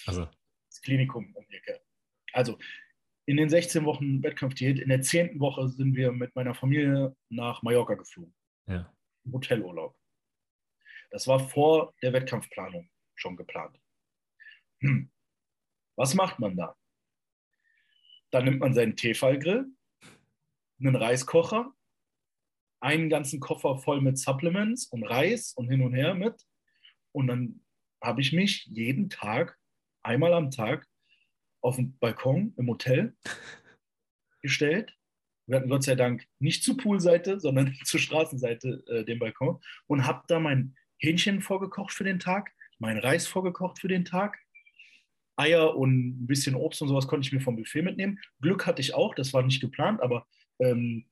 [0.06, 0.26] Also.
[0.68, 1.82] Das Klinikum um die Ecke.
[2.32, 2.58] Also,
[3.26, 5.40] in den 16 Wochen Wettkampfdiät, in der 10.
[5.40, 8.34] Woche sind wir mit meiner Familie nach Mallorca geflogen.
[8.66, 8.92] Ja.
[9.30, 9.98] Hotelurlaub.
[11.10, 13.78] Das war vor der Wettkampfplanung schon geplant.
[14.80, 15.10] Hm.
[15.96, 16.76] Was macht man da?
[18.30, 19.66] Dann nimmt man seinen Tefallgrill,
[20.78, 21.72] einen Reiskocher,
[22.80, 26.46] einen ganzen Koffer voll mit Supplements und Reis und hin und her mit.
[27.12, 27.64] Und dann
[28.02, 29.58] habe ich mich jeden Tag,
[30.02, 30.86] einmal am Tag,
[31.66, 33.14] auf den Balkon im Hotel
[34.42, 34.96] gestellt.
[35.46, 40.06] Wir hatten Gott sei Dank nicht zur Poolseite, sondern zur Straßenseite äh, den Balkon und
[40.06, 44.38] habe da mein Hähnchen vorgekocht für den Tag, mein Reis vorgekocht für den Tag,
[45.36, 48.18] Eier und ein bisschen Obst und sowas konnte ich mir vom Buffet mitnehmen.
[48.40, 50.26] Glück hatte ich auch, das war nicht geplant, aber
[50.60, 51.06] ähm,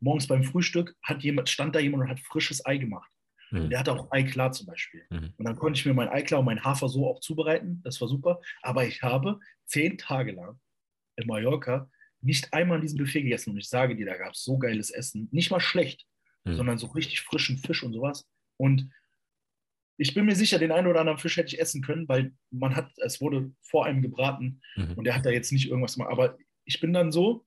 [0.00, 3.10] morgens beim Frühstück hat jemand, stand da jemand und hat frisches Ei gemacht.
[3.52, 3.70] Mhm.
[3.70, 5.04] Der hatte auch Eiklar zum Beispiel.
[5.10, 5.34] Mhm.
[5.36, 7.80] Und dann konnte ich mir mein Eiklar und mein Hafer so auch zubereiten.
[7.84, 8.40] Das war super.
[8.62, 10.58] Aber ich habe zehn Tage lang
[11.16, 11.88] in Mallorca
[12.20, 13.50] nicht einmal an diesem Buffet gegessen.
[13.50, 15.28] Und ich sage dir, da gab es so geiles Essen.
[15.32, 16.06] Nicht mal schlecht,
[16.44, 16.54] mhm.
[16.54, 18.26] sondern so richtig frischen Fisch und sowas.
[18.56, 18.90] Und
[19.98, 22.74] ich bin mir sicher, den einen oder anderen Fisch hätte ich essen können, weil man
[22.74, 24.94] hat, es wurde vor einem gebraten mhm.
[24.94, 26.10] und der hat da jetzt nicht irgendwas gemacht.
[26.10, 27.44] Aber ich bin dann so,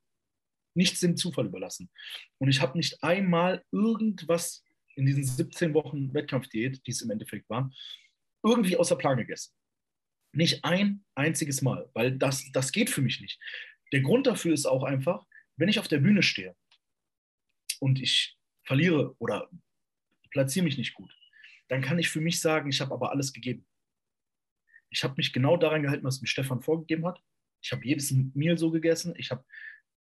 [0.75, 1.89] nichts dem Zufall überlassen.
[2.37, 4.64] Und ich habe nicht einmal irgendwas
[4.95, 7.73] in diesen 17 Wochen Wettkampfdiät, die es im Endeffekt waren,
[8.43, 9.53] irgendwie außer Plan gegessen.
[10.33, 13.39] Nicht ein einziges Mal, weil das, das geht für mich nicht.
[13.91, 15.25] Der Grund dafür ist auch einfach,
[15.57, 16.55] wenn ich auf der Bühne stehe
[17.79, 19.49] und ich verliere oder
[20.31, 21.15] platziere mich nicht gut,
[21.69, 23.65] dann kann ich für mich sagen, ich habe aber alles gegeben.
[24.89, 27.21] Ich habe mich genau daran gehalten, was mir Stefan vorgegeben hat.
[27.61, 29.13] Ich habe jedes Meal so gegessen.
[29.17, 29.43] Ich habe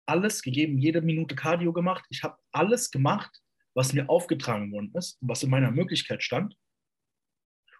[0.07, 2.05] alles gegeben, jede Minute Cardio gemacht.
[2.11, 3.40] Ich habe alles gemacht,
[3.75, 6.57] was mir aufgetragen worden ist und was in meiner Möglichkeit stand.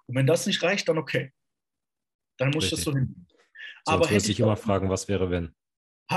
[0.07, 1.32] Und wenn das nicht reicht, dann okay.
[2.38, 2.80] Dann muss Richtig.
[2.80, 3.26] ich das so hin.
[3.86, 5.55] Aber hätte ich immer fragen, was wäre, wenn?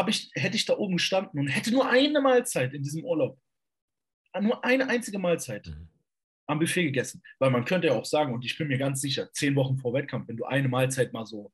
[0.07, 3.39] Ich, hätte ich da oben gestanden und hätte nur eine Mahlzeit in diesem Urlaub,
[4.39, 5.89] nur eine einzige Mahlzeit mhm.
[6.47, 7.23] am Buffet gegessen.
[7.39, 9.93] Weil man könnte ja auch sagen, und ich bin mir ganz sicher, zehn Wochen vor
[9.93, 11.53] Wettkampf, wenn du eine Mahlzeit mal so,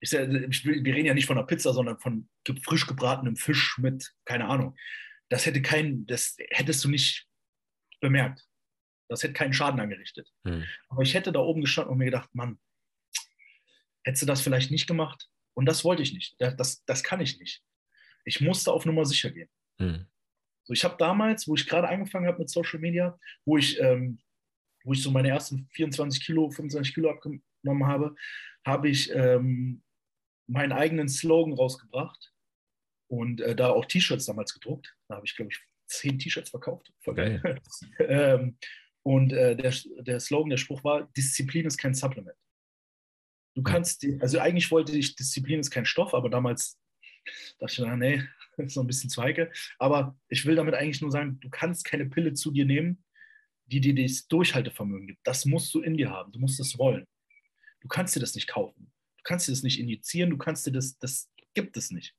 [0.00, 2.28] ich, wir reden ja nicht von einer Pizza, sondern von
[2.62, 4.76] frisch gebratenem Fisch mit, keine Ahnung.
[5.30, 7.25] Das hätte kein, das hättest du nicht
[8.06, 8.46] bemerkt.
[9.08, 10.32] Das hätte keinen Schaden angerichtet.
[10.44, 10.64] Mhm.
[10.88, 12.58] Aber ich hätte da oben gestanden und mir gedacht, Mann,
[14.04, 15.28] hättest du das vielleicht nicht gemacht?
[15.54, 16.36] Und das wollte ich nicht.
[16.38, 17.62] Das, das kann ich nicht.
[18.24, 19.48] Ich musste auf Nummer sicher gehen.
[19.78, 20.06] Mhm.
[20.64, 24.18] So, ich habe damals, wo ich gerade angefangen habe mit Social Media, wo ich, ähm,
[24.84, 28.14] wo ich so meine ersten 24 Kilo, 25 Kilo abgenommen habe,
[28.66, 29.82] habe ich ähm,
[30.48, 32.32] meinen eigenen Slogan rausgebracht
[33.08, 34.96] und äh, da auch T-Shirts damals gedruckt.
[35.08, 36.92] Da habe ich, glaube ich, zehn T-Shirts verkauft.
[37.00, 37.60] Voll geil.
[37.98, 38.58] ähm,
[39.02, 42.36] und äh, der, der Slogan, der Spruch war: Disziplin ist kein Supplement.
[43.54, 46.78] Du kannst, die, also eigentlich wollte ich, Disziplin ist kein Stoff, aber damals
[47.58, 48.22] dachte ich, na, nee,
[48.58, 49.50] ist noch ein bisschen zu heikel.
[49.78, 53.02] Aber ich will damit eigentlich nur sagen, du kannst keine Pille zu dir nehmen,
[53.66, 55.20] die dir das Durchhaltevermögen gibt.
[55.26, 56.32] Das musst du in dir haben.
[56.32, 57.06] Du musst es wollen.
[57.80, 58.92] Du kannst dir das nicht kaufen.
[59.18, 60.30] Du kannst dir das nicht injizieren.
[60.30, 62.14] Du kannst dir das, das gibt es nicht.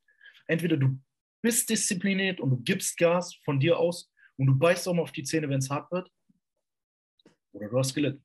[0.48, 1.00] Entweder du
[1.42, 5.12] bist diszipliniert und du gibst Gas von dir aus und du beißt auch mal auf
[5.12, 6.10] die Zähne, wenn es hart wird,
[7.54, 8.24] oder du hast gelitten.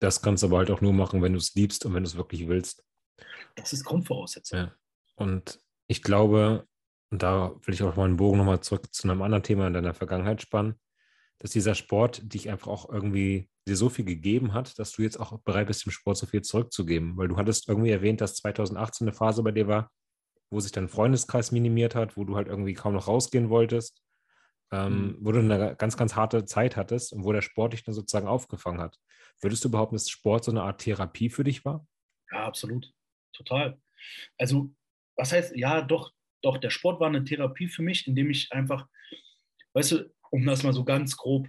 [0.00, 2.08] Das kannst du aber halt auch nur machen, wenn du es liebst und wenn du
[2.08, 2.84] es wirklich willst.
[3.54, 4.58] Das ist Grundvoraussetzung.
[4.58, 4.76] Ja.
[5.16, 6.66] Und ich glaube,
[7.10, 9.74] und da will ich auch mal einen Bogen nochmal zurück zu einem anderen Thema in
[9.74, 10.80] deiner Vergangenheit spannen,
[11.38, 15.20] dass dieser Sport dich einfach auch irgendwie dir so viel gegeben hat, dass du jetzt
[15.20, 17.16] auch bereit bist, dem Sport so viel zurückzugeben.
[17.16, 19.90] Weil du hattest irgendwie erwähnt, dass 2018 eine Phase bei dir war,
[20.52, 24.02] wo sich dein Freundeskreis minimiert hat, wo du halt irgendwie kaum noch rausgehen wolltest,
[24.70, 25.16] ähm, mhm.
[25.20, 28.28] wo du eine ganz, ganz harte Zeit hattest und wo der Sport dich dann sozusagen
[28.28, 28.98] aufgefangen hat.
[29.40, 31.86] Würdest du behaupten, dass Sport so eine Art Therapie für dich war?
[32.30, 32.92] Ja, absolut.
[33.32, 33.80] Total.
[34.38, 34.74] Also,
[35.16, 38.86] was heißt, ja, doch, doch, der Sport war eine Therapie für mich, indem ich einfach,
[39.74, 41.48] weißt du, um das mal so ganz grob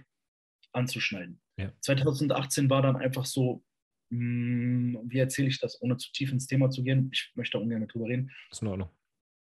[0.72, 1.40] anzuschneiden.
[1.56, 1.72] Ja.
[1.80, 3.62] 2018 war dann einfach so,
[4.10, 7.10] wie erzähle ich das, ohne zu tief ins Thema zu gehen?
[7.12, 8.30] Ich möchte da ungern drüber reden.
[8.48, 8.90] Das ist in Ordnung.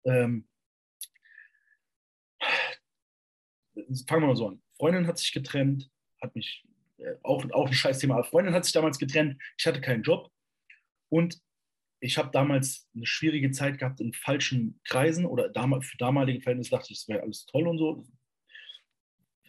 [0.04, 0.48] Ähm,
[4.06, 4.62] fangen wir mal so an.
[4.76, 5.90] Freundin hat sich getrennt,
[6.20, 6.64] hat mich,
[6.98, 10.30] äh, auch, auch ein scheiß Thema, Freundin hat sich damals getrennt, ich hatte keinen Job
[11.08, 11.40] und
[12.00, 16.70] ich habe damals eine schwierige Zeit gehabt in falschen Kreisen oder damals, für damalige Verhältnisse
[16.70, 18.04] dachte ich, es wäre alles toll und so.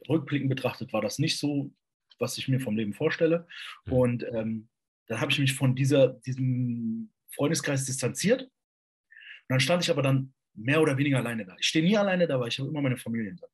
[0.08, 1.74] Rückblickend betrachtet war das nicht so,
[2.20, 3.47] was ich mir vom Leben vorstelle.
[3.86, 3.93] Mhm.
[3.93, 4.70] Und ähm,
[5.08, 8.43] dann habe ich mich von dieser, diesem Freundeskreis distanziert.
[8.43, 11.56] Und dann stand ich aber dann mehr oder weniger alleine da.
[11.60, 13.47] Ich stehe nie alleine da, weil ich habe immer meine Familie da.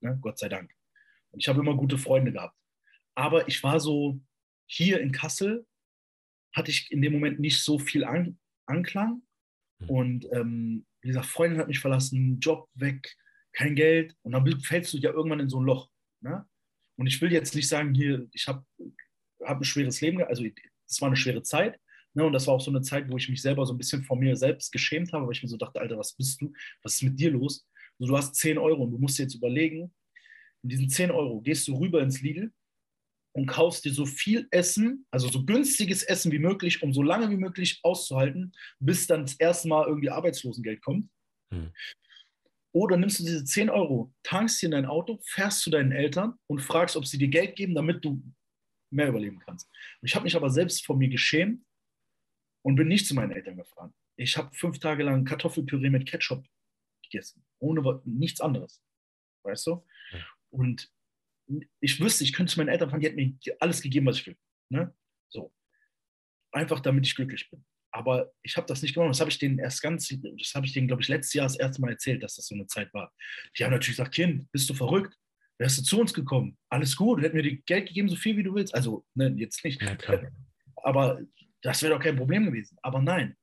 [0.00, 0.18] Ne?
[0.20, 0.72] Gott sei Dank.
[1.30, 2.56] Und ich habe immer gute Freunde gehabt.
[3.16, 4.20] Aber ich war so
[4.66, 5.66] hier in Kassel
[6.54, 9.22] hatte ich in dem Moment nicht so viel An Anklang.
[9.80, 9.90] Mhm.
[9.90, 13.16] Und ähm, wie gesagt, Freundin hat mich verlassen, Job weg,
[13.52, 14.16] kein Geld.
[14.22, 15.90] Und dann fällst du ja irgendwann in so ein Loch.
[16.20, 16.46] Ne?
[16.96, 18.64] Und ich will jetzt nicht sagen, hier, ich habe
[19.42, 20.44] hab ein schweres Leben, also
[20.88, 21.78] es war eine schwere Zeit.
[22.14, 22.24] Ne?
[22.24, 24.16] Und das war auch so eine Zeit, wo ich mich selber so ein bisschen vor
[24.16, 26.52] mir selbst geschämt habe, weil ich mir so dachte, Alter, was bist du?
[26.82, 27.66] Was ist mit dir los?
[27.98, 29.92] Also, du hast 10 Euro und du musst dir jetzt überlegen,
[30.62, 32.52] in diesen 10 Euro gehst du rüber ins Lidl
[33.32, 37.30] und kaufst dir so viel Essen, also so günstiges Essen wie möglich, um so lange
[37.30, 41.10] wie möglich auszuhalten, bis dann das erste Mal irgendwie Arbeitslosengeld kommt.
[41.52, 41.72] Hm.
[42.72, 46.34] Oder nimmst du diese 10 Euro, tankst dir in dein Auto, fährst zu deinen Eltern
[46.48, 48.22] und fragst, ob sie dir Geld geben, damit du
[48.94, 49.68] mehr überleben kannst.
[50.00, 51.64] Und ich habe mich aber selbst vor mir geschämt
[52.62, 53.92] und bin nicht zu meinen Eltern gefahren.
[54.16, 56.46] Ich habe fünf Tage lang Kartoffelpüree mit Ketchup
[57.02, 58.82] gegessen, ohne nichts anderes.
[59.42, 59.84] Weißt du?
[60.50, 60.90] Und
[61.80, 64.26] ich wüsste, ich könnte zu meinen Eltern fahren, die hätten mir alles gegeben, was ich
[64.26, 64.36] will.
[64.70, 64.94] Ne?
[65.28, 65.52] So.
[66.52, 67.64] Einfach damit ich glücklich bin.
[67.90, 69.10] Aber ich habe das nicht gemacht.
[69.10, 71.58] Das habe ich denen erst ganz, das habe ich denen, glaube ich, letztes Jahr das
[71.58, 73.12] erste Mal erzählt, dass das so eine Zeit war.
[73.56, 75.16] Die haben natürlich gesagt, Kind, bist du verrückt?
[75.58, 76.58] Wärst du zu uns gekommen?
[76.68, 78.74] Alles gut, hätten mir die Geld gegeben, so viel wie du willst.
[78.74, 79.80] Also, ne, jetzt nicht.
[79.80, 79.96] Ja,
[80.76, 81.20] Aber
[81.62, 82.76] das wäre doch kein Problem gewesen.
[82.82, 83.36] Aber nein,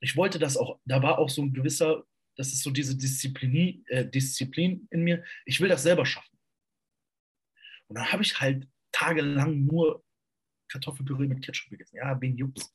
[0.00, 2.04] ich wollte das auch, da war auch so ein gewisser,
[2.36, 5.24] das ist so diese Disziplin, äh, Disziplin in mir.
[5.46, 6.38] Ich will das selber schaffen.
[7.88, 10.04] Und dann habe ich halt tagelang nur
[10.68, 11.96] Kartoffelpüree mit Ketchup gegessen.
[11.96, 12.74] Ja, wegen Jups.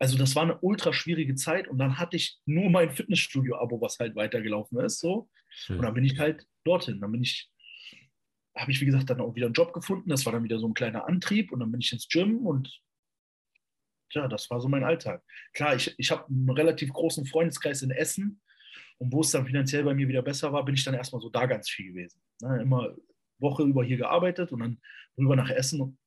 [0.00, 3.98] Also das war eine ultra schwierige Zeit und dann hatte ich nur mein Fitnessstudio-Abo, was
[3.98, 5.00] halt weitergelaufen ist.
[5.00, 5.28] So.
[5.68, 7.00] Und dann bin ich halt dorthin.
[7.00, 7.50] Dann bin ich,
[8.58, 10.10] habe ich, wie gesagt, dann auch wieder einen Job gefunden.
[10.10, 12.80] Das war dann wieder so ein kleiner Antrieb und dann bin ich ins Gym und
[14.12, 15.22] ja, das war so mein Alltag.
[15.52, 18.40] Klar, ich, ich habe einen relativ großen Freundeskreis in Essen
[18.98, 21.30] und wo es dann finanziell bei mir wieder besser war, bin ich dann erstmal so
[21.30, 22.20] da ganz viel gewesen.
[22.40, 22.94] Ne, immer
[23.38, 24.80] Woche über hier gearbeitet und dann
[25.16, 25.98] rüber nach Essen,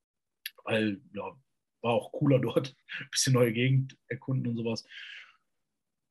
[0.64, 1.36] weil ja,
[1.82, 4.86] war auch cooler dort, ein bisschen neue Gegend erkunden und sowas.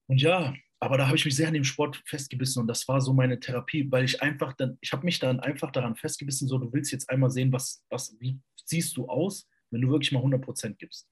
[0.07, 3.03] Und ja, aber da habe ich mich sehr an dem Sport festgebissen und das war
[3.03, 6.59] so meine Therapie, weil ich einfach dann, ich habe mich dann einfach daran festgebissen, so
[6.59, 10.23] du willst jetzt einmal sehen, was, was, wie siehst du aus, wenn du wirklich mal
[10.23, 11.07] 100% gibst.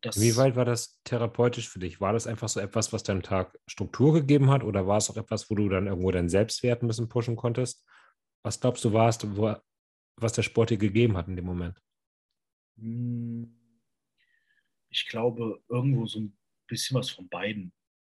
[0.00, 2.00] Das, Wie weit war das therapeutisch für dich?
[2.00, 5.16] War das einfach so etwas, was deinem Tag Struktur gegeben hat oder war es auch
[5.16, 7.84] etwas, wo du dann irgendwo deinen Selbstwert ein bisschen pushen konntest?
[8.44, 9.56] Was glaubst du, warst, wo,
[10.16, 11.82] was der Sport dir gegeben hat in dem Moment?
[12.78, 13.58] Hm,
[14.88, 17.72] ich glaube, irgendwo so ein bisschen was von beiden.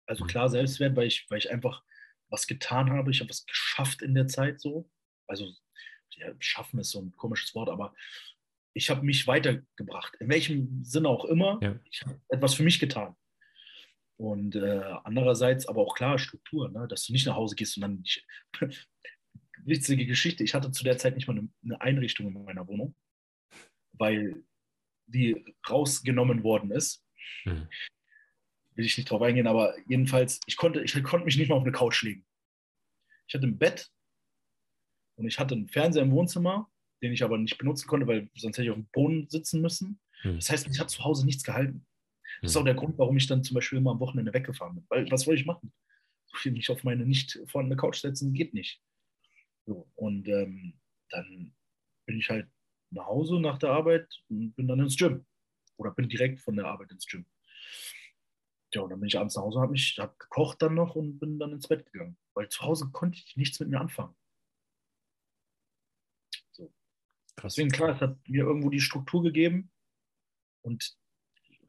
[0.06, 0.28] Also mhm.
[0.28, 1.82] klar, Selbstwert, weil ich, weil ich einfach
[2.28, 3.10] was getan habe.
[3.10, 4.90] Ich habe was geschafft in der Zeit so.
[5.26, 5.50] Also
[6.16, 7.94] ja, schaffen ist so ein komisches Wort, aber
[8.74, 10.16] ich habe mich weitergebracht.
[10.20, 11.58] In welchem Sinne auch immer.
[11.62, 11.78] Ja.
[11.90, 13.16] Ich habe etwas für mich getan.
[14.16, 16.86] Und äh, andererseits aber auch klar Struktur, ne?
[16.88, 18.02] dass du nicht nach Hause gehst und dann.
[18.04, 18.26] Ich,
[19.66, 22.94] witzige Geschichte, ich hatte zu der Zeit nicht mal eine, eine Einrichtung in meiner Wohnung,
[23.92, 24.44] weil
[25.06, 27.04] die rausgenommen worden ist.
[27.44, 27.68] Mhm.
[28.74, 31.62] Will ich nicht drauf eingehen, aber jedenfalls, ich konnte, ich konnte mich nicht mal auf
[31.62, 32.24] eine Couch legen.
[33.26, 33.90] Ich hatte ein Bett
[35.16, 36.70] und ich hatte einen Fernseher im Wohnzimmer
[37.04, 40.00] den ich aber nicht benutzen konnte, weil sonst hätte ich auf dem Boden sitzen müssen.
[40.22, 40.36] Hm.
[40.36, 41.86] Das heißt, ich habe zu Hause nichts gehalten.
[42.40, 42.62] Das ist hm.
[42.62, 44.86] auch der Grund, warum ich dann zum Beispiel immer am Wochenende weggefahren bin.
[44.88, 45.70] Weil was wollte ich machen?
[46.34, 48.82] Ich will mich auf meine nicht vorhandene Couch setzen, geht nicht.
[49.66, 50.80] So, und ähm,
[51.10, 51.54] dann
[52.06, 52.48] bin ich halt
[52.90, 55.26] nach Hause nach der Arbeit und bin dann ins Gym.
[55.76, 57.26] Oder bin direkt von der Arbeit ins Gym.
[58.74, 61.38] Ja, und dann bin ich abends nach Hause, habe hab gekocht dann noch und bin
[61.38, 62.16] dann ins Bett gegangen.
[62.34, 64.14] Weil zu Hause konnte ich nichts mit mir anfangen.
[67.42, 69.70] Deswegen, klar, es hat mir irgendwo die Struktur gegeben
[70.62, 70.96] und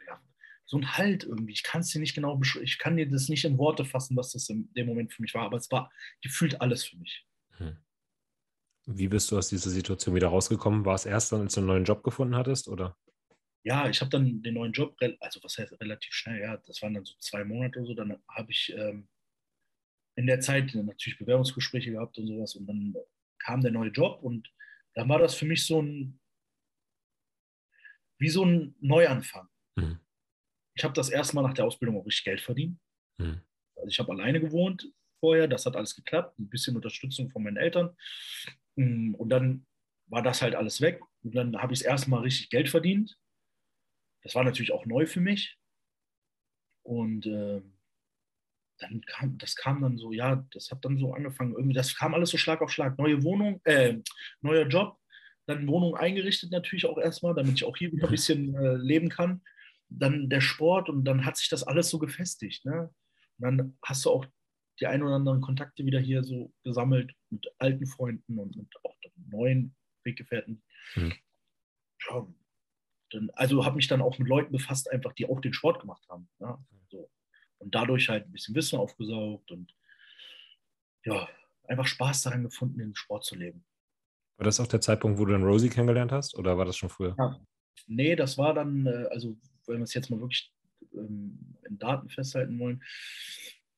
[0.07, 0.21] ja,
[0.63, 1.53] so ein Halt irgendwie.
[1.53, 4.31] Ich kann es dir nicht genau ich kann dir das nicht in Worte fassen, was
[4.31, 5.91] das in dem Moment für mich war, aber es war
[6.21, 7.25] gefühlt alles für mich.
[7.57, 7.77] Hm.
[8.85, 10.85] Wie bist du aus dieser Situation wieder rausgekommen?
[10.85, 12.95] War es erst dann, als du einen neuen Job gefunden hattest, oder?
[13.65, 16.93] Ja, ich habe dann den neuen Job, also was heißt relativ schnell, ja, das waren
[16.93, 19.07] dann so zwei Monate oder so, dann habe ich ähm,
[20.15, 22.95] in der Zeit natürlich Bewerbungsgespräche gehabt und sowas und dann
[23.39, 24.47] kam der neue Job und
[24.93, 26.19] dann war das für mich so ein,
[28.19, 29.49] wie so ein Neuanfang.
[29.75, 29.99] Mhm.
[30.77, 32.79] Ich habe das erste Mal nach der Ausbildung auch richtig Geld verdient.
[33.17, 33.41] Mhm.
[33.75, 34.87] Also ich habe alleine gewohnt
[35.19, 37.97] vorher, das hat alles geklappt, ein bisschen Unterstützung von meinen Eltern.
[38.75, 39.65] Mm, und dann
[40.07, 41.01] war das halt alles weg.
[41.23, 43.17] Und dann habe ich das erste Mal richtig Geld verdient.
[44.25, 45.55] Das war natürlich auch neu für mich.
[46.81, 47.61] Und äh,
[48.79, 52.15] dann kam, das kam dann so, ja, das hat dann so angefangen, irgendwie, das kam
[52.15, 52.97] alles so Schlag auf Schlag.
[52.97, 53.99] Neue Wohnung, äh,
[54.41, 54.97] neuer Job,
[55.45, 59.09] dann Wohnung eingerichtet natürlich auch erstmal, damit ich auch hier wieder ein bisschen äh, leben
[59.09, 59.43] kann.
[59.89, 62.65] Dann der Sport und dann hat sich das alles so gefestigt.
[62.65, 62.91] Ne?
[63.37, 64.25] Und dann hast du auch
[64.79, 68.95] die ein oder anderen Kontakte wieder hier so gesammelt mit alten Freunden und mit auch
[69.29, 70.63] neuen Weggefährten.
[70.95, 71.13] Mhm.
[72.09, 72.27] Ja,
[73.15, 76.05] dann, also habe mich dann auch mit Leuten befasst, einfach, die auch den Sport gemacht
[76.09, 76.29] haben.
[76.39, 76.59] Ja?
[76.89, 77.09] So
[77.57, 79.73] und dadurch halt ein bisschen Wissen aufgesaugt und
[81.03, 81.27] ja,
[81.67, 83.65] einfach Spaß daran gefunden, den Sport zu leben.
[84.37, 86.89] War das auch der Zeitpunkt, wo du dann Rosie kennengelernt hast oder war das schon
[86.89, 87.15] früher?
[87.17, 87.39] Ja.
[87.87, 89.37] Nee, das war dann, äh, also
[89.67, 90.51] wenn wir es jetzt mal wirklich
[90.93, 92.83] ähm, in Daten festhalten wollen,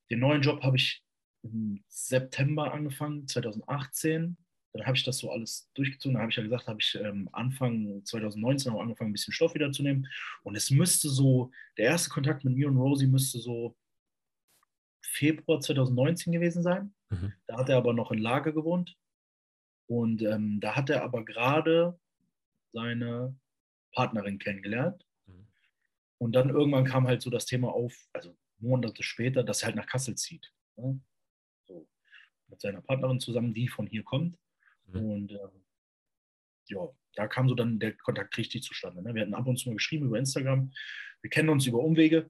[0.09, 1.03] den neuen Job habe ich
[1.43, 4.37] im September angefangen, 2018
[4.77, 6.15] dann habe ich das so alles durchgezogen.
[6.15, 9.53] Da habe ich ja gesagt, habe ich ähm, Anfang 2019 auch angefangen, ein bisschen Stoff
[9.53, 10.07] wiederzunehmen.
[10.43, 13.75] Und es müsste so, der erste Kontakt mit mir und Rosie müsste so
[15.01, 16.93] Februar 2019 gewesen sein.
[17.09, 17.33] Mhm.
[17.47, 18.97] Da hat er aber noch in Lager gewohnt.
[19.87, 21.99] Und ähm, da hat er aber gerade
[22.73, 23.35] seine
[23.93, 25.05] Partnerin kennengelernt.
[25.25, 25.47] Mhm.
[26.19, 29.75] Und dann irgendwann kam halt so das Thema auf, also Monate später, dass er halt
[29.75, 30.51] nach Kassel zieht.
[30.75, 30.99] Ne?
[31.65, 31.87] So,
[32.47, 34.37] mit seiner Partnerin zusammen, die von hier kommt.
[34.87, 35.11] Mhm.
[35.11, 35.49] Und äh,
[36.67, 39.01] ja, da kam so dann der Kontakt richtig zustande.
[39.01, 39.13] Ne?
[39.13, 40.71] Wir hatten ab und zu mal geschrieben über Instagram.
[41.21, 42.29] Wir kennen uns über Umwege.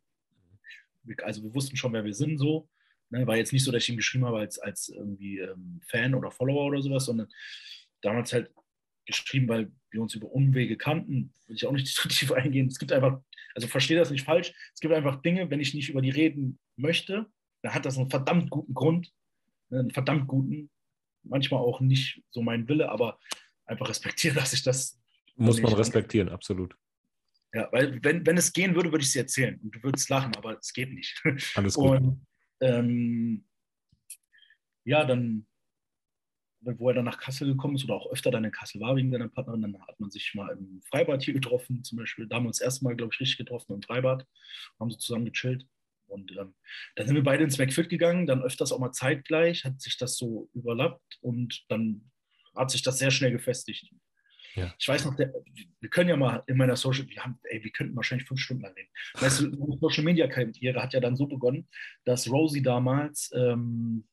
[1.23, 2.69] Also wir wussten schon, wer wir sind so.
[3.09, 3.25] Ne?
[3.27, 6.31] War jetzt nicht so, dass ich ihm geschrieben habe als, als irgendwie ähm, Fan oder
[6.31, 7.27] Follower oder sowas, sondern
[8.01, 8.51] damals halt
[9.05, 11.33] geschrieben, weil wir uns über Umwege kannten.
[11.47, 12.67] Will ich auch nicht so tief eingehen.
[12.67, 13.21] Es gibt einfach,
[13.55, 16.59] also verstehe das nicht falsch, es gibt einfach Dinge, wenn ich nicht über die reden
[16.75, 17.25] möchte,
[17.63, 19.11] dann hat das einen verdammt guten Grund,
[19.69, 19.79] ne?
[19.79, 20.69] einen verdammt guten,
[21.29, 23.19] manchmal auch nicht so mein Wille, aber
[23.65, 24.99] einfach respektieren, dass ich das.
[25.35, 26.75] Muss man respektieren, absolut.
[27.53, 30.09] Ja, weil wenn, wenn es gehen würde, würde ich es dir erzählen und du würdest
[30.09, 31.21] lachen, aber es geht nicht.
[31.55, 32.01] Alles gut.
[32.01, 32.25] Und
[32.61, 33.45] ähm,
[34.83, 35.45] ja, dann,
[36.61, 39.11] wo er dann nach Kassel gekommen ist oder auch öfter dann in Kassel war wegen
[39.11, 42.27] seiner Partnerin, dann hat man sich mal im Freibad hier getroffen, zum Beispiel.
[42.27, 44.25] Da haben wir uns erstmal, glaube ich, richtig getroffen im Freibad,
[44.79, 45.65] haben so zusammen gechillt.
[46.07, 46.55] Und ähm,
[46.95, 50.17] dann sind wir beide ins McFit gegangen, dann öfters auch mal zeitgleich, hat sich das
[50.17, 52.09] so überlappt und dann
[52.55, 53.91] hat sich das sehr schnell gefestigt.
[54.55, 54.73] Ja.
[54.79, 55.31] Ich weiß noch, der,
[55.79, 58.63] wir können ja mal in meiner Social, wir haben, ey, wir könnten wahrscheinlich fünf Stunden
[58.63, 58.89] lang reden.
[59.19, 61.69] Weißt du, Social Media Karriere hat ja dann so begonnen,
[62.05, 64.07] dass Rosie damals, ähm,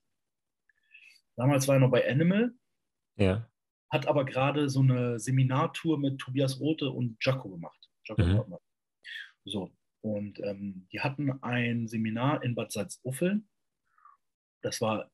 [1.36, 2.52] damals war er noch bei Animal.
[3.16, 3.48] Ja.
[3.90, 7.88] Hat aber gerade so eine Seminartour mit Tobias Rote und Jaco gemacht.
[8.04, 8.56] Jaco mhm.
[9.46, 9.72] So.
[10.04, 13.48] Und ähm, die hatten ein Seminar in Bad Salzuffeln.
[14.60, 15.10] Das war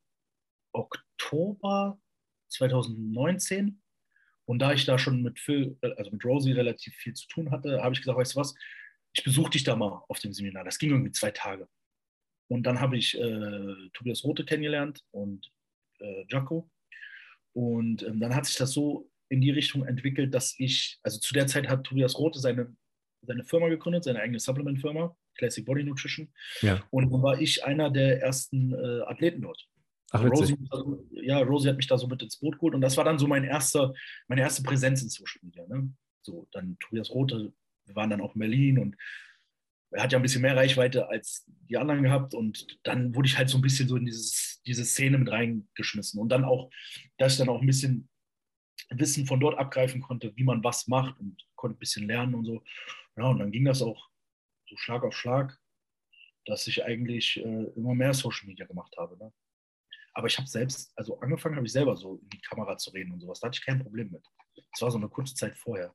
[0.72, 2.00] Oktober
[2.48, 3.80] 2019.
[4.46, 7.80] Und da ich da schon mit Phil, also mit Rosie relativ viel zu tun hatte,
[7.80, 8.56] habe ich gesagt, weißt du was,
[9.12, 10.64] ich besuche dich da mal auf dem Seminar.
[10.64, 11.68] Das ging irgendwie zwei Tage.
[12.48, 15.52] Und dann habe ich äh, Tobias Rote kennengelernt und
[16.00, 16.68] äh, Jaco.
[17.52, 21.32] Und ähm, dann hat sich das so in die Richtung entwickelt, dass ich, also zu
[21.32, 22.74] der Zeit hat Tobias Rote seine,
[23.22, 26.32] seine Firma gegründet, seine eigene Supplement-Firma, Classic Body Nutrition.
[26.62, 26.82] Ja.
[26.90, 29.66] Und dann war ich einer der ersten äh, Athleten dort.
[30.12, 30.56] Ach, Rosie,
[31.12, 33.28] ja, Rosie hat mich da so mit ins Boot geholt und das war dann so
[33.28, 33.94] mein erster,
[34.26, 35.64] meine erste Präsenz in Social Media.
[35.68, 35.92] Ne?
[36.22, 37.52] So, dann Tobias Rote,
[37.86, 38.96] wir waren dann auch in Berlin und
[39.92, 43.38] er hat ja ein bisschen mehr Reichweite als die anderen gehabt und dann wurde ich
[43.38, 46.70] halt so ein bisschen so in dieses, diese Szene mit reingeschmissen und dann auch,
[47.18, 48.08] dass ich dann auch ein bisschen
[48.90, 52.44] Wissen von dort abgreifen konnte, wie man was macht und konnte ein bisschen lernen und
[52.44, 52.62] so.
[53.16, 54.10] Ja, und dann ging das auch
[54.68, 55.58] so Schlag auf Schlag,
[56.46, 59.16] dass ich eigentlich äh, immer mehr Social Media gemacht habe.
[59.18, 59.32] Ne?
[60.14, 63.12] Aber ich habe selbst, also angefangen habe ich selber so in die Kamera zu reden
[63.12, 63.40] und sowas.
[63.40, 64.24] Da hatte ich kein Problem mit.
[64.72, 65.94] Das war so eine kurze Zeit vorher.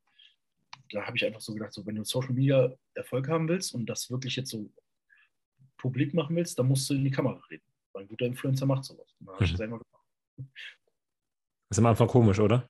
[0.91, 3.85] Da habe ich einfach so gedacht, so, wenn du Social Media Erfolg haben willst und
[3.87, 4.71] das wirklich jetzt so
[5.77, 7.65] publik machen willst, dann musst du in die Kamera reden.
[7.93, 9.15] Weil ein guter Influencer macht sowas.
[9.19, 9.57] Und dann habe ich mhm.
[9.57, 10.53] das einfach gemacht.
[11.69, 12.69] Ist am Anfang komisch, oder?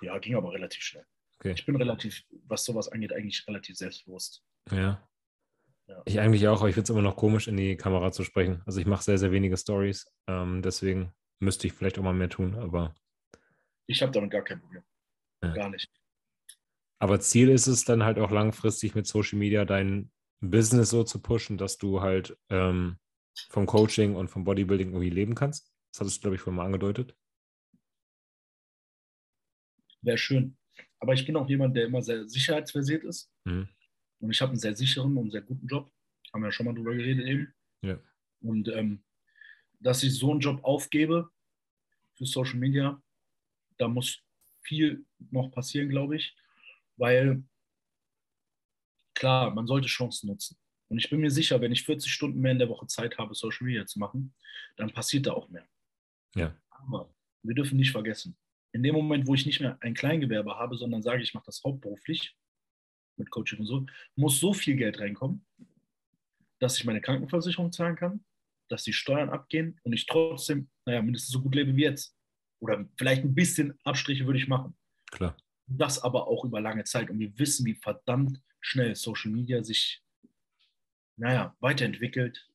[0.00, 1.06] Ja, ging aber relativ schnell.
[1.42, 1.54] Okay.
[1.56, 4.44] Ich bin relativ, was sowas angeht, eigentlich relativ selbstbewusst.
[4.70, 5.04] Ja.
[5.88, 6.00] Ja.
[6.04, 8.62] Ich eigentlich auch, aber ich finde es immer noch komisch, in die Kamera zu sprechen.
[8.64, 10.06] Also ich mache sehr, sehr wenige Stories.
[10.28, 12.94] Ähm, deswegen müsste ich vielleicht auch mal mehr tun, aber.
[13.88, 14.84] Ich habe damit gar kein Problem.
[15.42, 15.52] Ja.
[15.52, 15.90] Gar nicht.
[17.00, 21.20] Aber Ziel ist es dann halt auch langfristig mit Social Media dein Business so zu
[21.20, 22.98] pushen, dass du halt ähm,
[23.48, 25.72] vom Coaching und vom Bodybuilding irgendwie leben kannst.
[25.92, 27.16] Das hattest du, glaube ich, vorhin mal angedeutet.
[30.02, 30.56] Wäre schön.
[31.02, 33.28] Aber ich bin auch jemand, der immer sehr sicherheitsversiert ist.
[33.42, 33.68] Mhm.
[34.20, 35.90] Und ich habe einen sehr sicheren und sehr guten Job.
[36.32, 37.52] Haben wir ja schon mal drüber geredet eben.
[37.82, 37.98] Ja.
[38.40, 39.02] Und ähm,
[39.80, 41.28] dass ich so einen Job aufgebe
[42.14, 43.02] für Social Media,
[43.78, 44.22] da muss
[44.60, 46.36] viel noch passieren, glaube ich.
[46.96, 47.42] Weil
[49.14, 50.56] klar, man sollte Chancen nutzen.
[50.86, 53.34] Und ich bin mir sicher, wenn ich 40 Stunden mehr in der Woche Zeit habe,
[53.34, 54.32] Social Media zu machen,
[54.76, 55.66] dann passiert da auch mehr.
[56.36, 56.56] Ja.
[56.70, 57.12] Aber
[57.42, 58.36] wir dürfen nicht vergessen,
[58.72, 61.62] in dem Moment, wo ich nicht mehr ein Kleingewerbe habe, sondern sage, ich mache das
[61.62, 62.36] hauptberuflich,
[63.16, 63.86] mit Coaching und so,
[64.16, 65.44] muss so viel Geld reinkommen,
[66.58, 68.24] dass ich meine Krankenversicherung zahlen kann,
[68.68, 72.16] dass die Steuern abgehen und ich trotzdem, naja, mindestens so gut lebe wie jetzt.
[72.60, 74.74] Oder vielleicht ein bisschen Abstriche würde ich machen.
[75.10, 75.36] Klar.
[75.66, 77.10] Das aber auch über lange Zeit.
[77.10, 80.02] Und wir wissen, wie verdammt schnell Social Media sich,
[81.16, 82.48] naja, weiterentwickelt.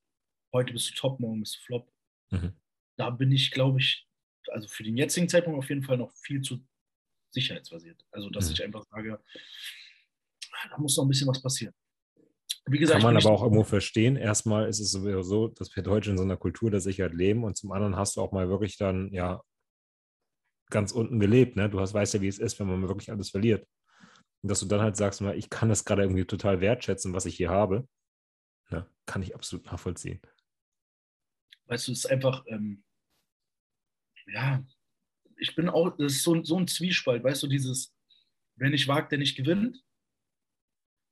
[0.54, 1.92] Heute bist du top, morgen bist du flop.
[2.32, 2.54] Mhm.
[2.96, 4.07] Da bin ich, glaube ich,
[4.52, 6.60] also für den jetzigen Zeitpunkt auf jeden Fall noch viel zu
[7.32, 8.06] sicherheitsbasiert.
[8.12, 8.54] Also, dass mhm.
[8.54, 9.20] ich einfach sage,
[10.70, 11.74] da muss noch ein bisschen was passieren.
[12.70, 14.18] Wie gesagt, Kann man aber auch irgendwo verstehen.
[14.18, 17.44] Erstmal ist es sowieso so, dass wir Deutsche in so einer Kultur der Sicherheit leben
[17.44, 19.42] und zum anderen hast du auch mal wirklich dann, ja,
[20.70, 21.56] ganz unten gelebt.
[21.56, 21.70] Ne?
[21.70, 23.66] Du hast, weißt ja, wie es ist, wenn man wirklich alles verliert.
[24.42, 27.36] Und dass du dann halt sagst, ich kann das gerade irgendwie total wertschätzen, was ich
[27.36, 27.88] hier habe,
[28.70, 28.86] ne?
[29.06, 30.22] kann ich absolut nachvollziehen.
[31.68, 32.84] Weißt du, es ist einfach, ähm,
[34.28, 34.66] ja,
[35.38, 37.94] ich bin auch, das ist so, so ein Zwiespalt, weißt du, dieses,
[38.56, 39.84] wer nicht wagt, der nicht gewinnt.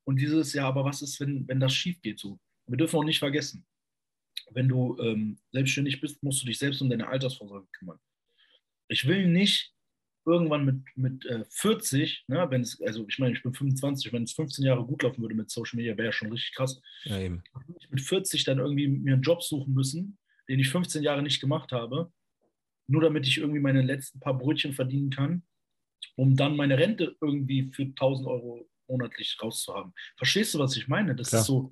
[0.08, 2.40] Und dieses, ja, aber was ist, wenn, wenn das schief geht so?
[2.68, 3.66] Wir dürfen auch nicht vergessen,
[4.52, 8.00] wenn du ähm, selbstständig bist, musst du dich selbst um deine Altersvorsorge kümmern.
[8.88, 9.74] Ich will nicht
[10.26, 14.24] irgendwann mit, mit äh, 40, ne, wenn es, also ich meine, ich bin 25, wenn
[14.24, 16.82] es 15 Jahre gut laufen würde mit Social Media, wäre ja schon richtig krass.
[17.04, 17.44] Ja, eben.
[17.90, 20.18] Mit 40 dann irgendwie mir einen Job suchen müssen,
[20.50, 22.12] den ich 15 Jahre nicht gemacht habe,
[22.88, 25.44] nur damit ich irgendwie meine letzten paar Brötchen verdienen kann,
[26.16, 29.94] um dann meine Rente irgendwie für 1000 Euro monatlich rauszuhaben.
[30.18, 31.16] Verstehst du, was ich meine?
[31.16, 31.42] Das Klar.
[31.42, 31.72] ist so,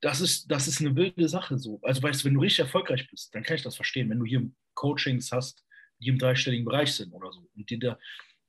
[0.00, 1.80] das ist, das ist eine wilde Sache so.
[1.82, 4.10] Also weißt du, wenn du richtig erfolgreich bist, dann kann ich das verstehen.
[4.10, 5.64] Wenn du hier Coachings hast,
[6.00, 7.98] die im dreistelligen Bereich sind oder so und die da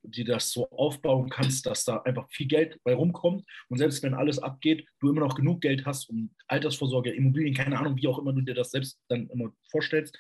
[0.03, 4.13] die das so aufbauen kannst, dass da einfach viel Geld bei rumkommt und selbst wenn
[4.13, 8.19] alles abgeht, du immer noch genug Geld hast, um Altersvorsorge, Immobilien, keine Ahnung, wie auch
[8.19, 10.17] immer du dir das selbst dann immer vorstellst,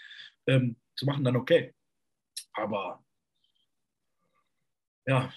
[0.49, 1.73] ähm, zu machen, dann okay.
[2.53, 3.03] Aber
[5.05, 5.33] ja,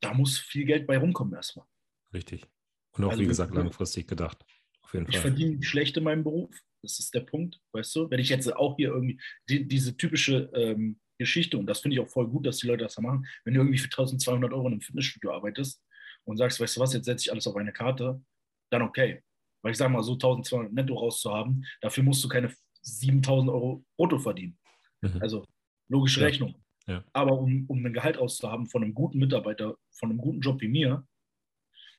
[0.00, 1.66] da muss viel Geld bei rumkommen erstmal.
[2.12, 2.46] Richtig.
[2.92, 4.44] Und auch, also, wie gesagt, langfristig gedacht.
[4.82, 5.30] Auf jeden ich Fall.
[5.30, 6.56] verdiene schlecht in meinem Beruf.
[6.82, 8.10] Das ist der Punkt, weißt du?
[8.10, 12.00] Wenn ich jetzt auch hier irgendwie die, diese typische ähm, Geschichte und das finde ich
[12.00, 13.26] auch voll gut, dass die Leute das da machen.
[13.44, 15.82] Wenn du irgendwie für 1200 Euro in einem Fitnessstudio arbeitest
[16.24, 18.22] und sagst, weißt du was, jetzt setze ich alles auf eine Karte,
[18.70, 19.22] dann okay.
[19.62, 22.54] Weil ich sage mal, so 1200 netto rauszuhaben, dafür musst du keine
[22.86, 24.58] 7000 Euro brutto verdienen.
[25.00, 25.20] Mhm.
[25.20, 25.44] Also
[25.88, 26.26] logische ja.
[26.26, 26.62] Rechnung.
[26.86, 27.04] Ja.
[27.12, 30.68] Aber um, um ein Gehalt auszuhaben von einem guten Mitarbeiter, von einem guten Job wie
[30.68, 31.06] mir,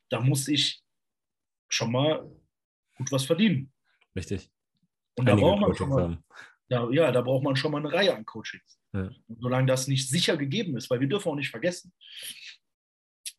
[0.08, 0.82] da muss ich
[1.68, 2.26] schon mal
[2.96, 3.72] gut was verdienen.
[4.16, 4.50] Richtig.
[5.16, 6.18] Und da braucht man schon mal,
[6.68, 8.78] da, ja, da braucht man schon mal eine Reihe an Coachings.
[8.94, 9.10] Ja.
[9.28, 11.92] solange das nicht sicher gegeben ist, weil wir dürfen auch nicht vergessen,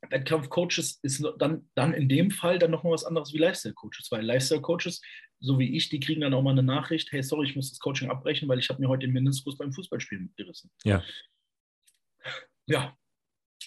[0.10, 5.02] Wettkampfcoaches ist dann, dann in dem Fall dann nochmal was anderes wie Lifestyle-Coaches, weil Lifestyle-Coaches,
[5.40, 7.80] so wie ich, die kriegen dann auch mal eine Nachricht, hey, sorry, ich muss das
[7.80, 10.70] Coaching abbrechen, weil ich habe mir heute den Meniskus beim Fußballspielen gerissen.
[10.84, 11.03] Ja.
[12.66, 12.98] Ja,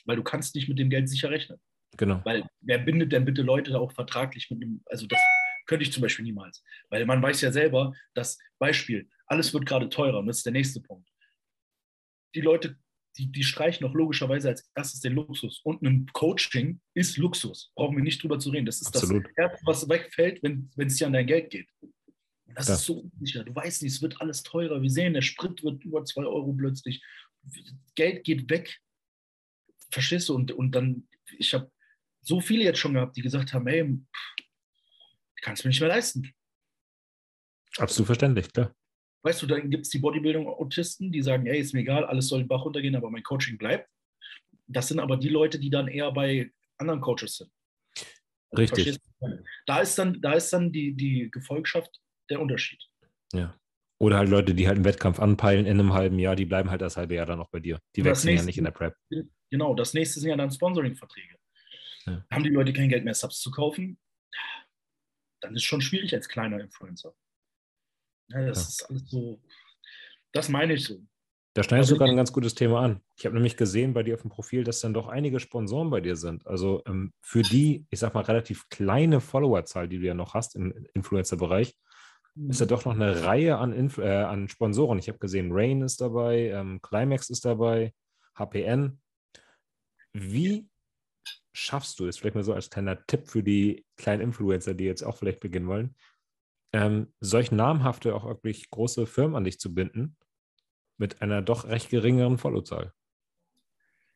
[0.05, 1.59] weil du kannst nicht mit dem Geld sicher rechnen.
[1.97, 2.21] Genau.
[2.25, 5.21] Weil wer bindet denn bitte Leute auch vertraglich mit dem, also das
[5.67, 6.63] könnte ich zum Beispiel niemals.
[6.89, 10.53] Weil man weiß ja selber, dass, Beispiel, alles wird gerade teurer und das ist der
[10.53, 11.09] nächste Punkt.
[12.35, 12.79] Die Leute
[13.19, 15.61] die, die streichen auch logischerweise als erstes den Luxus.
[15.65, 17.71] Und ein Coaching ist Luxus.
[17.75, 18.67] Brauchen wir nicht drüber zu reden.
[18.67, 19.27] Das ist Absolut.
[19.27, 21.69] das Erste, was wegfällt, wenn es dir an dein Geld geht.
[21.81, 22.75] Und das ja.
[22.75, 23.45] ist so unsicher.
[23.45, 24.81] Du weißt nicht, es wird alles teurer.
[24.83, 27.03] Wir sehen, der Sprit wird über 2 Euro plötzlich.
[27.95, 28.79] Geld geht weg.
[29.91, 30.35] Verstehst du?
[30.35, 31.09] Und, und dann,
[31.39, 31.71] ich habe
[32.23, 33.99] so viele jetzt schon gehabt, die gesagt haben, hey,
[35.37, 36.33] ich kann es mir nicht mehr leisten.
[37.77, 38.75] Absolut verständlich, klar.
[39.23, 42.41] Weißt du, dann gibt es die Bodybuilding-Autisten, die sagen, ey, ist mir egal, alles soll
[42.41, 43.89] den Bach runtergehen, aber mein Coaching bleibt.
[44.67, 47.51] Das sind aber die Leute, die dann eher bei anderen Coaches sind.
[48.57, 48.99] Richtig.
[49.67, 52.01] Da ist dann, da ist dann die, die Gefolgschaft
[52.31, 52.83] der Unterschied.
[53.33, 53.57] Ja.
[53.99, 56.81] Oder halt Leute, die halt einen Wettkampf anpeilen in einem halben Jahr, die bleiben halt
[56.81, 57.79] das halbe Jahr dann noch bei dir.
[57.95, 58.97] Die wechseln nächste, ja nicht in der Prep.
[59.51, 61.37] Genau, das nächste sind ja dann Sponsoring-Verträge.
[62.07, 62.25] Ja.
[62.33, 63.99] Haben die Leute kein Geld mehr, Subs zu kaufen,
[65.41, 67.15] dann ist es schon schwierig als kleiner Influencer.
[68.33, 68.69] Ja, das ja.
[68.69, 69.41] ist alles so,
[70.33, 71.01] das meine ich so.
[71.55, 73.03] Da schneidest also, du gerade ein ganz gutes Thema an.
[73.19, 76.01] Ich habe nämlich gesehen bei dir auf dem Profil, dass dann doch einige Sponsoren bei
[76.01, 76.47] dir sind.
[76.47, 80.57] Also ähm, für die, ich sag mal, relativ kleine Followerzahl, die du ja noch hast
[80.57, 81.75] im Influencer-Bereich,
[82.49, 82.71] ist ja mhm.
[82.71, 84.99] doch noch eine Reihe an, Inf äh, an Sponsoren.
[84.99, 87.93] Ich habe gesehen, Rain ist dabei, ähm, Climax ist dabei,
[88.35, 88.99] HPN.
[90.15, 90.67] Wie
[91.53, 95.03] schaffst du es, vielleicht mal so als kleiner Tipp für die kleinen Influencer, die jetzt
[95.03, 95.95] auch vielleicht beginnen wollen,
[96.73, 100.17] ähm, solch namhafte, auch wirklich große Firmen an dich zu binden,
[100.97, 102.93] mit einer doch recht geringeren Followzahl?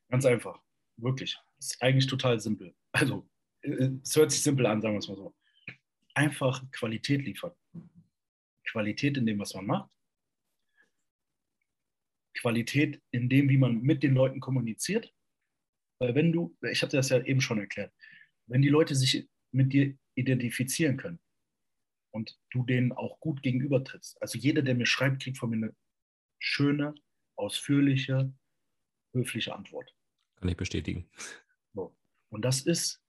[0.09, 0.63] Ganz einfach,
[0.97, 1.39] wirklich.
[1.59, 2.75] Ist eigentlich total simpel.
[2.93, 3.29] Also,
[3.63, 5.35] äh, es hört sich simpel an, sagen wir es mal so.
[6.15, 7.53] Einfach Qualität liefern.
[8.65, 9.91] Qualität in dem, was man macht.
[12.35, 15.13] Qualität in dem, wie man mit den Leuten kommuniziert.
[15.99, 17.93] Weil wenn du, ich hatte das ja eben schon erklärt,
[18.47, 21.19] wenn die Leute sich mit dir identifizieren können,
[22.17, 24.21] und du denen auch gut gegenüber trittst.
[24.23, 25.77] Also jeder, der mir schreibt, kriegt von mir eine
[26.39, 26.95] schöne,
[27.37, 28.33] ausführliche,
[29.13, 29.95] höfliche Antwort.
[30.37, 31.09] Kann ich bestätigen.
[31.75, 31.95] So.
[32.31, 33.05] Und das ist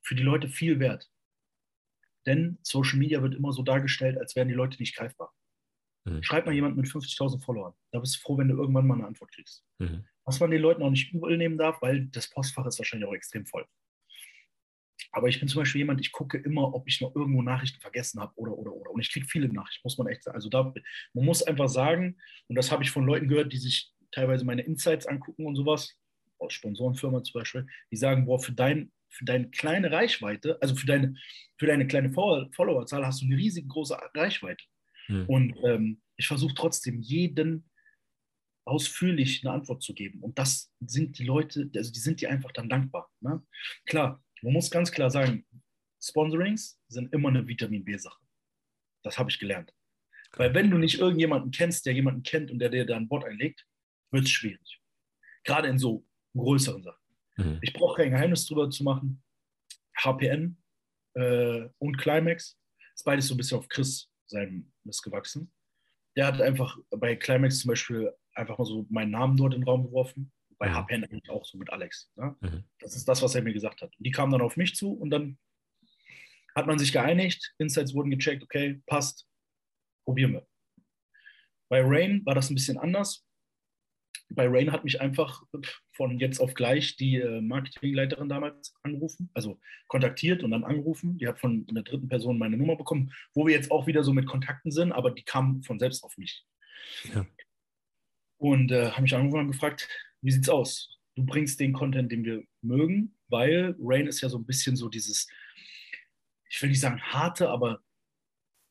[0.00, 1.10] für die Leute viel wert.
[2.26, 5.34] Denn Social Media wird immer so dargestellt, als wären die Leute nicht greifbar.
[6.04, 6.22] Mhm.
[6.22, 7.74] Schreib mal jemand mit 50.000 Followern.
[7.90, 9.64] Da bist du froh, wenn du irgendwann mal eine Antwort kriegst.
[9.78, 10.06] Mhm.
[10.24, 13.14] Was man den Leuten auch nicht übel nehmen darf, weil das Postfach ist wahrscheinlich auch
[13.14, 13.66] extrem voll.
[15.14, 18.20] Aber ich bin zum Beispiel jemand, ich gucke immer, ob ich noch irgendwo Nachrichten vergessen
[18.20, 18.90] habe oder, oder, oder.
[18.90, 20.34] Und ich kriege viele Nachrichten, muss man echt sagen.
[20.34, 20.74] Also da,
[21.12, 22.16] man muss einfach sagen,
[22.48, 25.96] und das habe ich von Leuten gehört, die sich teilweise meine Insights angucken und sowas,
[26.38, 30.86] aus Sponsorenfirmen zum Beispiel, die sagen, boah, für, dein, für deine kleine Reichweite, also für
[30.86, 31.16] deine,
[31.58, 34.64] für deine kleine Followerzahl hast du eine riesig große Reichweite.
[35.06, 35.26] Hm.
[35.26, 37.70] Und ähm, ich versuche trotzdem jeden
[38.66, 40.22] ausführlich eine Antwort zu geben.
[40.22, 43.10] Und das sind die Leute, also die sind dir einfach dann dankbar.
[43.20, 43.42] Ne?
[43.84, 45.46] Klar, man muss ganz klar sagen,
[46.02, 48.22] Sponsorings sind immer eine Vitamin B-Sache.
[49.02, 49.74] Das habe ich gelernt.
[50.32, 53.24] Weil wenn du nicht irgendjemanden kennst, der jemanden kennt und der dir da ein Wort
[53.24, 53.66] einlegt,
[54.10, 54.82] wird es schwierig.
[55.44, 56.06] Gerade in so
[56.36, 57.02] größeren Sachen.
[57.36, 57.58] Mhm.
[57.62, 59.22] Ich brauche kein Geheimnis drüber zu machen.
[59.96, 60.58] HPN
[61.14, 62.58] äh, und Climax
[62.94, 65.50] ist beides so ein bisschen auf Chris sein Mist gewachsen.
[66.16, 69.68] Der hat einfach bei Climax zum Beispiel einfach mal so meinen Namen dort in den
[69.68, 70.74] Raum geworfen bei mhm.
[70.74, 72.10] HPN eigentlich auch so mit Alex.
[72.16, 72.36] Ne?
[72.40, 72.64] Mhm.
[72.80, 73.96] Das ist das, was er mir gesagt hat.
[73.96, 75.38] Und die kamen dann auf mich zu und dann
[76.54, 79.28] hat man sich geeinigt, Insights wurden gecheckt, okay, passt,
[80.04, 80.46] probieren wir.
[81.68, 83.26] Bei Rain war das ein bisschen anders.
[84.28, 85.42] Bei Rain hat mich einfach
[85.92, 91.18] von jetzt auf gleich die äh, Marketingleiterin damals angerufen, also kontaktiert und dann angerufen.
[91.18, 94.12] Die hat von einer dritten Person meine Nummer bekommen, wo wir jetzt auch wieder so
[94.12, 96.44] mit Kontakten sind, aber die kam von selbst auf mich.
[97.12, 97.26] Ja.
[98.38, 99.88] Und äh, haben mich angerufen und gefragt,
[100.24, 100.98] wie sieht's aus?
[101.14, 104.88] Du bringst den Content, den wir mögen, weil Rain ist ja so ein bisschen so
[104.88, 105.28] dieses,
[106.48, 107.82] ich will nicht sagen harte, aber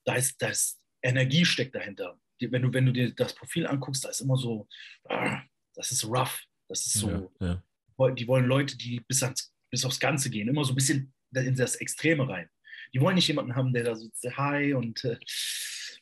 [0.04, 2.20] da ist, da ist Energie steckt dahinter.
[2.40, 4.68] wenn, du, wenn du dir das Profil anguckst, da ist immer so,
[5.10, 5.42] ah,
[5.76, 7.62] das ist rough, das ist so, ja,
[8.00, 8.12] ja.
[8.12, 11.56] die wollen Leute, die bis, ans, bis aufs Ganze gehen, immer so ein bisschen in
[11.56, 12.50] das Extreme rein.
[12.94, 15.18] Die wollen nicht jemanden haben, der da so hi und äh,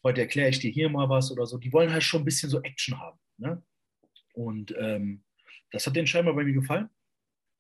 [0.04, 1.58] heute erkläre ich dir hier mal was oder so.
[1.58, 3.20] Die wollen halt schon ein bisschen so Action haben.
[3.38, 3.64] Ne?
[4.34, 5.24] Und ähm,
[5.72, 6.90] das hat denen scheinbar bei mir gefallen.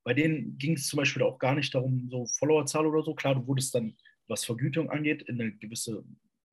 [0.04, 3.14] Bei denen ging es zum Beispiel auch gar nicht darum, so Followerzahl oder so.
[3.14, 3.96] Klar, du wurdest dann,
[4.28, 6.04] was Vergütung angeht, in eine gewisse,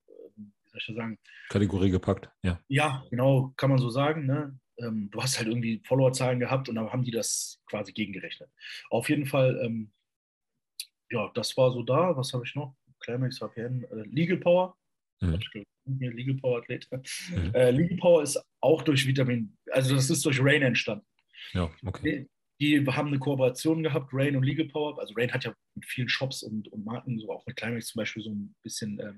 [0.06, 1.18] äh, wie soll ich sagen,
[1.48, 2.60] Kategorie gepackt, ja.
[2.68, 4.26] Ja, genau, kann man so sagen.
[4.26, 4.58] Ne?
[4.78, 8.50] Ähm, du hast halt irgendwie Followerzahlen gehabt und dann haben die das quasi gegengerechnet.
[8.90, 9.92] Auf jeden Fall, ähm,
[11.10, 12.16] ja, das war so da.
[12.16, 12.76] Was habe ich noch?
[13.00, 14.76] Climax, HPN, äh, Legal Power.
[15.20, 15.40] Mhm.
[15.86, 16.86] Legal Power Athlet.
[16.90, 17.54] Mhm.
[17.54, 21.06] Äh, Legal Power ist auch durch Vitamin, also das ist durch Rain entstanden.
[21.52, 22.28] Ja, okay.
[22.60, 24.98] Die, die haben eine Kooperation gehabt, Rain und Legal Power.
[24.98, 28.00] Also Rain hat ja mit vielen Shops und, und Marken, so auch mit Climax zum
[28.00, 29.12] Beispiel, so ein bisschen äh,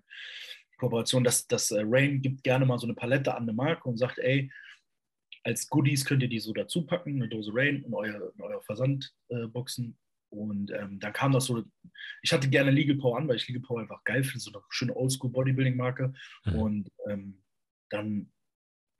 [0.79, 1.25] Kooperation.
[1.25, 4.19] Das, das äh, Rain gibt gerne mal so eine Palette an eine Marke und sagt,
[4.19, 4.51] ey,
[5.45, 8.61] als Goodies könnt ihr die so dazu packen, eine Dose Rain in, euer, in euer
[8.63, 9.99] Versandboxen.
[10.31, 11.65] Und ähm, dann kam das so,
[12.23, 14.63] ich hatte gerne Legal Power an, weil ich Legal Power einfach geil finde, so eine
[14.69, 16.13] schöne Oldschool Bodybuilding-Marke.
[16.45, 16.55] Mhm.
[16.55, 17.43] Und ähm,
[17.89, 18.31] dann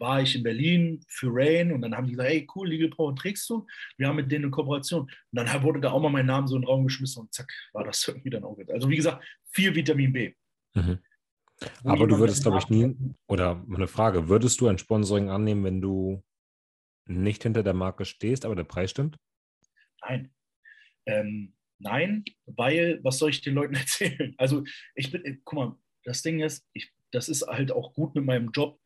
[0.01, 3.15] war ich in Berlin für Rain und dann haben die gesagt, hey cool, Legal Power
[3.15, 3.67] trägst du?
[3.99, 5.03] Wir haben mit denen eine Kooperation.
[5.03, 7.53] Und dann wurde da auch mal mein Name so in den Raum geschmissen und zack,
[7.73, 8.75] war das irgendwie dann auch wieder.
[8.75, 10.35] Also wie gesagt, viel Vitamin B.
[10.75, 10.99] Mhm.
[11.85, 12.97] Aber du würdest, glaube ich, nie,
[13.29, 16.23] oder eine Frage, würdest du ein Sponsoring annehmen, wenn du
[17.07, 19.19] nicht hinter der Marke stehst, aber der Preis stimmt?
[20.01, 20.33] Nein.
[21.05, 24.35] Ähm, nein, weil, was soll ich den Leuten erzählen?
[24.39, 24.65] Also
[24.95, 28.25] ich bin, äh, guck mal, das Ding ist, ich, das ist halt auch gut mit
[28.25, 28.80] meinem Job.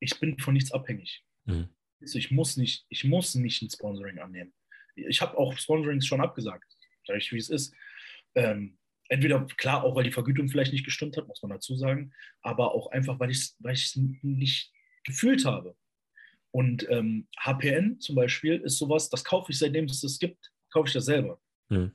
[0.00, 1.24] Ich bin von nichts abhängig.
[1.44, 1.68] Mhm.
[2.00, 4.52] Ich muss nicht, ich muss nicht ein Sponsoring annehmen.
[4.94, 6.70] Ich habe auch Sponsorings schon abgesagt,
[7.06, 7.74] sage ich, wie es ist.
[8.34, 8.78] Ähm,
[9.08, 12.12] entweder klar, auch weil die Vergütung vielleicht nicht gestimmt hat, muss man dazu sagen,
[12.42, 13.76] aber auch einfach, weil ich es weil
[14.22, 14.72] nicht
[15.04, 15.76] gefühlt habe.
[16.50, 20.88] Und ähm, HPN zum Beispiel ist sowas, das kaufe ich seitdem es das gibt, kaufe
[20.88, 21.40] ich das selber.
[21.68, 21.92] Mhm.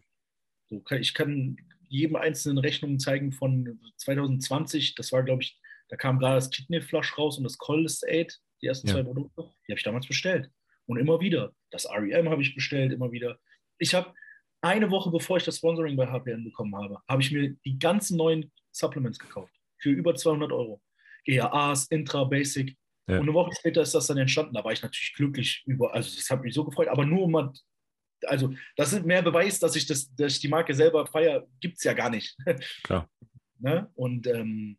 [0.70, 1.58] So, ich kann
[1.88, 5.60] jedem einzelnen Rechnungen zeigen von 2020, das war, glaube ich,
[5.92, 8.96] da kam gerade das Kidney Flush raus und das Coldest Aid, die ersten ja.
[8.96, 10.50] zwei Produkte, die habe ich damals bestellt.
[10.86, 11.54] Und immer wieder.
[11.70, 13.38] Das REM habe ich bestellt, immer wieder.
[13.78, 14.14] Ich habe
[14.62, 18.18] eine Woche bevor ich das Sponsoring bei HPN bekommen habe, habe ich mir die ganzen
[18.18, 19.54] neuen Supplements gekauft.
[19.80, 20.82] Für über 200 Euro.
[21.26, 22.78] EAAs, Intra, Basic.
[23.08, 23.18] Ja.
[23.18, 24.54] Und eine Woche später ist das dann entstanden.
[24.54, 27.32] Da war ich natürlich glücklich über, also das hat mich so gefreut, aber nur um
[27.32, 27.54] mal
[28.28, 31.78] also das ist mehr Beweis, dass ich, das, dass ich die Marke selber feiere, gibt
[31.78, 32.38] es ja gar nicht.
[32.84, 33.10] Klar.
[33.60, 33.90] ne?
[33.96, 34.78] Und ähm,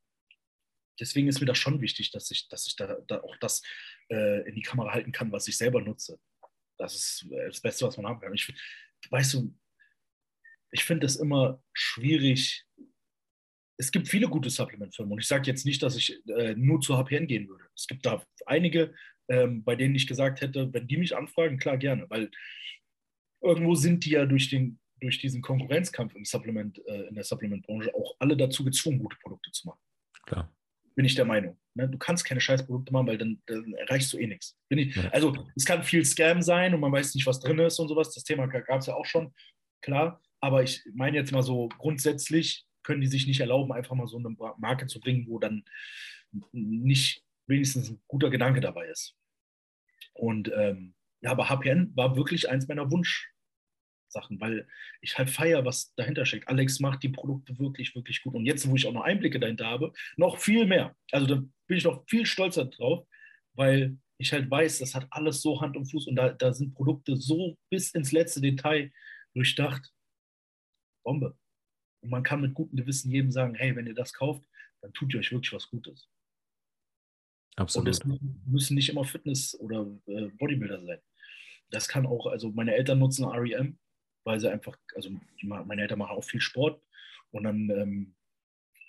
[1.02, 3.60] deswegen ist mir das schon wichtig, dass ich, dass ich da, da auch das
[4.08, 6.18] äh, in die Kamera halten kann, was ich selber nutze.
[6.78, 8.32] Das ist äh, das Beste, was man haben kann.
[8.32, 8.54] Ich,
[9.10, 9.54] weißt du,
[10.70, 12.64] ich finde es immer schwierig.
[13.76, 16.96] Es gibt viele gute Supplement-Firmen und ich sage jetzt nicht, dass ich äh, nur zu
[16.96, 17.64] HPN gehen würde.
[17.74, 18.94] Es gibt da einige,
[19.28, 22.30] ähm, bei denen ich gesagt hätte, wenn die mich anfragen, klar gerne, weil
[23.42, 27.92] irgendwo sind die ja durch, den, durch diesen Konkurrenzkampf im Supplement, äh, in der Supplementbranche
[27.92, 29.80] auch alle dazu gezwungen, gute Produkte zu machen.
[30.26, 30.54] Klar.
[30.94, 31.58] Bin ich der Meinung.
[31.74, 31.88] Ne?
[31.88, 34.58] Du kannst keine Scheißprodukte machen, weil dann, dann erreichst du eh nichts.
[35.10, 38.12] Also es kann viel Scam sein und man weiß nicht, was drin ist und sowas.
[38.12, 39.34] Das Thema gab es ja auch schon,
[39.80, 40.20] klar.
[40.40, 44.18] Aber ich meine jetzt mal so grundsätzlich können die sich nicht erlauben, einfach mal so
[44.18, 45.64] eine Marke zu bringen, wo dann
[46.52, 49.16] nicht wenigstens ein guter Gedanke dabei ist.
[50.14, 53.31] Und ähm, ja, aber HPN war wirklich eins meiner Wunsch,
[54.12, 54.66] Sachen, weil
[55.00, 56.48] ich halt feiere, was dahinter steckt.
[56.48, 58.34] Alex macht die Produkte wirklich, wirklich gut.
[58.34, 60.94] Und jetzt, wo ich auch noch Einblicke dahinter habe, noch viel mehr.
[61.10, 61.34] Also da
[61.66, 63.06] bin ich noch viel stolzer drauf,
[63.54, 66.74] weil ich halt weiß, das hat alles so Hand und Fuß und da, da sind
[66.74, 68.92] Produkte so bis ins letzte Detail
[69.34, 69.92] durchdacht.
[71.04, 71.36] Bombe.
[72.02, 74.44] Und man kann mit gutem Gewissen jedem sagen, hey, wenn ihr das kauft,
[74.80, 76.08] dann tut ihr euch wirklich was Gutes.
[77.56, 77.86] Absolut.
[77.86, 80.98] Und es müssen nicht immer Fitness- oder äh, Bodybuilder sein.
[81.70, 83.78] Das kann auch, also meine Eltern nutzen REM,
[84.24, 85.10] weil sie einfach, also
[85.42, 86.82] meine Eltern machen auch viel Sport
[87.30, 88.14] und dann ähm,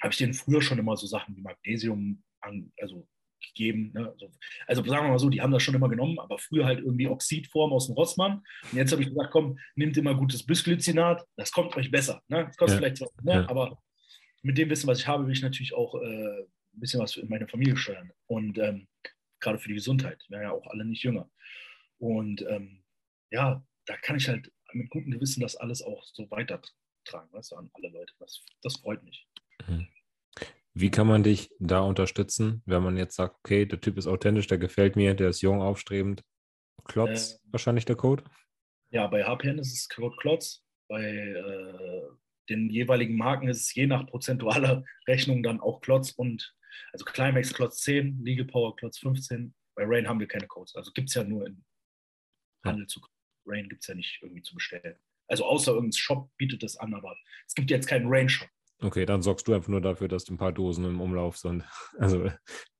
[0.01, 3.07] habe ich denen früher schon immer so Sachen wie Magnesium an, also
[3.47, 3.91] gegeben.
[3.93, 4.09] Ne?
[4.09, 4.31] Also,
[4.67, 7.07] also, sagen wir mal so, die haben das schon immer genommen, aber früher halt irgendwie
[7.07, 8.41] Oxidform aus dem Rossmann.
[8.71, 12.21] Und jetzt habe ich gesagt, komm, nehmt immer gutes Bisglycinat, das kommt euch besser.
[12.27, 12.45] Ne?
[12.45, 12.87] Das kostet ja.
[12.87, 13.33] vielleicht was, ne?
[13.33, 13.49] Ja.
[13.49, 13.77] aber
[14.41, 17.29] mit dem Wissen, was ich habe, will ich natürlich auch äh, ein bisschen was in
[17.29, 18.11] meine Familie steuern.
[18.27, 18.87] Und ähm,
[19.39, 20.23] gerade für die Gesundheit.
[20.27, 21.29] Wir werden ja auch alle nicht jünger.
[21.97, 22.83] Und ähm,
[23.31, 27.55] ja, da kann ich halt mit gutem Gewissen das alles auch so weitertragen, weißt du,
[27.55, 28.13] an alle Leute.
[28.19, 29.27] Das, das freut mich.
[29.67, 29.87] Mhm.
[30.75, 34.47] Wie kann man dich da unterstützen, wenn man jetzt sagt, okay, der Typ ist authentisch,
[34.47, 36.23] der gefällt mir, der ist jung, aufstrebend?
[36.85, 38.23] Klotz, äh, wahrscheinlich der Code?
[38.89, 40.63] Ja, bei HPN ist es Code Klotz.
[40.87, 42.01] Bei äh,
[42.49, 46.55] den jeweiligen Marken ist es je nach prozentualer Rechnung dann auch Klotz und
[46.91, 49.53] Also Climax Klotz 10, Legal Power Klotz 15.
[49.75, 50.75] Bei Rain haben wir keine Codes.
[50.75, 51.63] Also gibt es ja nur in
[52.65, 52.99] Handel zu
[53.45, 54.95] Rain gibt es ja nicht irgendwie zu bestellen.
[55.27, 57.15] Also außer irgendein Shop bietet das an, aber
[57.47, 58.49] es gibt jetzt keinen Rain-Shop.
[58.81, 61.63] Okay, dann sorgst du einfach nur dafür, dass ein paar Dosen im Umlauf sind.
[61.97, 62.29] Also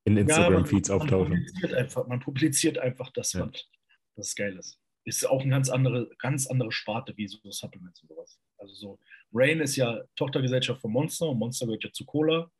[0.05, 1.29] in Instagram-Feeds ja, auftauchen.
[1.29, 3.47] Man publiziert, einfach, man publiziert einfach das, ja.
[3.47, 3.69] was
[4.15, 4.79] das geil ist.
[5.05, 8.39] Ist auch eine ganz andere, ganz andere Sparte wie so Supplements und sowas.
[8.57, 8.99] Also so,
[9.33, 12.51] Rain ist ja Tochtergesellschaft von Monster und Monster gehört ja zu Cola.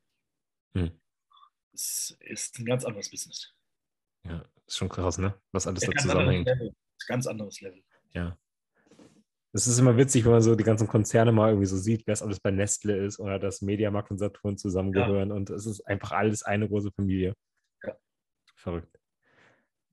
[0.76, 0.90] Hm.
[1.72, 3.54] Es ist ein ganz anderes Business.
[4.26, 5.38] Ja, ist schon krass, ne?
[5.52, 6.48] Was alles ja, da zusammenhängt.
[7.06, 7.82] Ganz anderes Level.
[8.14, 8.38] Ja.
[9.52, 12.14] Es ist immer witzig, wenn man so die ganzen Konzerne mal irgendwie so sieht, wer
[12.14, 15.28] es alles bei Nestle ist oder dass Mediamarkt und Saturn zusammengehören.
[15.28, 15.34] Ja.
[15.36, 17.34] Und es ist einfach alles eine große Familie.
[17.84, 17.94] Ja.
[18.56, 18.98] Verrückt.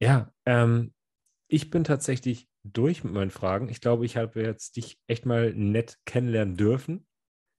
[0.02, 0.94] Ja, ähm,
[1.48, 3.70] ich bin tatsächlich durch mit meinen Fragen.
[3.70, 7.06] Ich glaube, ich habe jetzt dich echt mal nett kennenlernen dürfen.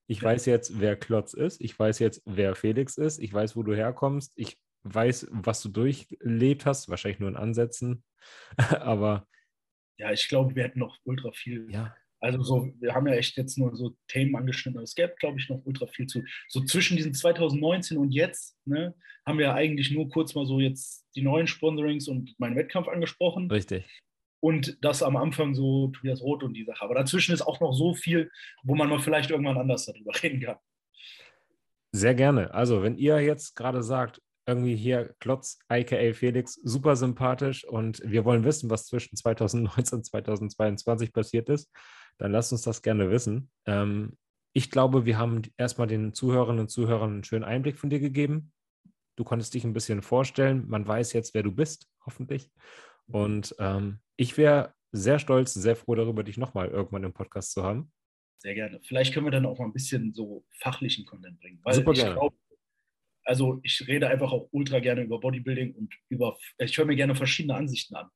[0.07, 0.29] Ich ja.
[0.29, 1.61] weiß jetzt, wer Klotz ist.
[1.61, 3.19] Ich weiß jetzt, wer Felix ist.
[3.19, 4.33] Ich weiß, wo du herkommst.
[4.35, 6.89] Ich weiß, was du durchlebt hast.
[6.89, 8.03] Wahrscheinlich nur in Ansätzen.
[8.57, 9.25] Aber
[9.97, 11.67] ja, ich glaube, wir hätten noch ultra viel.
[11.71, 11.95] Ja.
[12.19, 15.39] Also so, wir haben ja echt jetzt nur so Themen angeschnitten, aber es gäbe, glaube
[15.39, 16.23] ich, noch ultra viel zu.
[16.47, 18.95] So zwischen diesen 2019 und jetzt, ne,
[19.25, 23.51] haben wir eigentlich nur kurz mal so jetzt die neuen Sponsorings und meinen Wettkampf angesprochen.
[23.51, 23.85] Richtig.
[24.39, 26.83] Und das am Anfang so Tobias Roth und die Sache.
[26.83, 28.31] Aber dazwischen ist auch noch so viel,
[28.63, 30.57] wo man mal vielleicht irgendwann anders darüber reden kann.
[31.91, 32.53] Sehr gerne.
[32.53, 38.25] Also, wenn ihr jetzt gerade sagt, irgendwie hier Klotz, aka Felix, super sympathisch und wir
[38.25, 41.71] wollen wissen, was zwischen 2019 und 2022 passiert ist,
[42.17, 43.49] dann lasst uns das gerne wissen.
[43.65, 44.17] Ähm,
[44.53, 48.51] ich glaube, wir haben erstmal den Zuhörerinnen und Zuhörern einen schönen Einblick von dir gegeben.
[49.15, 50.67] Du konntest dich ein bisschen vorstellen.
[50.67, 52.51] Man weiß jetzt, wer du bist, hoffentlich.
[53.07, 57.63] Und ähm, ich wäre sehr stolz, sehr froh darüber, dich nochmal irgendwann im Podcast zu
[57.63, 57.91] haben.
[58.37, 58.79] Sehr gerne.
[58.83, 61.61] Vielleicht können wir dann auch mal ein bisschen so fachlichen Content bringen.
[61.71, 62.13] Super gerne.
[62.13, 62.35] Glaub,
[63.23, 67.15] also ich rede einfach auch ultra gerne über Bodybuilding und über, ich höre mir gerne
[67.15, 68.09] verschiedene Ansichten an.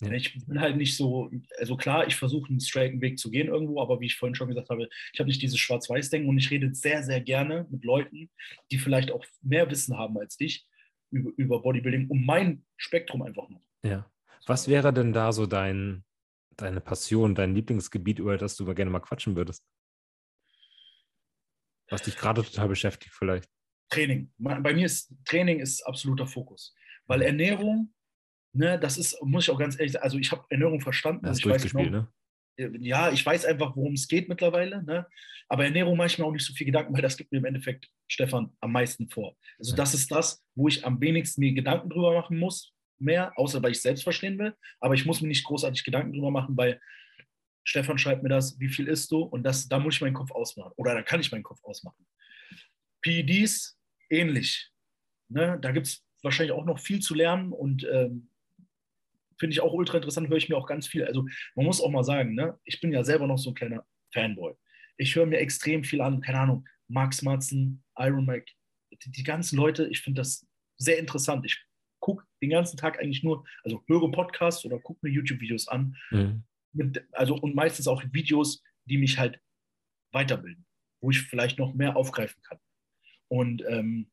[0.00, 0.12] Ja.
[0.12, 3.80] Ich bin halt nicht so, also klar, ich versuche einen straighten Weg zu gehen irgendwo,
[3.80, 6.74] aber wie ich vorhin schon gesagt habe, ich habe nicht dieses Schwarz-Weiß-Denken und ich rede
[6.74, 8.30] sehr, sehr gerne mit Leuten,
[8.70, 10.66] die vielleicht auch mehr Wissen haben als ich
[11.10, 13.62] über, über Bodybuilding, um mein Spektrum einfach noch.
[13.84, 14.10] Ja.
[14.46, 16.04] Was wäre denn da so dein,
[16.56, 19.64] deine Passion, dein Lieblingsgebiet, über das du gerne mal quatschen würdest?
[21.88, 23.48] Was dich gerade total beschäftigt vielleicht?
[23.94, 24.30] Training.
[24.38, 26.74] Bei mir ist Training ist absoluter Fokus.
[27.06, 27.26] Weil mhm.
[27.26, 27.94] Ernährung,
[28.52, 31.26] ne, das ist, muss ich auch ganz ehrlich sagen, also ich habe Ernährung verstanden.
[31.26, 32.08] Das ich weiß genau, ne?
[32.56, 34.82] Äh, ja, ich weiß einfach, worum es geht mittlerweile.
[34.82, 35.06] Ne?
[35.48, 37.44] Aber Ernährung mache ich mir auch nicht so viel Gedanken, weil das gibt mir im
[37.44, 39.36] Endeffekt Stefan am meisten vor.
[39.58, 43.62] Also das ist das, wo ich am wenigsten mir Gedanken drüber machen muss, mehr, außer
[43.62, 44.54] weil ich selbst verstehen will.
[44.80, 46.80] Aber ich muss mir nicht großartig Gedanken drüber machen, weil
[47.64, 49.22] Stefan schreibt mir das, wie viel isst du?
[49.22, 50.72] Und das, da muss ich meinen Kopf ausmachen.
[50.76, 52.06] Oder da kann ich meinen Kopf ausmachen.
[53.02, 53.78] PEDs
[54.14, 54.70] ähnlich.
[55.28, 55.58] Ne?
[55.60, 58.30] Da gibt es wahrscheinlich auch noch viel zu lernen und ähm,
[59.38, 61.04] finde ich auch ultra interessant, höre ich mir auch ganz viel.
[61.04, 62.58] Also man muss auch mal sagen, ne?
[62.64, 64.54] ich bin ja selber noch so ein kleiner Fanboy.
[64.96, 68.46] Ich höre mir extrem viel an, keine Ahnung, Max Matzen, Iron Mike,
[69.02, 70.46] die, die ganzen Leute, ich finde das
[70.76, 71.44] sehr interessant.
[71.44, 71.62] Ich
[72.00, 75.96] gucke den ganzen Tag eigentlich nur, also höre Podcasts oder gucke mir YouTube-Videos an.
[76.10, 76.44] Mhm.
[76.72, 79.40] Mit, also und meistens auch Videos, die mich halt
[80.12, 80.66] weiterbilden,
[81.00, 82.58] wo ich vielleicht noch mehr aufgreifen kann.
[83.28, 84.10] Und ähm,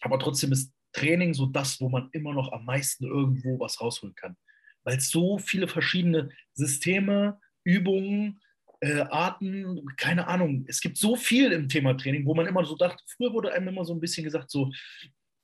[0.00, 4.14] aber trotzdem ist Training so das, wo man immer noch am meisten irgendwo was rausholen
[4.14, 4.36] kann.
[4.84, 8.40] Weil es so viele verschiedene Systeme, Übungen,
[8.80, 12.76] äh, Arten, keine Ahnung, es gibt so viel im Thema Training, wo man immer so
[12.76, 14.70] dachte, früher wurde einem immer so ein bisschen gesagt, so,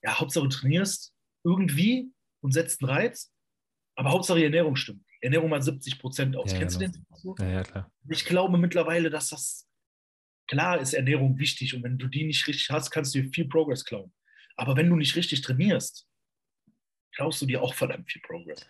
[0.02, 1.12] ja, Hauptsache du trainierst
[1.44, 3.32] irgendwie und setzt einen Reiz,
[3.97, 5.05] aber Hauptsache die Ernährung stimmt.
[5.20, 6.52] Ernährung mal 70 Prozent aus.
[6.52, 6.93] Ja, Kennst genau.
[6.93, 7.06] du den?
[7.16, 7.34] So?
[7.39, 7.93] Ja, ja, klar.
[8.09, 9.68] Ich glaube mittlerweile, dass das
[10.53, 13.49] Klar ist Ernährung wichtig und wenn du die nicht richtig hast, kannst du dir viel
[13.49, 14.12] Progress klauen.
[14.55, 16.07] Aber wenn du nicht richtig trainierst,
[17.15, 18.69] klaust du dir auch verdammt viel Progress.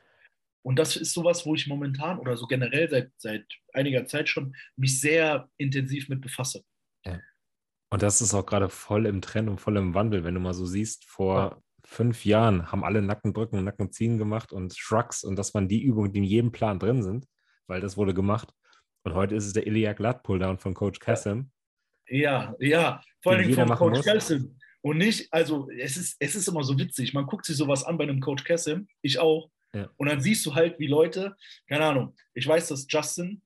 [0.64, 4.54] Und das ist sowas, wo ich momentan oder so generell seit, seit einiger Zeit schon
[4.76, 6.62] mich sehr intensiv mit befasse.
[7.04, 7.18] Ja.
[7.90, 10.54] Und das ist auch gerade voll im Trend und voll im Wandel, wenn du mal
[10.54, 11.62] so siehst, vor ja.
[11.84, 16.12] fünf Jahren haben alle Nackendrücken und Nackenziehen gemacht und Shrugs und das waren die Übungen,
[16.12, 17.26] die in jedem Plan drin sind,
[17.66, 18.54] weil das wurde gemacht.
[19.02, 21.50] Und heute ist es der Iliac Lat Pulldown von Coach Kassem.
[22.08, 24.56] Ja, ja, vor allem vom Coach Kessim.
[24.82, 27.96] Und nicht, also es ist, es ist immer so witzig, man guckt sich sowas an
[27.96, 29.48] bei einem Coach Kessim, ich auch.
[29.74, 29.88] Ja.
[29.96, 31.36] Und dann siehst du halt, wie Leute,
[31.68, 33.40] keine Ahnung, ich weiß, dass Justin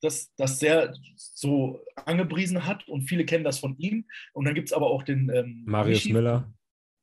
[0.00, 4.04] das, das sehr so angepriesen hat und viele kennen das von ihm.
[4.32, 6.52] Und dann gibt es aber auch den ähm, Marius Michi, Müller,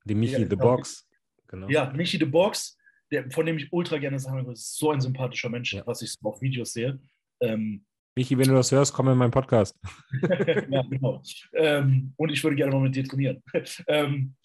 [0.03, 0.75] die Michi ja, The genau.
[0.75, 1.07] Box.
[1.47, 1.69] Genau.
[1.69, 2.77] Ja, Michi The Box,
[3.11, 5.87] der, von dem ich ultra gerne sagen würde, ist so ein sympathischer Mensch, ja.
[5.87, 6.99] was ich so auf Videos sehe.
[7.41, 7.85] Ähm,
[8.19, 9.79] Michi, wenn du das hörst, komm in meinen Podcast.
[10.69, 11.21] ja, genau.
[11.53, 13.41] Ähm, und ich würde gerne mal mit dir trainieren.
[13.87, 14.35] ähm,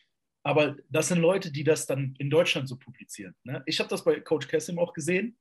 [0.45, 3.35] Aber das sind Leute, die das dann in Deutschland so publizieren.
[3.43, 3.65] Ne?
[3.67, 5.37] Ich habe das bei Coach Kessim auch gesehen,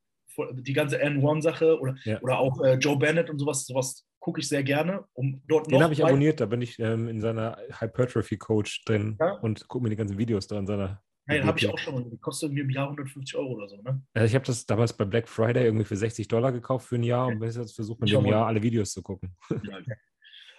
[0.53, 2.19] die ganze N1-Sache oder, ja.
[2.21, 5.05] oder auch äh, Joe Bennett und sowas, sowas gucke ich sehr gerne.
[5.13, 9.33] Um dort Den habe ich abonniert, da bin ich ähm, in seiner Hypertrophy-Coach drin ja?
[9.33, 11.03] und gucke mir die ganzen Videos da in seiner.
[11.29, 12.09] Den habe ich auch schon.
[12.09, 14.01] Die kostet irgendwie im Jahr 150 Euro oder so, ne?
[14.15, 17.03] Ja, ich habe das damals bei Black Friday irgendwie für 60 Dollar gekauft für ein
[17.03, 19.35] Jahr und bin jetzt versucht, mit dem Jahr alle Videos zu gucken.
[19.49, 19.95] Ja, okay.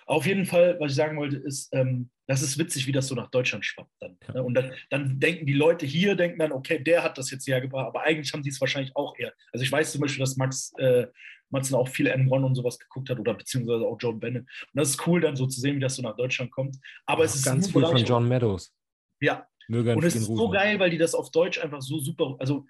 [0.06, 3.14] Auf jeden Fall, was ich sagen wollte, ist, ähm, das ist witzig, wie das so
[3.14, 4.18] nach Deutschland schwappt dann.
[4.28, 4.34] Ja.
[4.34, 4.42] Ne?
[4.42, 7.86] Und dann, dann, denken die Leute hier, denken dann, okay, der hat das jetzt hergebracht,
[7.86, 9.32] aber eigentlich haben die es wahrscheinlich auch eher.
[9.52, 11.06] Also ich weiß zum Beispiel, dass Max äh,
[11.50, 14.42] Matzen auch viel N1 und sowas geguckt hat oder beziehungsweise auch John Bennett.
[14.42, 16.76] Und das ist cool, dann so zu sehen, wie das so nach Deutschland kommt.
[17.06, 18.74] Aber ja, es ist ganz viel von John Meadows.
[19.20, 19.46] Ja.
[19.68, 22.66] Möge und es ist so geil, weil die das auf Deutsch einfach so super, also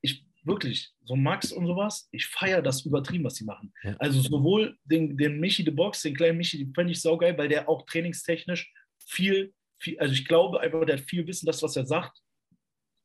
[0.00, 3.72] ich wirklich, so Max und sowas, ich feiere das übertrieben, was sie machen.
[3.82, 3.96] Ja.
[3.98, 7.48] Also sowohl den, den Michi the Box, den kleinen Michi, den fände ich saugeil, weil
[7.48, 11.76] der auch trainingstechnisch viel, viel, also ich glaube einfach, der hat viel Wissen, das, was
[11.76, 12.20] er sagt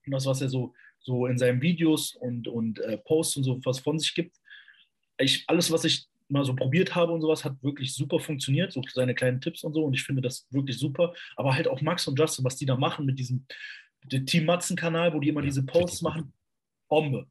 [0.06, 3.60] und das, was er so, so in seinen Videos und, und äh, Posts und so
[3.66, 4.36] was von sich gibt.
[5.20, 8.82] Ich, alles, was ich mal so probiert habe und sowas, hat wirklich super funktioniert, so
[8.94, 11.14] seine kleinen Tipps und so und ich finde das wirklich super.
[11.36, 13.46] Aber halt auch Max und Justin, was die da machen mit diesem
[14.26, 16.34] Team Matzen-Kanal, wo die immer diese Posts machen,
[16.88, 17.28] Bombe.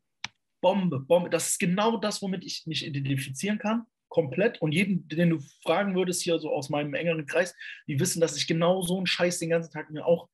[0.60, 1.30] Bombe, Bombe.
[1.30, 3.86] Das ist genau das, womit ich mich identifizieren kann.
[4.08, 4.60] Komplett.
[4.62, 7.54] Und jeden, den du fragen würdest, hier so aus meinem engeren Kreis,
[7.86, 10.28] die wissen, dass ich genau so einen Scheiß den ganzen Tag mir auch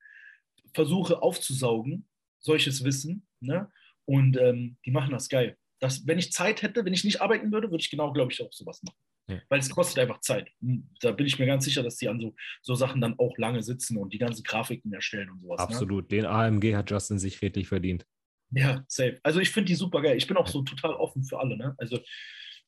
[0.73, 2.07] versuche aufzusaugen.
[2.39, 3.27] Solches Wissen.
[3.39, 3.69] Ne?
[4.05, 5.57] Und ähm, die machen das geil.
[5.83, 8.41] Das, wenn ich Zeit hätte, wenn ich nicht arbeiten würde, würde ich genau, glaube ich,
[8.41, 8.97] auch sowas machen.
[9.27, 9.41] Ja.
[9.49, 10.49] Weil es kostet einfach Zeit.
[11.01, 13.61] Da bin ich mir ganz sicher, dass die an so, so Sachen dann auch lange
[13.61, 15.59] sitzen und die ganzen Grafiken erstellen und sowas.
[15.59, 15.63] Ne?
[15.63, 16.09] Absolut.
[16.09, 16.19] Ne?
[16.19, 18.05] Den AMG hat Justin sich redlich verdient.
[18.51, 19.19] Ja, safe.
[19.23, 20.15] Also ich finde die super geil.
[20.15, 21.57] Ich bin auch so total offen für alle.
[21.57, 21.75] Ne?
[21.77, 21.99] Also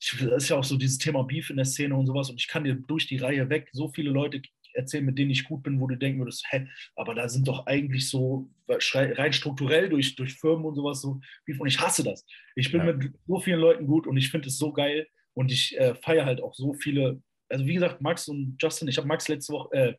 [0.02, 2.30] ich, das ist ja auch so dieses Thema Beef in der Szene und sowas.
[2.30, 4.42] Und ich kann dir durch die Reihe weg so viele Leute
[4.76, 7.66] erzählen, mit denen ich gut bin, wo du denken würdest, hä, aber da sind doch
[7.66, 11.60] eigentlich so rein strukturell durch, durch Firmen und sowas so Beef.
[11.60, 12.26] Und ich hasse das.
[12.56, 12.94] Ich bin ja.
[12.94, 15.08] mit so vielen Leuten gut und ich finde es so geil.
[15.34, 17.22] Und ich äh, feiere halt auch so viele.
[17.50, 19.94] Also wie gesagt, Max und Justin, ich habe Max letzte Woche, äh,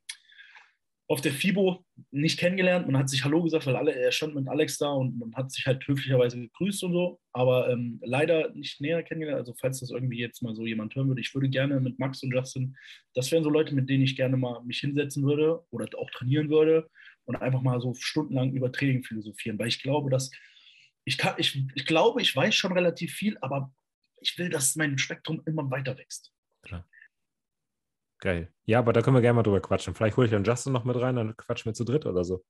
[1.08, 2.86] auf der FIBO nicht kennengelernt.
[2.86, 5.52] Man hat sich Hallo gesagt, weil alle, er stand mit Alex da und man hat
[5.52, 9.38] sich halt höflicherweise gegrüßt und so, aber ähm, leider nicht näher kennengelernt.
[9.38, 12.22] Also, falls das irgendwie jetzt mal so jemand hören würde, ich würde gerne mit Max
[12.22, 12.76] und Justin,
[13.14, 16.50] das wären so Leute, mit denen ich gerne mal mich hinsetzen würde oder auch trainieren
[16.50, 16.88] würde
[17.24, 20.30] und einfach mal so stundenlang über Training philosophieren, weil ich glaube, dass
[21.04, 23.72] ich, kann, ich, ich glaube, ich weiß schon relativ viel, aber
[24.20, 26.32] ich will, dass mein Spektrum immer weiter wächst.
[28.18, 28.52] Geil.
[28.64, 29.94] Ja, aber da können wir gerne mal drüber quatschen.
[29.94, 32.44] Vielleicht hole ich dann Justin noch mit rein, dann quatschen wir zu dritt oder so.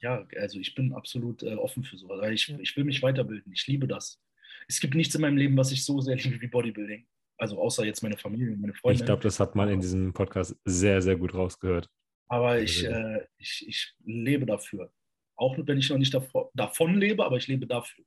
[0.00, 2.26] Ja, also ich bin absolut äh, offen für sowas.
[2.30, 3.52] Ich, ich will mich weiterbilden.
[3.52, 4.20] Ich liebe das.
[4.66, 7.06] Es gibt nichts in meinem Leben, was ich so sehr liebe wie Bodybuilding.
[7.36, 9.00] Also außer jetzt meine Familie und meine Freunde.
[9.00, 11.88] Ich glaube, das hat man in diesem Podcast sehr, sehr gut rausgehört.
[12.28, 14.92] Aber ich, äh, ich, ich lebe dafür.
[15.36, 18.04] Auch wenn ich noch nicht davor, davon lebe, aber ich lebe dafür.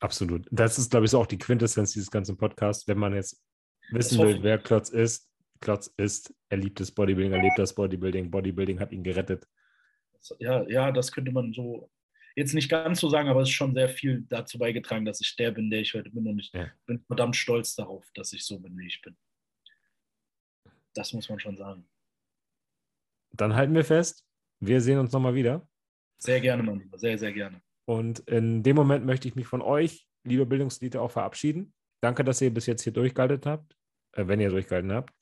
[0.00, 0.46] Absolut.
[0.50, 2.86] Das ist, glaube ich, so auch die Quintessenz dieses ganzen Podcasts.
[2.86, 3.43] Wenn man jetzt
[3.90, 5.30] wissen will, wer Klotz ist,
[5.60, 9.46] Klotz ist, er liebt das Bodybuilding, er lebt das Bodybuilding, Bodybuilding hat ihn gerettet.
[10.38, 11.90] Ja, ja, das könnte man so
[12.36, 15.36] jetzt nicht ganz so sagen, aber es ist schon sehr viel dazu beigetragen, dass ich
[15.36, 16.26] der bin, der ich heute bin.
[16.26, 16.70] Und ich ja.
[16.86, 19.16] bin verdammt stolz darauf, dass ich so bin, wie ich bin.
[20.94, 21.88] Das muss man schon sagen.
[23.32, 24.24] Dann halten wir fest,
[24.60, 25.66] wir sehen uns nochmal wieder.
[26.18, 27.60] Sehr gerne, mein Lieber, sehr, sehr gerne.
[27.84, 31.74] Und in dem Moment möchte ich mich von euch, liebe Bildungslieder, auch verabschieden.
[32.04, 33.74] Danke, dass ihr bis jetzt hier durchgehalten habt,
[34.12, 35.14] äh, wenn ihr durchgehalten habt.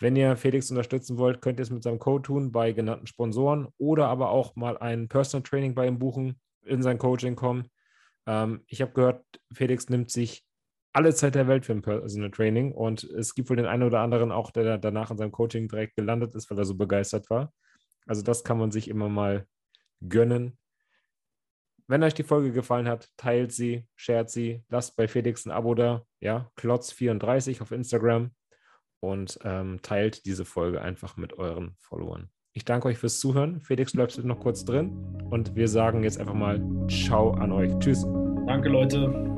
[0.00, 3.68] Wenn ihr Felix unterstützen wollt, könnt ihr es mit seinem Code tun bei genannten Sponsoren
[3.76, 7.68] oder aber auch mal ein Personal Training bei ihm buchen, in sein Coaching kommen.
[8.26, 9.22] Ähm, ich habe gehört,
[9.52, 10.42] Felix nimmt sich
[10.94, 14.00] alle Zeit der Welt für ein Personal Training und es gibt wohl den einen oder
[14.00, 17.52] anderen auch, der danach in seinem Coaching direkt gelandet ist, weil er so begeistert war.
[18.06, 19.46] Also das kann man sich immer mal
[20.00, 20.56] gönnen.
[21.92, 25.74] Wenn euch die Folge gefallen hat, teilt sie, shared sie, lasst bei Felix ein Abo
[25.74, 28.30] da, ja, Klotz34 auf Instagram
[29.00, 32.30] und ähm, teilt diese Folge einfach mit euren Followern.
[32.54, 33.60] Ich danke euch fürs Zuhören.
[33.60, 34.88] Felix, bleibst noch kurz drin
[35.28, 37.78] und wir sagen jetzt einfach mal Ciao an euch.
[37.78, 38.06] Tschüss.
[38.46, 39.31] Danke, Leute.